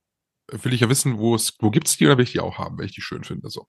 will 0.53 0.73
ich 0.73 0.81
ja 0.81 0.89
wissen, 0.89 1.19
wo 1.19 1.35
es, 1.35 1.55
wo 1.59 1.71
gibt's 1.71 1.97
die 1.97 2.07
oder 2.07 2.19
will 2.19 2.25
ich 2.25 2.33
die 2.33 2.41
auch 2.41 2.59
haben, 2.59 2.79
wenn 2.79 2.87
ich 2.87 2.95
die 2.95 3.03
schön 3.03 3.25
finde. 3.25 3.51
So. 3.51 3.67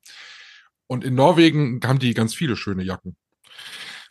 Und 0.87 1.03
in 1.03 1.15
Norwegen 1.15 1.79
haben 1.83 1.99
die 1.99 2.13
ganz 2.13 2.33
viele 2.33 2.55
schöne 2.55 2.83
Jacken. 2.83 3.15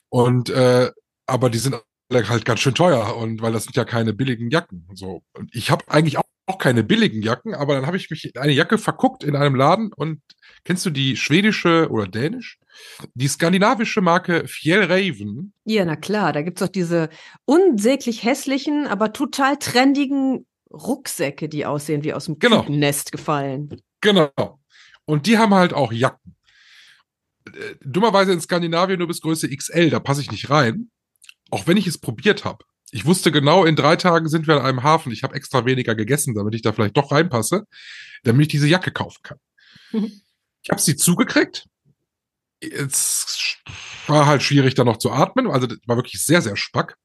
Und 0.09 0.51
äh, 0.51 0.91
aber 1.27 1.51
die 1.51 1.59
sind 1.59 1.77
halt 2.13 2.45
ganz 2.45 2.61
schön 2.61 2.75
teuer 2.75 3.17
und 3.17 3.41
weil 3.41 3.53
das 3.53 3.65
sind 3.65 3.77
ja 3.77 3.85
keine 3.85 4.13
billigen 4.13 4.51
Jacken. 4.51 4.89
So. 4.95 5.23
Und 5.33 5.55
ich 5.55 5.71
habe 5.71 5.85
eigentlich 5.89 6.19
auch, 6.19 6.25
auch 6.47 6.59
keine 6.59 6.83
billigen 6.83 7.23
Jacken, 7.23 7.55
aber 7.55 7.75
dann 7.75 7.87
habe 7.87 7.97
ich 7.97 8.11
mich 8.11 8.35
in 8.35 8.41
eine 8.41 8.53
Jacke 8.53 8.79
verguckt 8.79 9.23
in 9.23 9.37
einem 9.37 9.55
Laden 9.55 9.93
und 9.93 10.21
kennst 10.65 10.85
du 10.85 10.91
die 10.91 11.17
schwedische 11.17 11.89
oder 11.91 12.07
dänisch? 12.07 12.59
Die 13.15 13.29
skandinavische 13.29 14.01
Marke 14.01 14.49
Fjellraven. 14.49 15.53
Ja, 15.65 15.85
na 15.85 15.97
klar, 15.97 16.33
da 16.33 16.43
gibt's 16.43 16.61
doch 16.61 16.69
diese 16.69 17.11
unsäglich 17.45 18.25
hässlichen, 18.25 18.87
aber 18.87 19.13
total 19.13 19.59
trendigen 19.59 20.47
Rucksäcke, 20.73 21.49
die 21.49 21.67
aussehen 21.67 22.05
wie 22.05 22.13
aus 22.15 22.27
dem 22.27 22.39
Genau. 22.39 22.65
Nest 22.69 23.13
gefallen. 23.13 23.81
Genau. 24.01 24.61
Und 25.05 25.27
die 25.27 25.39
haben 25.39 25.55
halt 25.55 25.73
auch 25.73 25.93
Jacken. 25.93 26.37
Äh, 27.47 27.75
Dummerweise 27.83 28.33
in 28.33 28.41
Skandinavien 28.41 28.99
nur 28.99 29.09
bis 29.09 29.21
Größe 29.21 29.49
XL, 29.49 29.91
da 29.91 30.01
passe 30.01 30.21
ich 30.21 30.31
nicht 30.31 30.51
rein. 30.51 30.91
Auch 31.51 31.67
wenn 31.67 31.77
ich 31.77 31.87
es 31.87 31.99
probiert 31.99 32.45
habe. 32.45 32.65
Ich 32.93 33.05
wusste 33.05 33.31
genau, 33.33 33.65
in 33.65 33.77
drei 33.77 33.97
Tagen 33.97 34.29
sind 34.29 34.47
wir 34.47 34.57
an 34.57 34.67
einem 34.67 34.83
Hafen. 34.83 35.13
Ich 35.13 35.23
habe 35.23 35.35
extra 35.35 35.65
weniger 35.65 35.95
gegessen, 35.95 36.35
damit 36.35 36.55
ich 36.55 36.63
da 36.63 36.73
vielleicht 36.73 36.97
doch 36.97 37.13
reinpasse, 37.13 37.65
damit 38.25 38.43
ich 38.43 38.49
diese 38.49 38.67
Jacke 38.69 38.91
kaufen 38.91 39.21
kann. 39.23 39.39
Mhm. 39.93 40.21
Ich 40.63 40.71
habe 40.71 40.81
sie 40.81 40.97
zugekriegt. 40.97 41.67
Es 42.61 43.57
war 44.07 44.27
halt 44.27 44.43
schwierig, 44.43 44.75
da 44.75 44.85
noch 44.85 44.99
zu 44.99 45.11
atmen. 45.11 45.51
Also 45.51 45.67
das 45.67 45.79
war 45.87 45.97
wirklich 45.97 46.23
sehr, 46.23 46.43
sehr 46.43 46.57
spack. 46.57 46.97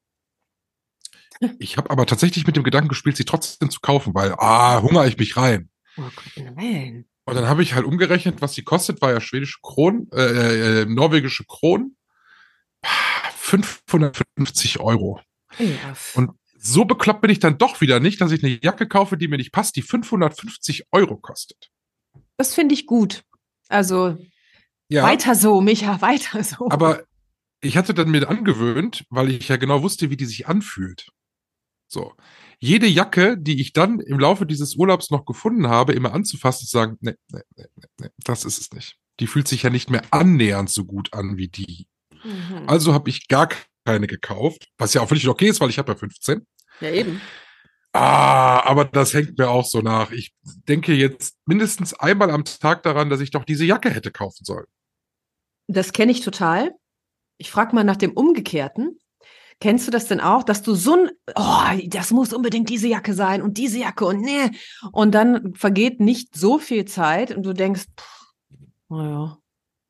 Ich 1.60 1.78
habe 1.78 1.89
aber 1.89 2.06
tatsächlich 2.06 2.48
mit 2.48 2.56
dem 2.56 2.63
Gedanken 2.63 2.89
gespielt, 2.89 3.17
sie 3.17 3.26
trotzdem 3.26 3.69
zu 3.69 3.80
kaufen, 3.82 4.13
weil, 4.13 4.34
ah, 4.38 4.82
hungere 4.82 5.08
ich 5.08 5.17
mich 5.17 5.36
rein. 5.38 5.69
Oh 5.98 6.04
Gott, 6.04 6.45
nein. 6.56 7.06
Und 7.26 7.36
dann 7.36 7.48
habe 7.48 7.63
ich 7.63 7.74
halt 7.74 7.86
umgerechnet, 7.86 8.41
was 8.41 8.54
die 8.54 8.63
kostet, 8.63 9.02
war 9.02 9.12
ja 9.12 9.19
schwedische 9.19 9.60
Kronen, 9.62 10.08
äh, 10.13 10.82
äh, 10.82 10.86
norwegische 10.86 11.43
Kronen. 11.45 11.98
550 13.45 14.80
Euro. 14.80 15.21
Ja. 15.58 15.95
Und 16.13 16.32
so 16.58 16.86
bekloppt 16.86 17.21
bin 17.21 17.32
ich 17.32 17.39
dann 17.39 17.58
doch 17.58 17.82
wieder 17.82 18.00
nicht, 18.00 18.21
dass 18.21 18.32
ich 18.32 18.43
eine 18.43 18.60
Jacke 18.62 18.88
kaufe, 18.88 19.17
die 19.17 19.28
mir 19.28 19.38
nicht 19.38 19.52
passt, 19.52 19.76
die 19.76 19.82
550 19.82 20.86
Euro 20.91 21.17
kostet. 21.17 21.69
Das 22.38 22.54
finde 22.54 22.74
ich 22.74 22.86
gut. 22.86 23.24
Also 23.67 24.17
Ja, 24.89 25.04
weiter 25.04 25.36
so, 25.36 25.62
Micha, 25.62 26.02
weiter 26.02 26.43
so. 26.43 26.69
aber 26.69 27.04
ich 27.62 27.78
hatte 27.78 27.93
dann 27.93 28.10
mir 28.10 28.28
angewöhnt, 28.30 29.06
weil 29.10 29.32
ich 29.32 29.48
ja 29.48 29.58
genau 29.58 29.82
wusste, 29.82 30.10
wie 30.10 30.17
die 30.17 30.26
sich 30.26 30.48
anfühlt. 30.48 31.10
So. 31.88 32.13
Jede 32.60 32.88
Jacke, 32.88 33.38
die 33.38 33.62
ich 33.62 33.74
dann 33.74 34.00
im 34.00 34.19
Laufe 34.19 34.45
dieses 34.45 34.76
Urlaubs 34.76 35.12
noch 35.12 35.26
gefunden 35.26 35.67
habe, 35.67 35.93
immer 35.93 36.13
anzufassen, 36.13 36.65
zu 36.65 36.71
sagen, 36.71 36.98
nee, 37.02 37.15
nee, 37.32 37.41
nee, 37.56 37.65
nee, 37.76 37.88
nee, 38.00 38.10
das 38.24 38.45
ist 38.45 38.60
es 38.60 38.71
nicht. 38.71 38.98
Die 39.19 39.28
fühlt 39.28 39.48
sich 39.48 39.63
ja 39.63 39.69
nicht 39.69 39.89
mehr 39.89 40.04
annähernd 40.12 40.69
so 40.69 40.86
gut 40.86 41.13
an 41.13 41.38
wie 41.38 41.48
die. 41.48 41.88
Mhm. 42.24 42.67
Also 42.67 42.93
habe 42.93 43.10
ich 43.10 43.28
gar 43.28 43.50
keine 43.86 44.08
gekauft, 44.08 44.67
was 44.78 44.93
ja 44.93 45.02
auch 45.02 45.08
völlig 45.08 45.28
okay 45.28 45.48
ist, 45.48 45.62
weil 45.62 45.69
ich 45.69 45.78
habe 45.78 45.91
ja 45.91 45.98
15. 45.98 46.45
ja, 46.82 46.89
eben. 46.89 47.21
Ah, 47.93 48.60
aber 48.65 48.84
das 48.84 49.13
hängt 49.13 49.38
mir 49.38 49.50
auch 49.50 49.63
so 49.63 49.80
nach. 49.80 50.12
Ich 50.12 50.34
denke 50.43 50.93
jetzt 50.93 51.38
mindestens 51.45 51.93
einmal 51.93 52.30
am 52.30 52.43
Tag 52.43 52.84
daran, 52.84 53.10
dass 53.10 53.21
ich 53.21 53.32
doch 53.32 53.45
diese 53.45 53.63
Jacke 53.63 53.89
hätte 53.89 54.12
kaufen 54.12 54.43
sollen. 54.43 54.65
Das 55.67 55.93
kenne 55.93 56.12
ich 56.12 56.19
total. 56.19 56.71
Ich 57.38 57.52
frage 57.52 57.74
mal 57.74 57.86
nach 57.86 57.95
dem 57.95 58.12
Umgekehrten. 58.12 59.00
Kennst 59.62 59.88
du 59.88 59.91
das 59.91 60.08
denn 60.08 60.20
auch, 60.20 60.44
dass 60.44 60.62
du 60.62 60.76
so 60.76 60.94
ein, 60.96 61.10
oh, 61.36 61.88
das 61.88 62.12
muss 62.12 62.34
unbedingt 62.34 62.70
diese 62.70 62.88
Jacke 62.88 63.13
sein 63.13 63.41
und 63.41 63.58
diese 63.58 63.80
Jacke 63.80 64.06
und 64.06 64.22
nee. 64.22 64.52
Und 64.91 65.15
dann 65.15 65.56
vergeht 65.56 66.00
nicht 66.00 66.36
so 66.36 66.60
viel 66.60 66.86
Zeit 66.86 67.32
und 67.36 67.44
du 67.44 67.54
denkst, 67.54 67.86
naja, 68.89 69.38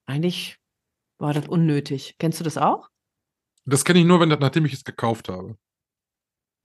eigentlich 0.06 0.58
war 1.18 1.34
das 1.34 1.48
unnötig. 1.48 2.16
Kennst 2.20 2.40
du 2.40 2.44
das 2.44 2.58
auch? 2.58 2.90
Das 3.66 3.84
kenne 3.84 4.00
ich 4.00 4.06
nur, 4.06 4.20
wenn, 4.20 4.30
nachdem 4.30 4.66
ich 4.66 4.74
es 4.74 4.84
gekauft 4.84 5.30
habe. 5.30 5.58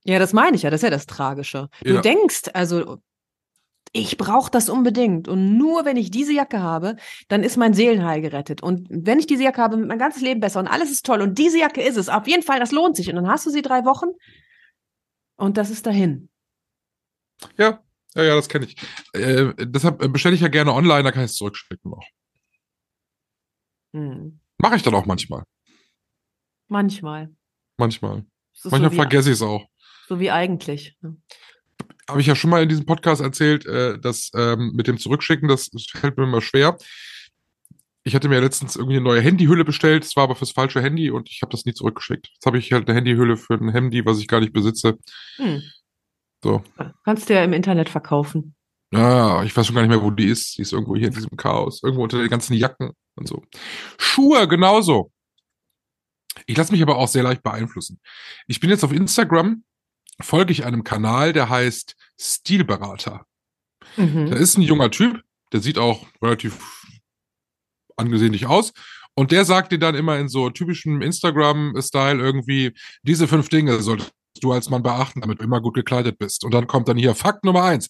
Ja, 0.03 0.19
das 0.19 0.33
meine 0.33 0.55
ich 0.55 0.63
ja, 0.63 0.69
das 0.69 0.79
ist 0.79 0.83
ja 0.83 0.89
das 0.91 1.05
Tragische. 1.07 1.69
Du 1.83 1.95
Ja. 1.95 2.01
denkst, 2.01 2.49
also 2.53 3.01
ich 3.93 4.17
brauche 4.17 4.49
das 4.49 4.69
unbedingt 4.69 5.27
und 5.27 5.57
nur 5.57 5.83
wenn 5.83 5.97
ich 5.97 6.11
diese 6.11 6.33
Jacke 6.33 6.61
habe, 6.61 6.95
dann 7.27 7.43
ist 7.43 7.57
mein 7.57 7.73
Seelenheil 7.73 8.21
gerettet 8.21 8.63
und 8.63 8.87
wenn 8.89 9.19
ich 9.19 9.27
diese 9.27 9.43
Jacke 9.43 9.61
habe, 9.61 9.77
wird 9.77 9.87
mein 9.87 9.99
ganzes 9.99 10.21
Leben 10.21 10.39
besser 10.39 10.59
und 10.59 10.67
alles 10.67 10.91
ist 10.91 11.05
toll 11.05 11.21
und 11.21 11.37
diese 11.37 11.59
Jacke 11.59 11.81
ist 11.81 11.97
es, 11.97 12.07
auf 12.07 12.27
jeden 12.27 12.43
Fall, 12.43 12.59
das 12.59 12.71
lohnt 12.71 12.95
sich 12.95 13.09
und 13.09 13.15
dann 13.15 13.27
hast 13.27 13.45
du 13.45 13.49
sie 13.49 13.61
drei 13.61 13.83
Wochen 13.83 14.07
und 15.35 15.57
das 15.57 15.69
ist 15.69 15.85
dahin. 15.85 16.29
Ja, 17.57 17.83
ja, 18.15 18.23
ja, 18.23 18.35
das 18.35 18.47
kenne 18.47 18.65
ich. 18.65 18.77
Äh, 19.13 19.53
deshalb 19.57 20.01
äh, 20.01 20.07
bestelle 20.07 20.35
ich 20.35 20.41
ja 20.41 20.47
gerne 20.47 20.73
online, 20.73 21.03
da 21.03 21.11
kann 21.11 21.23
ich 21.23 21.31
es 21.31 21.37
zurückschicken 21.37 21.91
noch. 21.91 22.05
Hm. 23.93 24.39
Mache 24.57 24.75
ich 24.75 24.83
dann 24.83 24.95
auch 24.95 25.05
manchmal. 25.05 25.43
Manchmal. 26.67 27.35
Manchmal. 27.77 28.25
Manchmal 28.63 28.89
so, 28.89 28.95
vergesse 28.95 29.29
ich 29.29 29.35
es 29.35 29.41
auch. 29.41 29.65
so 30.07 30.19
wie 30.19 30.31
eigentlich. 30.31 30.97
Habe 32.11 32.21
ich 32.21 32.27
ja 32.27 32.35
schon 32.35 32.49
mal 32.49 32.61
in 32.61 32.69
diesem 32.69 32.85
Podcast 32.85 33.21
erzählt, 33.21 33.65
äh, 33.65 33.97
dass 33.97 34.31
ähm, 34.35 34.73
mit 34.75 34.87
dem 34.87 34.97
Zurückschicken, 34.97 35.47
das, 35.47 35.69
das 35.69 35.85
fällt 35.85 36.17
mir 36.17 36.25
immer 36.25 36.41
schwer. 36.41 36.77
Ich 38.03 38.15
hatte 38.15 38.27
mir 38.27 38.41
letztens 38.41 38.75
irgendwie 38.75 38.97
eine 38.97 39.05
neue 39.05 39.21
Handyhülle 39.21 39.63
bestellt, 39.63 40.03
es 40.03 40.15
war 40.17 40.23
aber 40.25 40.35
fürs 40.35 40.51
falsche 40.51 40.81
Handy 40.81 41.09
und 41.09 41.29
ich 41.29 41.41
habe 41.41 41.51
das 41.51 41.65
nie 41.65 41.73
zurückgeschickt. 41.73 42.27
Jetzt 42.33 42.45
habe 42.45 42.57
ich 42.57 42.73
halt 42.73 42.89
eine 42.89 42.97
Handyhülle 42.97 43.37
für 43.37 43.53
ein 43.53 43.69
Handy, 43.69 44.05
was 44.05 44.19
ich 44.19 44.27
gar 44.27 44.41
nicht 44.41 44.51
besitze. 44.51 44.97
Hm. 45.37 45.61
So. 46.43 46.63
Kannst 47.05 47.29
du 47.29 47.33
ja 47.33 47.43
im 47.43 47.53
Internet 47.53 47.87
verkaufen. 47.87 48.55
Ja, 48.91 49.43
ich 49.43 49.55
weiß 49.55 49.67
schon 49.67 49.75
gar 49.75 49.83
nicht 49.83 49.91
mehr, 49.91 50.01
wo 50.01 50.11
die 50.11 50.25
ist. 50.25 50.57
Die 50.57 50.63
ist 50.63 50.73
irgendwo 50.73 50.97
hier 50.97 51.07
in 51.07 51.13
diesem 51.13 51.37
Chaos. 51.37 51.81
Irgendwo 51.81 52.03
unter 52.03 52.17
den 52.17 52.29
ganzen 52.29 52.55
Jacken 52.55 52.91
und 53.15 53.27
so. 53.27 53.41
Schuhe 53.97 54.47
genauso. 54.47 55.11
Ich 56.45 56.57
lasse 56.57 56.71
mich 56.71 56.81
aber 56.81 56.97
auch 56.97 57.07
sehr 57.07 57.23
leicht 57.23 57.43
beeinflussen. 57.43 57.99
Ich 58.47 58.59
bin 58.59 58.69
jetzt 58.69 58.83
auf 58.83 58.91
Instagram, 58.91 59.63
folge 60.21 60.51
ich 60.51 60.65
einem 60.65 60.83
Kanal, 60.83 61.33
der 61.33 61.49
heißt 61.49 61.95
Stilberater. 62.19 63.25
Da 63.97 64.03
Mhm. 64.03 64.31
ist 64.33 64.57
ein 64.57 64.61
junger 64.61 64.91
Typ, 64.91 65.21
der 65.51 65.59
sieht 65.59 65.77
auch 65.77 66.05
relativ 66.21 66.57
angesehenlich 67.97 68.45
aus 68.47 68.73
Und 69.15 69.31
der 69.33 69.43
sagt 69.43 69.73
dir 69.73 69.79
dann 69.79 69.95
immer 69.95 70.17
in 70.17 70.29
so 70.29 70.49
typischem 70.49 71.01
Instagram-Style 71.01 72.17
irgendwie, 72.19 72.73
diese 73.03 73.27
fünf 73.27 73.49
Dinge 73.49 73.79
solltest 73.81 74.13
du 74.39 74.53
als 74.53 74.69
Mann 74.69 74.83
beachten, 74.83 75.19
damit 75.19 75.39
du 75.39 75.43
immer 75.43 75.59
gut 75.59 75.73
gekleidet 75.73 76.17
bist. 76.17 76.45
Und 76.45 76.53
dann 76.53 76.65
kommt 76.65 76.87
dann 76.87 76.95
hier 76.97 77.13
Fakt 77.13 77.43
Nummer 77.43 77.63
eins. 77.65 77.89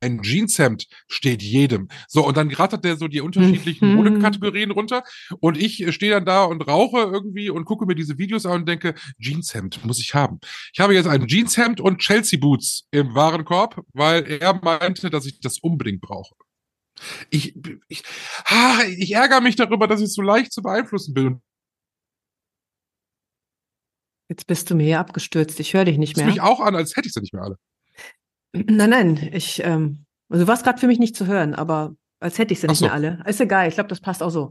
Ein 0.00 0.22
Jeanshemd 0.22 0.86
steht 1.08 1.42
jedem. 1.42 1.88
So, 2.08 2.26
und 2.26 2.36
dann 2.36 2.50
rattert 2.52 2.84
der 2.84 2.96
so 2.96 3.06
die 3.08 3.20
unterschiedlichen 3.20 3.90
Mhm. 3.90 3.96
Modekategorien 3.96 4.70
runter. 4.70 5.02
Und 5.40 5.56
ich 5.60 5.82
äh, 5.82 5.92
stehe 5.92 6.12
dann 6.12 6.24
da 6.24 6.44
und 6.44 6.62
rauche 6.62 6.98
irgendwie 7.00 7.50
und 7.50 7.64
gucke 7.66 7.86
mir 7.86 7.94
diese 7.94 8.16
Videos 8.18 8.46
an 8.46 8.60
und 8.62 8.68
denke, 8.68 8.94
Jeanshemd 9.20 9.84
muss 9.84 10.00
ich 10.00 10.14
haben. 10.14 10.40
Ich 10.72 10.80
habe 10.80 10.94
jetzt 10.94 11.06
ein 11.06 11.26
Jeanshemd 11.26 11.80
und 11.80 11.98
Chelsea 11.98 12.38
Boots 12.38 12.86
im 12.90 13.14
Warenkorb, 13.14 13.84
weil 13.92 14.26
er 14.26 14.54
meinte, 14.54 15.10
dass 15.10 15.26
ich 15.26 15.40
das 15.40 15.58
unbedingt 15.58 16.00
brauche. 16.00 16.34
Ich, 17.30 17.54
ich, 17.88 18.02
ah, 18.44 18.82
ich 18.84 19.12
ärgere 19.12 19.40
mich 19.40 19.56
darüber, 19.56 19.86
dass 19.86 20.00
ich 20.00 20.12
so 20.12 20.22
leicht 20.22 20.52
zu 20.52 20.62
beeinflussen 20.62 21.14
bin. 21.14 21.40
Jetzt 24.28 24.46
bist 24.46 24.70
du 24.70 24.74
mir 24.76 24.84
hier 24.84 25.00
abgestürzt. 25.00 25.58
Ich 25.60 25.74
höre 25.74 25.84
dich 25.84 25.98
nicht 25.98 26.16
das 26.16 26.24
mehr. 26.24 26.32
mich 26.32 26.40
auch 26.40 26.60
an, 26.60 26.76
als 26.76 26.96
hätte 26.96 27.08
ich 27.08 27.12
sie 27.14 27.20
nicht 27.20 27.32
mehr 27.34 27.42
alle. 27.42 27.56
Nein, 28.52 28.90
nein, 28.90 29.30
ich, 29.32 29.62
ähm, 29.64 30.04
also 30.28 30.44
du 30.44 30.48
warst 30.48 30.64
gerade 30.64 30.78
für 30.78 30.86
mich 30.86 30.98
nicht 30.98 31.16
zu 31.16 31.26
hören, 31.26 31.54
aber 31.54 31.94
als 32.20 32.38
hätte 32.38 32.52
ich 32.52 32.60
sie 32.60 32.66
nicht 32.66 32.78
so. 32.78 32.86
mehr 32.86 32.94
alle. 32.94 33.22
Ist 33.26 33.40
egal, 33.40 33.68
ich 33.68 33.74
glaube, 33.74 33.88
das 33.88 34.00
passt 34.00 34.22
auch 34.22 34.30
so. 34.30 34.50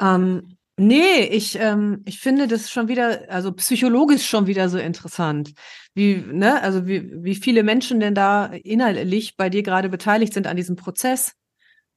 Ähm, 0.00 0.56
nee, 0.76 1.22
ich, 1.30 1.58
ähm, 1.58 2.02
ich 2.04 2.20
finde 2.20 2.46
das 2.46 2.70
schon 2.70 2.88
wieder, 2.88 3.22
also 3.28 3.52
psychologisch 3.52 4.26
schon 4.26 4.46
wieder 4.46 4.68
so 4.68 4.78
interessant. 4.78 5.52
Wie, 5.94 6.16
ne, 6.16 6.62
also 6.62 6.86
wie, 6.86 7.10
wie 7.24 7.34
viele 7.34 7.62
Menschen 7.62 8.00
denn 8.00 8.14
da 8.14 8.46
innerlich 8.46 9.36
bei 9.36 9.50
dir 9.50 9.62
gerade 9.62 9.88
beteiligt 9.88 10.34
sind 10.34 10.46
an 10.46 10.56
diesem 10.56 10.76
Prozess. 10.76 11.32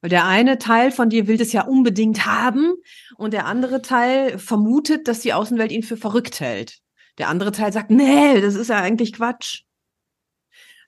Weil 0.00 0.10
der 0.10 0.26
eine 0.26 0.58
Teil 0.58 0.90
von 0.90 1.10
dir 1.10 1.28
will 1.28 1.36
das 1.36 1.52
ja 1.52 1.62
unbedingt 1.62 2.26
haben 2.26 2.74
und 3.16 3.32
der 3.32 3.46
andere 3.46 3.82
Teil 3.82 4.36
vermutet, 4.38 5.06
dass 5.06 5.20
die 5.20 5.32
Außenwelt 5.32 5.70
ihn 5.70 5.84
für 5.84 5.96
verrückt 5.96 6.40
hält. 6.40 6.78
Der 7.18 7.28
andere 7.28 7.52
Teil 7.52 7.72
sagt, 7.72 7.90
nee, 7.90 8.40
das 8.40 8.56
ist 8.56 8.68
ja 8.68 8.80
eigentlich 8.80 9.12
Quatsch. 9.12 9.62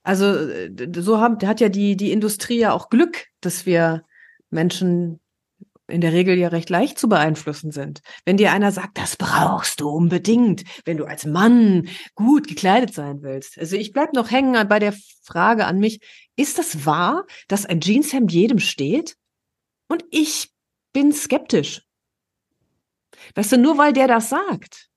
Also 0.05 0.48
so 1.00 1.18
haben, 1.18 1.44
hat 1.46 1.61
ja 1.61 1.68
die, 1.68 1.96
die 1.96 2.12
Industrie 2.12 2.59
ja 2.59 2.72
auch 2.72 2.90
Glück, 2.90 3.26
dass 3.40 3.66
wir 3.66 4.05
Menschen 4.50 5.20
in 5.86 6.00
der 6.00 6.12
Regel 6.12 6.38
ja 6.38 6.48
recht 6.48 6.70
leicht 6.70 6.98
zu 6.98 7.09
beeinflussen 7.09 7.70
sind. 7.70 8.00
Wenn 8.24 8.36
dir 8.36 8.52
einer 8.52 8.70
sagt, 8.72 8.96
das 8.96 9.16
brauchst 9.16 9.80
du 9.80 9.88
unbedingt, 9.88 10.64
wenn 10.84 10.96
du 10.96 11.05
als 11.05 11.26
Mann 11.26 11.88
gut 12.14 12.48
gekleidet 12.48 12.94
sein 12.94 13.22
willst. 13.22 13.59
Also 13.59 13.76
ich 13.76 13.92
bleib 13.92 14.14
noch 14.14 14.30
hängen 14.30 14.68
bei 14.68 14.78
der 14.78 14.94
Frage 15.22 15.66
an 15.66 15.78
mich, 15.78 16.00
ist 16.36 16.59
das 16.59 16.86
wahr, 16.86 17.26
dass 17.48 17.66
ein 17.66 17.80
Jeanshemd 17.80 18.32
jedem 18.32 18.61
steht? 18.61 19.16
Und 19.88 20.05
ich 20.11 20.50
bin 20.92 21.12
skeptisch. 21.12 21.82
Weißt 23.34 23.52
du, 23.52 23.59
nur 23.59 23.78
weil 23.78 23.92
der 23.92 24.09
das 24.09 24.28
sagt, 24.28 24.88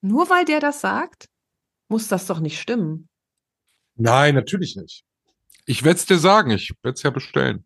nur 0.00 0.30
weil 0.30 0.44
der 0.44 0.60
das 0.60 0.80
sagt, 0.80 1.28
muss 1.88 2.08
das 2.08 2.26
doch 2.26 2.40
nicht 2.40 2.60
stimmen. 2.60 3.08
Nein, 3.96 4.34
natürlich 4.34 4.76
nicht. 4.76 5.04
Ich 5.66 5.84
werde 5.84 5.98
es 5.98 6.06
dir 6.06 6.18
sagen, 6.18 6.50
ich 6.50 6.72
werde 6.82 6.94
es 6.94 7.02
ja 7.02 7.10
bestellen. 7.10 7.64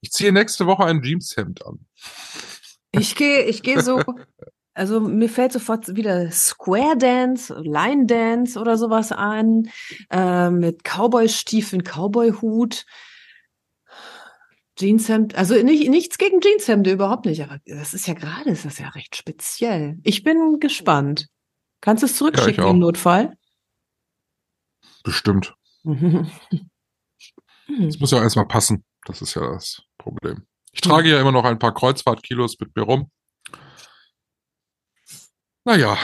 Ich 0.00 0.12
ziehe 0.12 0.32
nächste 0.32 0.66
Woche 0.66 0.84
ein 0.84 1.02
Jeanshemd 1.02 1.66
an. 1.66 1.86
Ich 2.92 3.14
gehe, 3.14 3.44
ich 3.44 3.62
gehe 3.62 3.82
so, 3.82 4.02
also 4.74 5.00
mir 5.00 5.28
fällt 5.28 5.52
sofort 5.52 5.94
wieder 5.94 6.30
Square 6.30 6.96
Dance, 6.96 7.54
Line 7.62 8.06
Dance 8.06 8.58
oder 8.58 8.78
sowas 8.78 9.12
an, 9.12 9.70
äh, 10.10 10.50
mit 10.50 10.84
Cowboy-Stiefeln, 10.84 11.82
Cowboy-Hut, 11.84 12.86
Jeanshemd, 14.78 15.34
also 15.34 15.54
nicht, 15.62 15.90
nichts 15.90 16.16
gegen 16.16 16.40
Jeanshemde, 16.40 16.92
überhaupt 16.92 17.26
nicht, 17.26 17.42
aber 17.42 17.58
das 17.66 17.92
ist 17.92 18.06
ja 18.08 18.14
gerade, 18.14 18.50
ist 18.50 18.64
das 18.64 18.78
ja 18.78 18.88
recht 18.88 19.14
speziell. 19.14 19.98
Ich 20.02 20.22
bin 20.22 20.58
gespannt. 20.58 21.28
Kannst 21.82 22.02
du 22.02 22.06
es 22.06 22.16
zurückschicken 22.16 22.64
auch. 22.64 22.70
im 22.70 22.78
Notfall? 22.78 23.36
Bestimmt. 25.02 25.54
Es 25.84 25.98
muss 27.98 28.10
ja 28.10 28.22
erstmal 28.22 28.46
passen. 28.46 28.84
Das 29.06 29.22
ist 29.22 29.34
ja 29.34 29.40
das 29.52 29.82
Problem. 29.98 30.46
Ich 30.72 30.80
trage 30.80 31.10
ja 31.10 31.20
immer 31.20 31.32
noch 31.32 31.44
ein 31.44 31.58
paar 31.58 31.74
Kreuzfahrtkilos 31.74 32.58
mit 32.60 32.74
mir 32.76 32.82
rum. 32.82 33.10
Naja, 35.64 35.98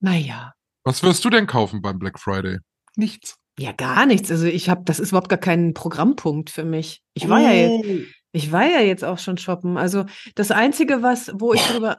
Naja. 0.00 0.52
was 0.84 1.02
wirst 1.02 1.24
du 1.24 1.30
denn 1.30 1.46
kaufen 1.46 1.80
beim 1.80 1.98
Black 1.98 2.18
Friday? 2.20 2.58
Nichts. 2.96 3.36
Ja, 3.58 3.72
gar 3.72 4.04
nichts. 4.06 4.30
Also 4.30 4.46
ich 4.46 4.68
habe, 4.68 4.82
das 4.84 5.00
ist 5.00 5.08
überhaupt 5.10 5.28
gar 5.30 5.38
kein 5.38 5.72
Programmpunkt 5.74 6.50
für 6.50 6.64
mich. 6.64 7.02
Ich 7.14 7.28
war 7.28 7.40
ja 7.40 7.52
jetzt, 7.52 8.08
ich 8.32 8.52
war 8.52 8.64
ja 8.66 8.80
jetzt 8.80 9.04
auch 9.04 9.18
schon 9.18 9.38
shoppen. 9.38 9.78
Also 9.78 10.04
das 10.34 10.50
Einzige, 10.50 11.02
was, 11.02 11.30
wo 11.34 11.54
ich 11.54 11.62
drüber, 11.62 11.98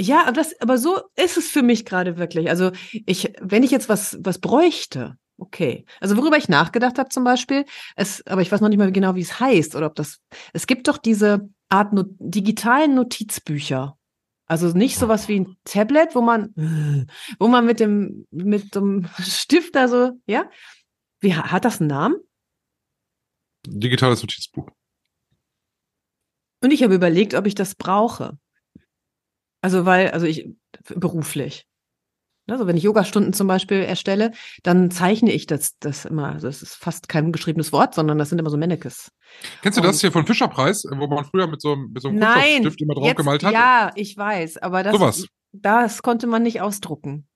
ja, 0.00 0.22
aber 0.22 0.32
das, 0.32 0.60
aber 0.60 0.78
so 0.78 1.00
ist 1.16 1.36
es 1.36 1.48
für 1.48 1.62
mich 1.62 1.84
gerade 1.84 2.16
wirklich. 2.18 2.48
Also 2.48 2.72
ich, 2.92 3.32
wenn 3.40 3.62
ich 3.62 3.70
jetzt 3.70 3.88
was, 3.88 4.18
was 4.20 4.38
bräuchte, 4.38 5.16
okay. 5.38 5.84
Also 6.00 6.16
worüber 6.16 6.36
ich 6.36 6.48
nachgedacht 6.48 6.98
habe 6.98 7.08
zum 7.10 7.24
Beispiel, 7.24 7.64
es, 7.96 8.26
aber 8.26 8.42
ich 8.42 8.50
weiß 8.50 8.60
noch 8.60 8.68
nicht 8.68 8.78
mal 8.78 8.92
genau, 8.92 9.14
wie 9.14 9.20
es 9.22 9.38
heißt 9.40 9.76
oder 9.76 9.86
ob 9.86 9.94
das, 9.94 10.18
es 10.52 10.66
gibt 10.66 10.88
doch 10.88 10.98
diese 10.98 11.48
Art 11.68 11.92
no, 11.92 12.04
digitalen 12.18 12.94
Notizbücher. 12.94 13.96
Also 14.46 14.68
nicht 14.68 14.98
sowas 14.98 15.28
wie 15.28 15.40
ein 15.40 15.56
Tablet, 15.64 16.14
wo 16.14 16.20
man, 16.20 16.52
wo 17.38 17.48
man 17.48 17.64
mit 17.64 17.80
dem, 17.80 18.26
mit 18.30 18.74
dem 18.74 19.08
Stift 19.20 19.74
da 19.74 19.88
so, 19.88 20.12
ja? 20.26 20.50
Wie, 21.20 21.34
ha- 21.34 21.50
hat 21.52 21.64
das 21.64 21.80
einen 21.80 21.88
Namen? 21.88 22.16
Digitales 23.66 24.22
Notizbuch. 24.22 24.68
Und 26.62 26.72
ich 26.72 26.82
habe 26.82 26.94
überlegt, 26.94 27.34
ob 27.34 27.46
ich 27.46 27.54
das 27.54 27.74
brauche. 27.74 28.38
Also, 29.62 29.86
weil, 29.86 30.10
also 30.10 30.26
ich, 30.26 30.48
beruflich. 30.94 31.64
Also, 32.48 32.66
wenn 32.66 32.76
ich 32.76 32.82
Yogastunden 32.82 33.32
zum 33.32 33.46
Beispiel 33.46 33.78
erstelle, 33.82 34.32
dann 34.64 34.90
zeichne 34.90 35.30
ich 35.32 35.46
das, 35.46 35.78
das 35.78 36.04
immer. 36.04 36.32
Also, 36.32 36.48
das 36.48 36.60
ist 36.62 36.74
fast 36.74 37.08
kein 37.08 37.30
geschriebenes 37.32 37.72
Wort, 37.72 37.94
sondern 37.94 38.18
das 38.18 38.28
sind 38.30 38.38
immer 38.40 38.50
so 38.50 38.56
Mannekes. 38.58 39.12
Kennst 39.62 39.78
du 39.78 39.82
das 39.82 39.96
Und- 39.96 40.00
hier 40.00 40.12
von 40.12 40.26
Fischerpreis, 40.26 40.84
wo 40.90 41.06
man 41.06 41.24
früher 41.24 41.46
mit 41.46 41.60
so, 41.62 41.72
einem- 41.72 41.92
mit 41.92 42.02
so 42.02 42.08
einem 42.08 42.18
Nein, 42.18 42.64
immer 42.78 42.94
drauf 42.94 43.06
jetzt, 43.06 43.16
gemalt 43.16 43.44
hat? 43.44 43.52
ja, 43.54 43.92
ich 43.94 44.16
weiß, 44.16 44.58
aber 44.58 44.82
das, 44.82 44.92
Sowas. 44.92 45.26
das 45.52 46.02
konnte 46.02 46.26
man 46.26 46.42
nicht 46.42 46.60
ausdrucken. 46.60 47.28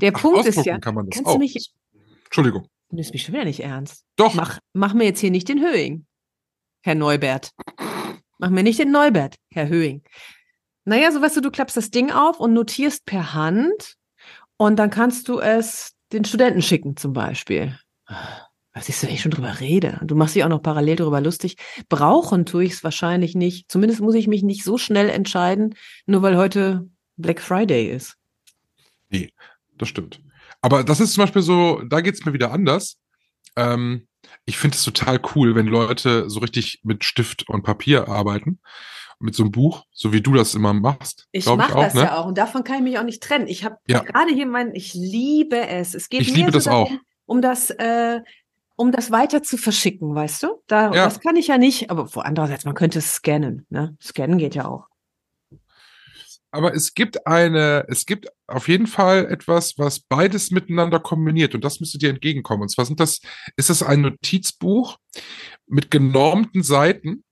Der 0.00 0.12
Ach, 0.14 0.20
Punkt 0.22 0.40
ist 0.40 0.48
ausdrucken 0.58 0.68
ja, 0.68 0.78
kann 0.78 0.94
man 0.94 1.06
das 1.06 1.16
kannst 1.16 1.28
auch. 1.28 1.34
du 1.34 1.38
mich, 1.40 1.72
Entschuldigung. 2.24 2.66
du 2.88 2.96
nimmst 2.96 3.12
mich 3.12 3.22
schon 3.22 3.34
wieder 3.34 3.44
nicht 3.44 3.60
ernst. 3.60 4.04
Doch. 4.16 4.34
Mach, 4.34 4.58
mach 4.72 4.94
mir 4.94 5.04
jetzt 5.04 5.20
hier 5.20 5.30
nicht 5.30 5.48
den 5.48 5.60
Höhing, 5.60 6.06
Herr 6.82 6.94
Neubert. 6.94 7.50
Mach 8.38 8.48
mir 8.50 8.62
nicht 8.62 8.78
den 8.78 8.90
Neubert, 8.90 9.36
Herr 9.52 9.68
Höhing. 9.68 10.02
Naja, 10.84 11.10
so 11.12 11.20
weißt 11.20 11.36
du, 11.36 11.40
du 11.40 11.50
klappst 11.50 11.76
das 11.76 11.90
Ding 11.90 12.10
auf 12.10 12.40
und 12.40 12.52
notierst 12.52 13.06
per 13.06 13.34
Hand 13.34 13.94
und 14.56 14.76
dann 14.76 14.90
kannst 14.90 15.28
du 15.28 15.40
es 15.40 15.94
den 16.12 16.24
Studenten 16.24 16.62
schicken 16.62 16.96
zum 16.96 17.12
Beispiel. 17.12 17.78
Was 18.74 18.88
ist, 18.88 19.02
wenn 19.02 19.10
ich 19.10 19.22
schon 19.22 19.30
drüber 19.30 19.60
rede? 19.60 20.00
Du 20.02 20.16
machst 20.16 20.34
dich 20.34 20.44
auch 20.44 20.48
noch 20.48 20.62
parallel 20.62 20.96
darüber 20.96 21.20
lustig. 21.20 21.56
Brauchen 21.88 22.44
tue 22.44 22.64
ich 22.64 22.72
es 22.72 22.84
wahrscheinlich 22.84 23.34
nicht. 23.34 23.70
Zumindest 23.70 24.00
muss 24.00 24.14
ich 24.14 24.26
mich 24.26 24.42
nicht 24.42 24.64
so 24.64 24.78
schnell 24.78 25.08
entscheiden, 25.08 25.74
nur 26.06 26.22
weil 26.22 26.36
heute 26.36 26.88
Black 27.16 27.40
Friday 27.40 27.90
ist. 27.90 28.16
Das 29.78 29.88
stimmt. 29.88 30.20
Aber 30.60 30.82
das 30.82 31.00
ist 31.00 31.12
zum 31.14 31.22
Beispiel 31.22 31.42
so, 31.42 31.82
da 31.82 32.00
geht's 32.00 32.24
mir 32.24 32.32
wieder 32.32 32.50
anders. 32.50 32.98
Ähm, 33.56 34.08
ich 34.44 34.56
finde 34.56 34.76
es 34.76 34.84
total 34.84 35.20
cool, 35.34 35.54
wenn 35.54 35.66
Leute 35.66 36.28
so 36.28 36.40
richtig 36.40 36.80
mit 36.82 37.04
Stift 37.04 37.48
und 37.48 37.62
Papier 37.62 38.08
arbeiten. 38.08 38.60
Mit 39.24 39.34
so 39.34 39.42
einem 39.42 39.52
Buch, 39.52 39.84
so 39.90 40.12
wie 40.12 40.20
du 40.20 40.34
das 40.34 40.54
immer 40.54 40.74
machst. 40.74 41.26
Ich 41.32 41.46
mache 41.46 41.74
auch, 41.74 41.80
das 41.82 41.94
ne? 41.94 42.02
ja 42.02 42.16
auch 42.18 42.26
und 42.26 42.36
davon 42.36 42.62
kann 42.62 42.76
ich 42.76 42.82
mich 42.82 42.98
auch 42.98 43.04
nicht 43.04 43.22
trennen. 43.22 43.46
Ich 43.48 43.64
habe 43.64 43.78
Ja. 43.88 44.00
gerade 44.00 44.34
hier 44.34 44.44
mein, 44.44 44.74
ich 44.74 44.92
liebe 44.92 45.66
es. 45.66 45.94
Es 45.94 46.10
geht 46.10 46.20
Ich 46.20 46.32
mir 46.32 46.36
liebe 46.36 46.52
so 46.52 46.58
das 46.58 46.68
auch. 46.68 46.84
darum, 46.88 47.00
um 47.24 47.40
das, 47.40 47.70
äh, 47.70 48.20
um 48.76 48.92
das 48.92 49.10
weiter 49.10 49.42
zu 49.42 49.56
verschicken, 49.56 50.14
weißt 50.14 50.42
du? 50.42 50.48
Da, 50.66 50.92
Ja. 50.92 51.04
Das 51.06 51.20
kann 51.20 51.36
ich 51.36 51.46
ja 51.46 51.56
nicht, 51.56 51.90
aber 51.90 52.06
andererseits, 52.24 52.66
man 52.66 52.74
könnte 52.74 52.98
es 52.98 53.12
scannen. 53.14 53.66
Ne? 53.70 53.96
Scannen 54.02 54.36
geht 54.36 54.54
ja 54.54 54.66
auch. 54.66 54.88
Aber 56.50 56.72
es 56.74 56.94
gibt 56.94 57.26
eine, 57.26 57.84
es 57.88 58.06
gibt 58.06 58.28
auf 58.46 58.68
jeden 58.68 58.86
Fall 58.86 59.26
etwas, 59.26 59.74
was 59.78 60.00
beides 60.00 60.50
miteinander 60.52 61.00
kombiniert 61.00 61.54
und 61.54 61.64
das 61.64 61.80
müsste 61.80 61.98
dir 61.98 62.10
entgegenkommen. 62.10 62.62
Und 62.62 62.68
zwar 62.68 62.84
sind 62.84 63.00
das, 63.00 63.20
ist 63.56 63.70
das 63.70 63.82
ein 63.82 64.02
Notizbuch 64.02 64.98
mit 65.66 65.90
genormten 65.90 66.62
Seiten 66.62 67.23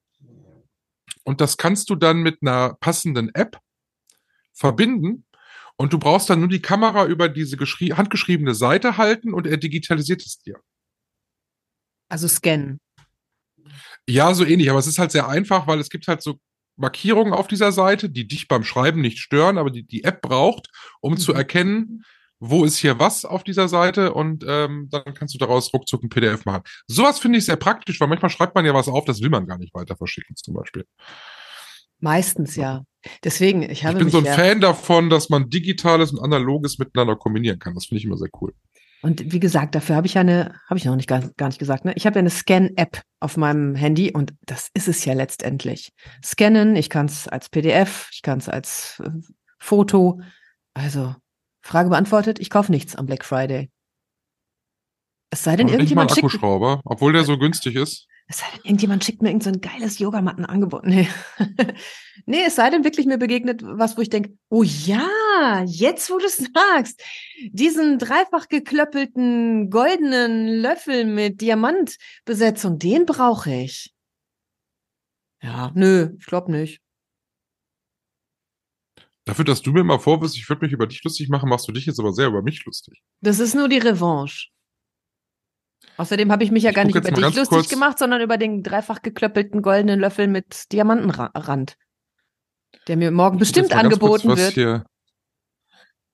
und 1.23 1.41
das 1.41 1.57
kannst 1.57 1.89
du 1.89 1.95
dann 1.95 2.17
mit 2.21 2.39
einer 2.41 2.75
passenden 2.75 3.33
App 3.33 3.59
verbinden 4.53 5.25
und 5.75 5.93
du 5.93 5.99
brauchst 5.99 6.29
dann 6.29 6.39
nur 6.39 6.49
die 6.49 6.61
Kamera 6.61 7.05
über 7.05 7.29
diese 7.29 7.57
geschrie- 7.57 7.93
handgeschriebene 7.93 8.53
Seite 8.53 8.97
halten 8.97 9.33
und 9.33 9.47
er 9.47 9.57
digitalisiert 9.57 10.23
es 10.25 10.39
dir. 10.39 10.59
Also 12.09 12.27
scannen. 12.27 12.79
Ja, 14.07 14.33
so 14.33 14.45
ähnlich, 14.45 14.69
aber 14.69 14.79
es 14.79 14.87
ist 14.87 14.99
halt 14.99 15.11
sehr 15.11 15.27
einfach, 15.27 15.67
weil 15.67 15.79
es 15.79 15.89
gibt 15.89 16.07
halt 16.07 16.21
so 16.21 16.39
Markierungen 16.75 17.33
auf 17.33 17.47
dieser 17.47 17.71
Seite, 17.71 18.09
die 18.09 18.27
dich 18.27 18.47
beim 18.47 18.63
Schreiben 18.63 19.01
nicht 19.01 19.19
stören, 19.19 19.57
aber 19.57 19.71
die 19.71 19.83
die 19.83 20.03
App 20.03 20.21
braucht, 20.21 20.69
um 21.01 21.17
zu 21.17 21.31
Mhm. 21.31 21.37
erkennen, 21.37 22.05
wo 22.45 22.65
ist 22.65 22.77
hier 22.77 22.99
was 22.99 23.23
auf 23.23 23.43
dieser 23.43 23.69
Seite 23.69 24.13
und 24.13 24.43
ähm, 24.47 24.89
dann 24.91 25.13
kannst 25.13 25.33
du 25.33 25.37
daraus 25.37 25.73
ruckzuck 25.73 26.03
ein 26.03 26.09
PDF 26.09 26.43
machen. 26.45 26.63
Sowas 26.87 27.19
finde 27.19 27.39
ich 27.39 27.45
sehr 27.45 27.55
praktisch, 27.55 27.99
weil 28.01 28.09
manchmal 28.09 28.29
schreibt 28.29 28.53
man 28.53 28.65
ja 28.65 28.73
was 28.73 28.89
auf, 28.89 29.05
das 29.05 29.21
will 29.21 29.29
man 29.29 29.47
gar 29.47 29.57
nicht 29.57 29.73
weiter 29.73 29.95
verschicken 29.95 30.35
zum 30.35 30.53
Beispiel. 30.53 30.85
Meistens 31.99 32.57
ja. 32.57 32.83
Deswegen, 33.23 33.63
ich 33.63 33.71
Ich 33.71 33.85
habe 33.85 33.97
bin 33.97 34.05
mich 34.05 34.11
so 34.11 34.19
ein 34.19 34.25
ja, 34.25 34.33
Fan 34.33 34.59
davon, 34.59 35.09
dass 35.09 35.29
man 35.29 35.49
Digitales 35.49 36.11
und 36.11 36.19
Analoges 36.19 36.77
miteinander 36.79 37.15
kombinieren 37.15 37.59
kann. 37.59 37.75
Das 37.75 37.85
finde 37.85 37.99
ich 37.99 38.05
immer 38.05 38.17
sehr 38.17 38.29
cool. 38.41 38.53
Und 39.01 39.31
wie 39.31 39.39
gesagt, 39.39 39.75
dafür 39.75 39.95
habe 39.95 40.07
ich 40.07 40.15
ja 40.15 40.21
eine, 40.21 40.55
habe 40.69 40.77
ich 40.77 40.85
noch 40.85 40.95
nicht 40.95 41.07
gar, 41.07 41.21
gar 41.37 41.47
nicht 41.47 41.59
gesagt, 41.59 41.85
ne? 41.85 41.93
Ich 41.95 42.05
habe 42.05 42.15
ja 42.15 42.19
eine 42.19 42.29
Scan-App 42.29 43.01
auf 43.19 43.37
meinem 43.37 43.75
Handy 43.75 44.11
und 44.11 44.33
das 44.45 44.69
ist 44.73 44.87
es 44.87 45.03
ja 45.05 45.13
letztendlich. 45.13 45.91
Scannen, 46.23 46.75
ich 46.75 46.89
kann 46.89 47.05
es 47.05 47.27
als 47.27 47.49
PDF, 47.49 48.09
ich 48.11 48.21
kann 48.21 48.39
es 48.39 48.49
als 48.49 49.01
äh, 49.03 49.09
Foto. 49.59 50.21
Also, 50.73 51.15
Frage 51.63 51.89
beantwortet, 51.89 52.39
ich 52.39 52.49
kaufe 52.49 52.71
nichts 52.71 52.95
am 52.95 53.05
Black 53.05 53.23
Friday. 53.23 53.69
Es 55.29 55.43
sei 55.43 55.55
denn, 55.55 55.67
Und 55.67 55.77
nicht 55.77 55.95
mal 55.95 56.03
ein 56.03 56.07
irgendjemand 56.07 56.11
schickt, 56.11 56.25
Akkuschrauber, 56.25 56.81
obwohl 56.85 57.13
der 57.13 57.23
so 57.23 57.39
günstig 57.39 57.75
ist. 57.75 58.05
es 58.27 58.37
sei 58.37 58.45
denn, 58.53 58.65
irgendjemand 58.65 59.03
schickt 59.03 59.21
mir 59.21 59.29
irgend 59.29 59.43
so 59.43 59.49
ein 59.49 59.61
geiles 59.61 59.97
Yogamattenangebot. 59.97 60.85
Nee. 60.85 61.07
nee, 62.25 62.43
es 62.45 62.55
sei 62.55 62.69
denn 62.69 62.83
wirklich 62.83 63.07
mir 63.07 63.17
begegnet 63.17 63.61
was, 63.63 63.97
wo 63.97 64.01
ich 64.01 64.09
denke, 64.09 64.37
oh 64.49 64.61
ja, 64.61 65.63
jetzt 65.65 66.11
wo 66.11 66.19
du 66.19 66.25
es 66.25 66.37
sagst, 66.53 67.01
diesen 67.49 67.97
dreifach 67.97 68.49
geklöppelten 68.49 69.69
goldenen 69.69 70.47
Löffel 70.49 71.05
mit 71.05 71.41
Diamantbesetzung, 71.41 72.77
den 72.77 73.05
brauche 73.05 73.51
ich. 73.51 73.93
Ja, 75.41 75.71
nö, 75.73 76.11
ich 76.19 76.25
glaube 76.25 76.51
nicht. 76.51 76.81
Dafür, 79.25 79.45
dass 79.45 79.61
du 79.61 79.71
mir 79.71 79.83
mal 79.83 79.99
vorwirfst, 79.99 80.35
ich 80.37 80.49
würde 80.49 80.65
mich 80.65 80.73
über 80.73 80.85
dich 80.85 81.03
lustig 81.03 81.29
machen, 81.29 81.47
machst 81.49 81.67
du 81.67 81.71
dich 81.71 81.85
jetzt 81.85 81.99
aber 81.99 82.11
sehr 82.11 82.27
über 82.27 82.41
mich 82.41 82.65
lustig. 82.65 83.01
Das 83.21 83.39
ist 83.39 83.55
nur 83.55 83.69
die 83.69 83.77
Revanche. 83.77 84.49
Außerdem 85.97 86.31
habe 86.31 86.43
ich 86.43 86.51
mich 86.51 86.63
ja 86.63 86.71
Ich 86.71 86.75
gar 86.75 86.85
nicht 86.85 86.95
über 86.95 87.09
dich 87.09 87.21
lustig 87.21 87.47
kurz- 87.49 87.69
gemacht, 87.69 87.99
sondern 87.99 88.21
über 88.21 88.37
den 88.37 88.63
dreifach 88.63 89.01
geklöppelten 89.01 89.61
goldenen 89.61 89.99
Löffel 89.99 90.27
mit 90.27 90.71
Diamantenrand, 90.71 91.77
der 92.87 92.97
mir 92.97 93.11
morgen 93.11 93.37
bestimmt 93.37 93.69
kurz, 93.69 93.79
angeboten 93.79 94.27
was 94.29 94.39
wird. 94.39 94.53
Hier, 94.53 94.85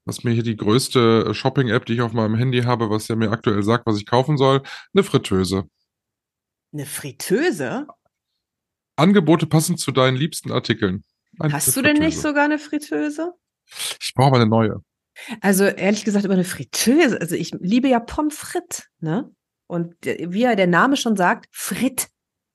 was 0.06 0.24
mir 0.24 0.32
hier 0.32 0.44
die 0.44 0.58
größte 0.58 1.28
äh, 1.30 1.34
Shopping-App, 1.34 1.86
die 1.86 1.94
ich 1.94 2.02
auf 2.02 2.14
meinem 2.14 2.36
Handy 2.36 2.62
habe, 2.64 2.90
was 2.90 3.08
ja 3.08 3.16
mir 3.16 3.32
aktuell 3.32 3.64
sagt, 3.64 3.86
was 3.88 3.98
ich 3.98 4.06
kaufen 4.06 4.38
soll, 4.38 4.62
eine 4.94 5.04
Fritteuse. 5.04 5.68
Eine 6.74 6.86
Fritteuse? 6.86 7.88
Angebote 8.98 9.48
passend 9.48 9.80
zu 9.80 9.92
deinen 9.92 10.18
liebsten 10.18 10.52
Artikeln. 10.52 11.04
Eine 11.40 11.54
Hast 11.54 11.76
du 11.76 11.82
denn 11.82 11.98
nicht 11.98 12.20
sogar 12.20 12.46
eine 12.46 12.60
Fritteuse? 12.60 13.34
Ich 14.02 14.14
brauche 14.16 14.28
aber 14.28 14.38
eine 14.38 14.50
neue. 14.50 14.82
Also 15.42 15.66
ehrlich 15.66 16.06
gesagt 16.06 16.26
über 16.26 16.34
eine 16.34 16.44
Fritteuse. 16.44 17.20
Also 17.20 17.36
ich 17.36 17.52
liebe 17.60 17.88
ja 17.88 18.00
Pommes 18.00 18.36
frites, 18.36 18.88
ne? 19.00 19.32
Und 19.68 19.96
wie 20.04 20.42
ja 20.42 20.56
der 20.56 20.68
Name 20.68 20.98
schon 20.98 21.16
sagt, 21.16 21.48
Frit, 21.52 22.08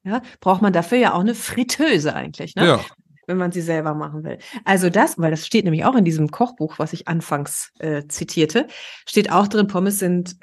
ja, 0.03 0.23
braucht 0.41 0.63
man 0.63 0.73
dafür 0.73 0.99
ja 0.99 1.15
auch 1.15 1.21
eine 1.21 1.35
Fritteuse 1.35 2.15
eigentlich, 2.15 2.57
ne? 2.57 2.67
Ja, 2.67 2.85
Wenn 3.27 3.39
man 3.39 3.53
sie 3.53 3.63
selber 3.63 3.95
machen 3.95 4.23
will. 4.25 4.39
Also 4.65 4.91
das, 4.91 5.19
weil 5.19 5.31
das 5.31 5.47
steht 5.47 5.65
nämlich 5.65 5.85
auch 5.85 5.95
in 5.95 6.05
diesem 6.05 6.31
Kochbuch, 6.31 6.79
was 6.79 6.93
ich 6.93 7.09
anfangs 7.09 7.73
äh, 7.79 8.07
zitierte, 8.07 8.67
steht 9.07 9.33
auch 9.33 9.49
drin, 9.49 9.67
Pommes 9.67 9.99
sind 9.99 10.37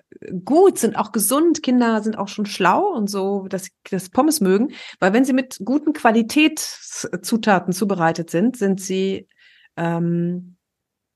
gut, 0.45 0.77
sind 0.77 0.95
auch 0.95 1.11
gesund, 1.11 1.63
Kinder 1.63 2.01
sind 2.01 2.17
auch 2.17 2.27
schon 2.27 2.45
schlau 2.45 2.87
und 2.87 3.09
so, 3.09 3.47
dass 3.47 3.69
das 3.89 4.09
Pommes 4.09 4.41
mögen, 4.41 4.73
weil 4.99 5.13
wenn 5.13 5.25
sie 5.25 5.33
mit 5.33 5.59
guten 5.63 5.93
Qualitätszutaten 5.93 7.73
zubereitet 7.73 8.29
sind, 8.29 8.57
sind 8.57 8.81
sie 8.81 9.27
ähm, 9.77 10.57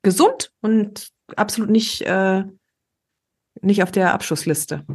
gesund 0.01 0.51
und 0.61 1.09
absolut 1.35 1.69
nicht, 1.69 2.01
äh, 2.01 2.43
nicht 3.61 3.83
auf 3.83 3.91
der 3.91 4.13
Abschussliste, 4.13 4.85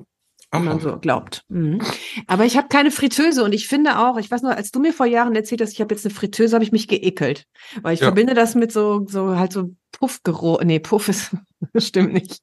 wenn 0.52 0.64
man 0.64 0.80
so 0.80 0.98
glaubt. 0.98 1.44
Mhm. 1.48 1.80
Aber 2.26 2.44
ich 2.44 2.56
habe 2.56 2.68
keine 2.68 2.90
Fritteuse 2.90 3.44
und 3.44 3.52
ich 3.52 3.68
finde 3.68 3.98
auch, 3.98 4.16
ich 4.18 4.30
weiß 4.30 4.42
noch, 4.42 4.50
als 4.50 4.70
du 4.72 4.80
mir 4.80 4.92
vor 4.92 5.06
Jahren 5.06 5.34
erzählt 5.36 5.60
hast, 5.60 5.72
ich 5.72 5.80
habe 5.80 5.94
jetzt 5.94 6.04
eine 6.04 6.14
Fritteuse, 6.14 6.54
habe 6.54 6.64
ich 6.64 6.72
mich 6.72 6.88
geekelt, 6.88 7.44
weil 7.82 7.94
ich 7.94 8.00
Ja. 8.00 8.06
verbinde 8.06 8.34
das 8.34 8.54
mit 8.54 8.72
so 8.72 9.06
so 9.08 9.36
halt 9.36 9.52
so 9.52 9.74
Puffgeruch. 9.92 10.62
Nee, 10.64 10.80
Puff 10.80 11.08
ist 11.08 11.30
stimmt 11.76 12.12
nicht. 12.14 12.40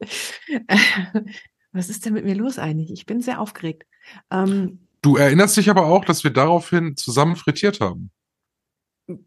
Was 1.73 1.89
ist 1.89 2.05
denn 2.05 2.13
mit 2.13 2.25
mir 2.25 2.35
los 2.35 2.59
eigentlich? 2.59 2.91
Ich 2.91 3.05
bin 3.05 3.21
sehr 3.21 3.39
aufgeregt. 3.41 3.83
Ähm, 4.31 4.79
Du 5.03 5.15
erinnerst 5.15 5.55
dich 5.57 5.69
aber 5.69 5.85
auch, 5.85 6.03
dass 6.05 6.23
wir 6.23 6.31
daraufhin 6.31 6.97
zusammen 6.97 7.35
frittiert 7.35 7.81
haben. 7.81 8.09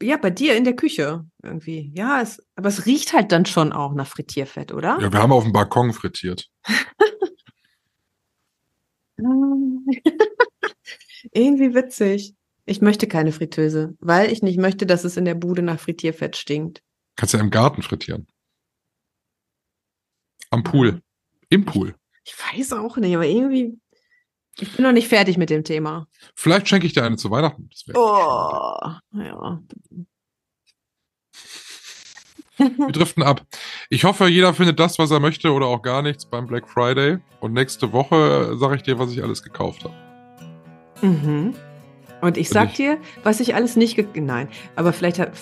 ja, 0.03 0.16
bei 0.16 0.31
dir 0.31 0.57
in 0.57 0.64
der 0.64 0.74
Küche 0.74 1.24
irgendwie. 1.43 1.93
Ja, 1.95 2.20
es, 2.20 2.43
aber 2.57 2.68
es 2.68 2.87
riecht 2.87 3.12
halt 3.12 3.31
dann 3.31 3.47
schon 3.47 3.72
auch 3.72 3.95
nach 3.95 4.07
Frittierfett, 4.09 4.72
oder? 4.72 4.99
Ja, 5.01 5.12
wir 5.12 5.22
haben 5.22 5.33
auf 5.33 5.45
dem 5.45 5.53
Balkon 5.53 5.93
frittiert. 5.93 6.49
Irgendwie 11.33 11.75
witzig. 11.75 12.35
Ich 12.66 12.81
möchte 12.81 13.09
keine 13.09 13.33
Fritteuse, 13.33 13.97
weil 14.01 14.33
ich 14.33 14.43
nicht 14.43 14.59
möchte, 14.59 14.87
dass 14.87 15.05
es 15.05 15.16
in 15.16 15.25
der 15.25 15.35
Bude 15.35 15.62
nach 15.62 15.81
Frittierfett 15.81 16.37
stinkt. 16.37 16.83
Kannst 17.16 17.35
ja 17.35 17.41
im 17.41 17.51
Garten 17.51 17.83
frittieren. 17.83 18.27
Am 20.51 20.62
Pool. 20.62 21.03
Im 21.49 21.64
Pool. 21.64 21.95
Ich 22.25 22.35
weiß 22.39 22.75
auch 22.75 22.97
nicht, 22.97 23.14
aber 23.14 23.27
irgendwie. 23.27 23.79
Ich 24.59 24.77
bin 24.77 24.85
noch 24.85 24.93
nicht 24.93 25.09
fertig 25.09 25.39
mit 25.39 25.49
dem 25.49 25.64
Thema. 25.64 26.07
Vielleicht 26.35 26.68
schenke 26.68 26.87
ich 26.87 26.93
dir 26.93 27.05
eine 27.05 27.16
zu 27.16 27.31
Weihnachten. 27.31 27.71
Oh, 27.95 28.77
ja. 29.12 29.62
Wir 32.78 32.92
driften 32.92 33.22
ab. 33.22 33.42
Ich 33.88 34.04
hoffe, 34.04 34.28
jeder 34.28 34.52
findet 34.54 34.78
das, 34.78 34.98
was 34.98 35.11
er 35.11 35.20
möchte 35.20 35.52
oder 35.52 35.66
auch 35.66 35.82
gar 35.82 36.02
nichts 36.02 36.26
beim 36.26 36.46
Black 36.46 36.68
Friday. 36.68 37.18
Und 37.40 37.52
nächste 37.54 37.92
Woche 37.92 38.56
sage 38.58 38.76
ich 38.76 38.82
dir, 38.82 38.98
was 38.98 39.12
ich 39.12 39.22
alles 39.22 39.42
gekauft 39.42 39.84
habe. 39.84 39.94
Mhm. 41.06 41.54
Und 42.20 42.36
ich 42.36 42.50
sag 42.50 42.74
dir, 42.74 42.98
was 43.24 43.40
ich 43.40 43.54
alles 43.54 43.76
nicht. 43.76 43.96
Nein, 44.14 44.48
aber 44.76 44.92
vielleicht 44.92 45.18
hat. 45.18 45.32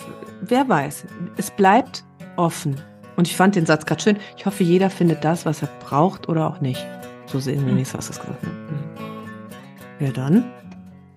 Wer 0.42 0.68
weiß. 0.68 1.06
Es 1.36 1.50
bleibt 1.50 2.04
offen. 2.36 2.80
Und 3.16 3.26
ich 3.26 3.36
fand 3.36 3.56
den 3.56 3.66
Satz 3.66 3.84
gerade 3.84 4.00
schön. 4.00 4.16
Ich 4.36 4.46
hoffe, 4.46 4.62
jeder 4.62 4.90
findet 4.90 5.24
das, 5.24 5.44
was 5.44 5.62
er 5.62 5.68
braucht 5.84 6.28
oder 6.28 6.48
auch 6.48 6.60
nicht. 6.60 6.86
So 7.26 7.40
sehen 7.40 7.66
wir 7.66 7.72
nicht, 7.74 7.92
hast 7.92 8.08
du 8.08 8.12
es 8.12 8.20
gesagt. 8.20 8.42
Ne? 8.44 8.50
Mhm. 8.50 10.06
Ja, 10.06 10.12
dann 10.12 10.44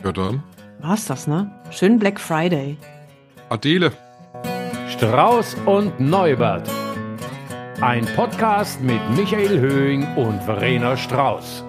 Ja 0.04 0.12
dann. 0.12 0.42
war's 0.80 1.06
das, 1.06 1.28
ne? 1.28 1.52
Schönen 1.70 2.00
Black 2.00 2.20
Friday. 2.20 2.76
Adele. 3.50 3.92
Strauß 5.02 5.56
und 5.66 6.00
Neubert. 6.00 6.70
Ein 7.82 8.06
Podcast 8.16 8.80
mit 8.84 9.00
Michael 9.18 9.60
Höhing 9.60 10.06
und 10.16 10.44
Verena 10.44 10.96
Strauß. 10.96 11.66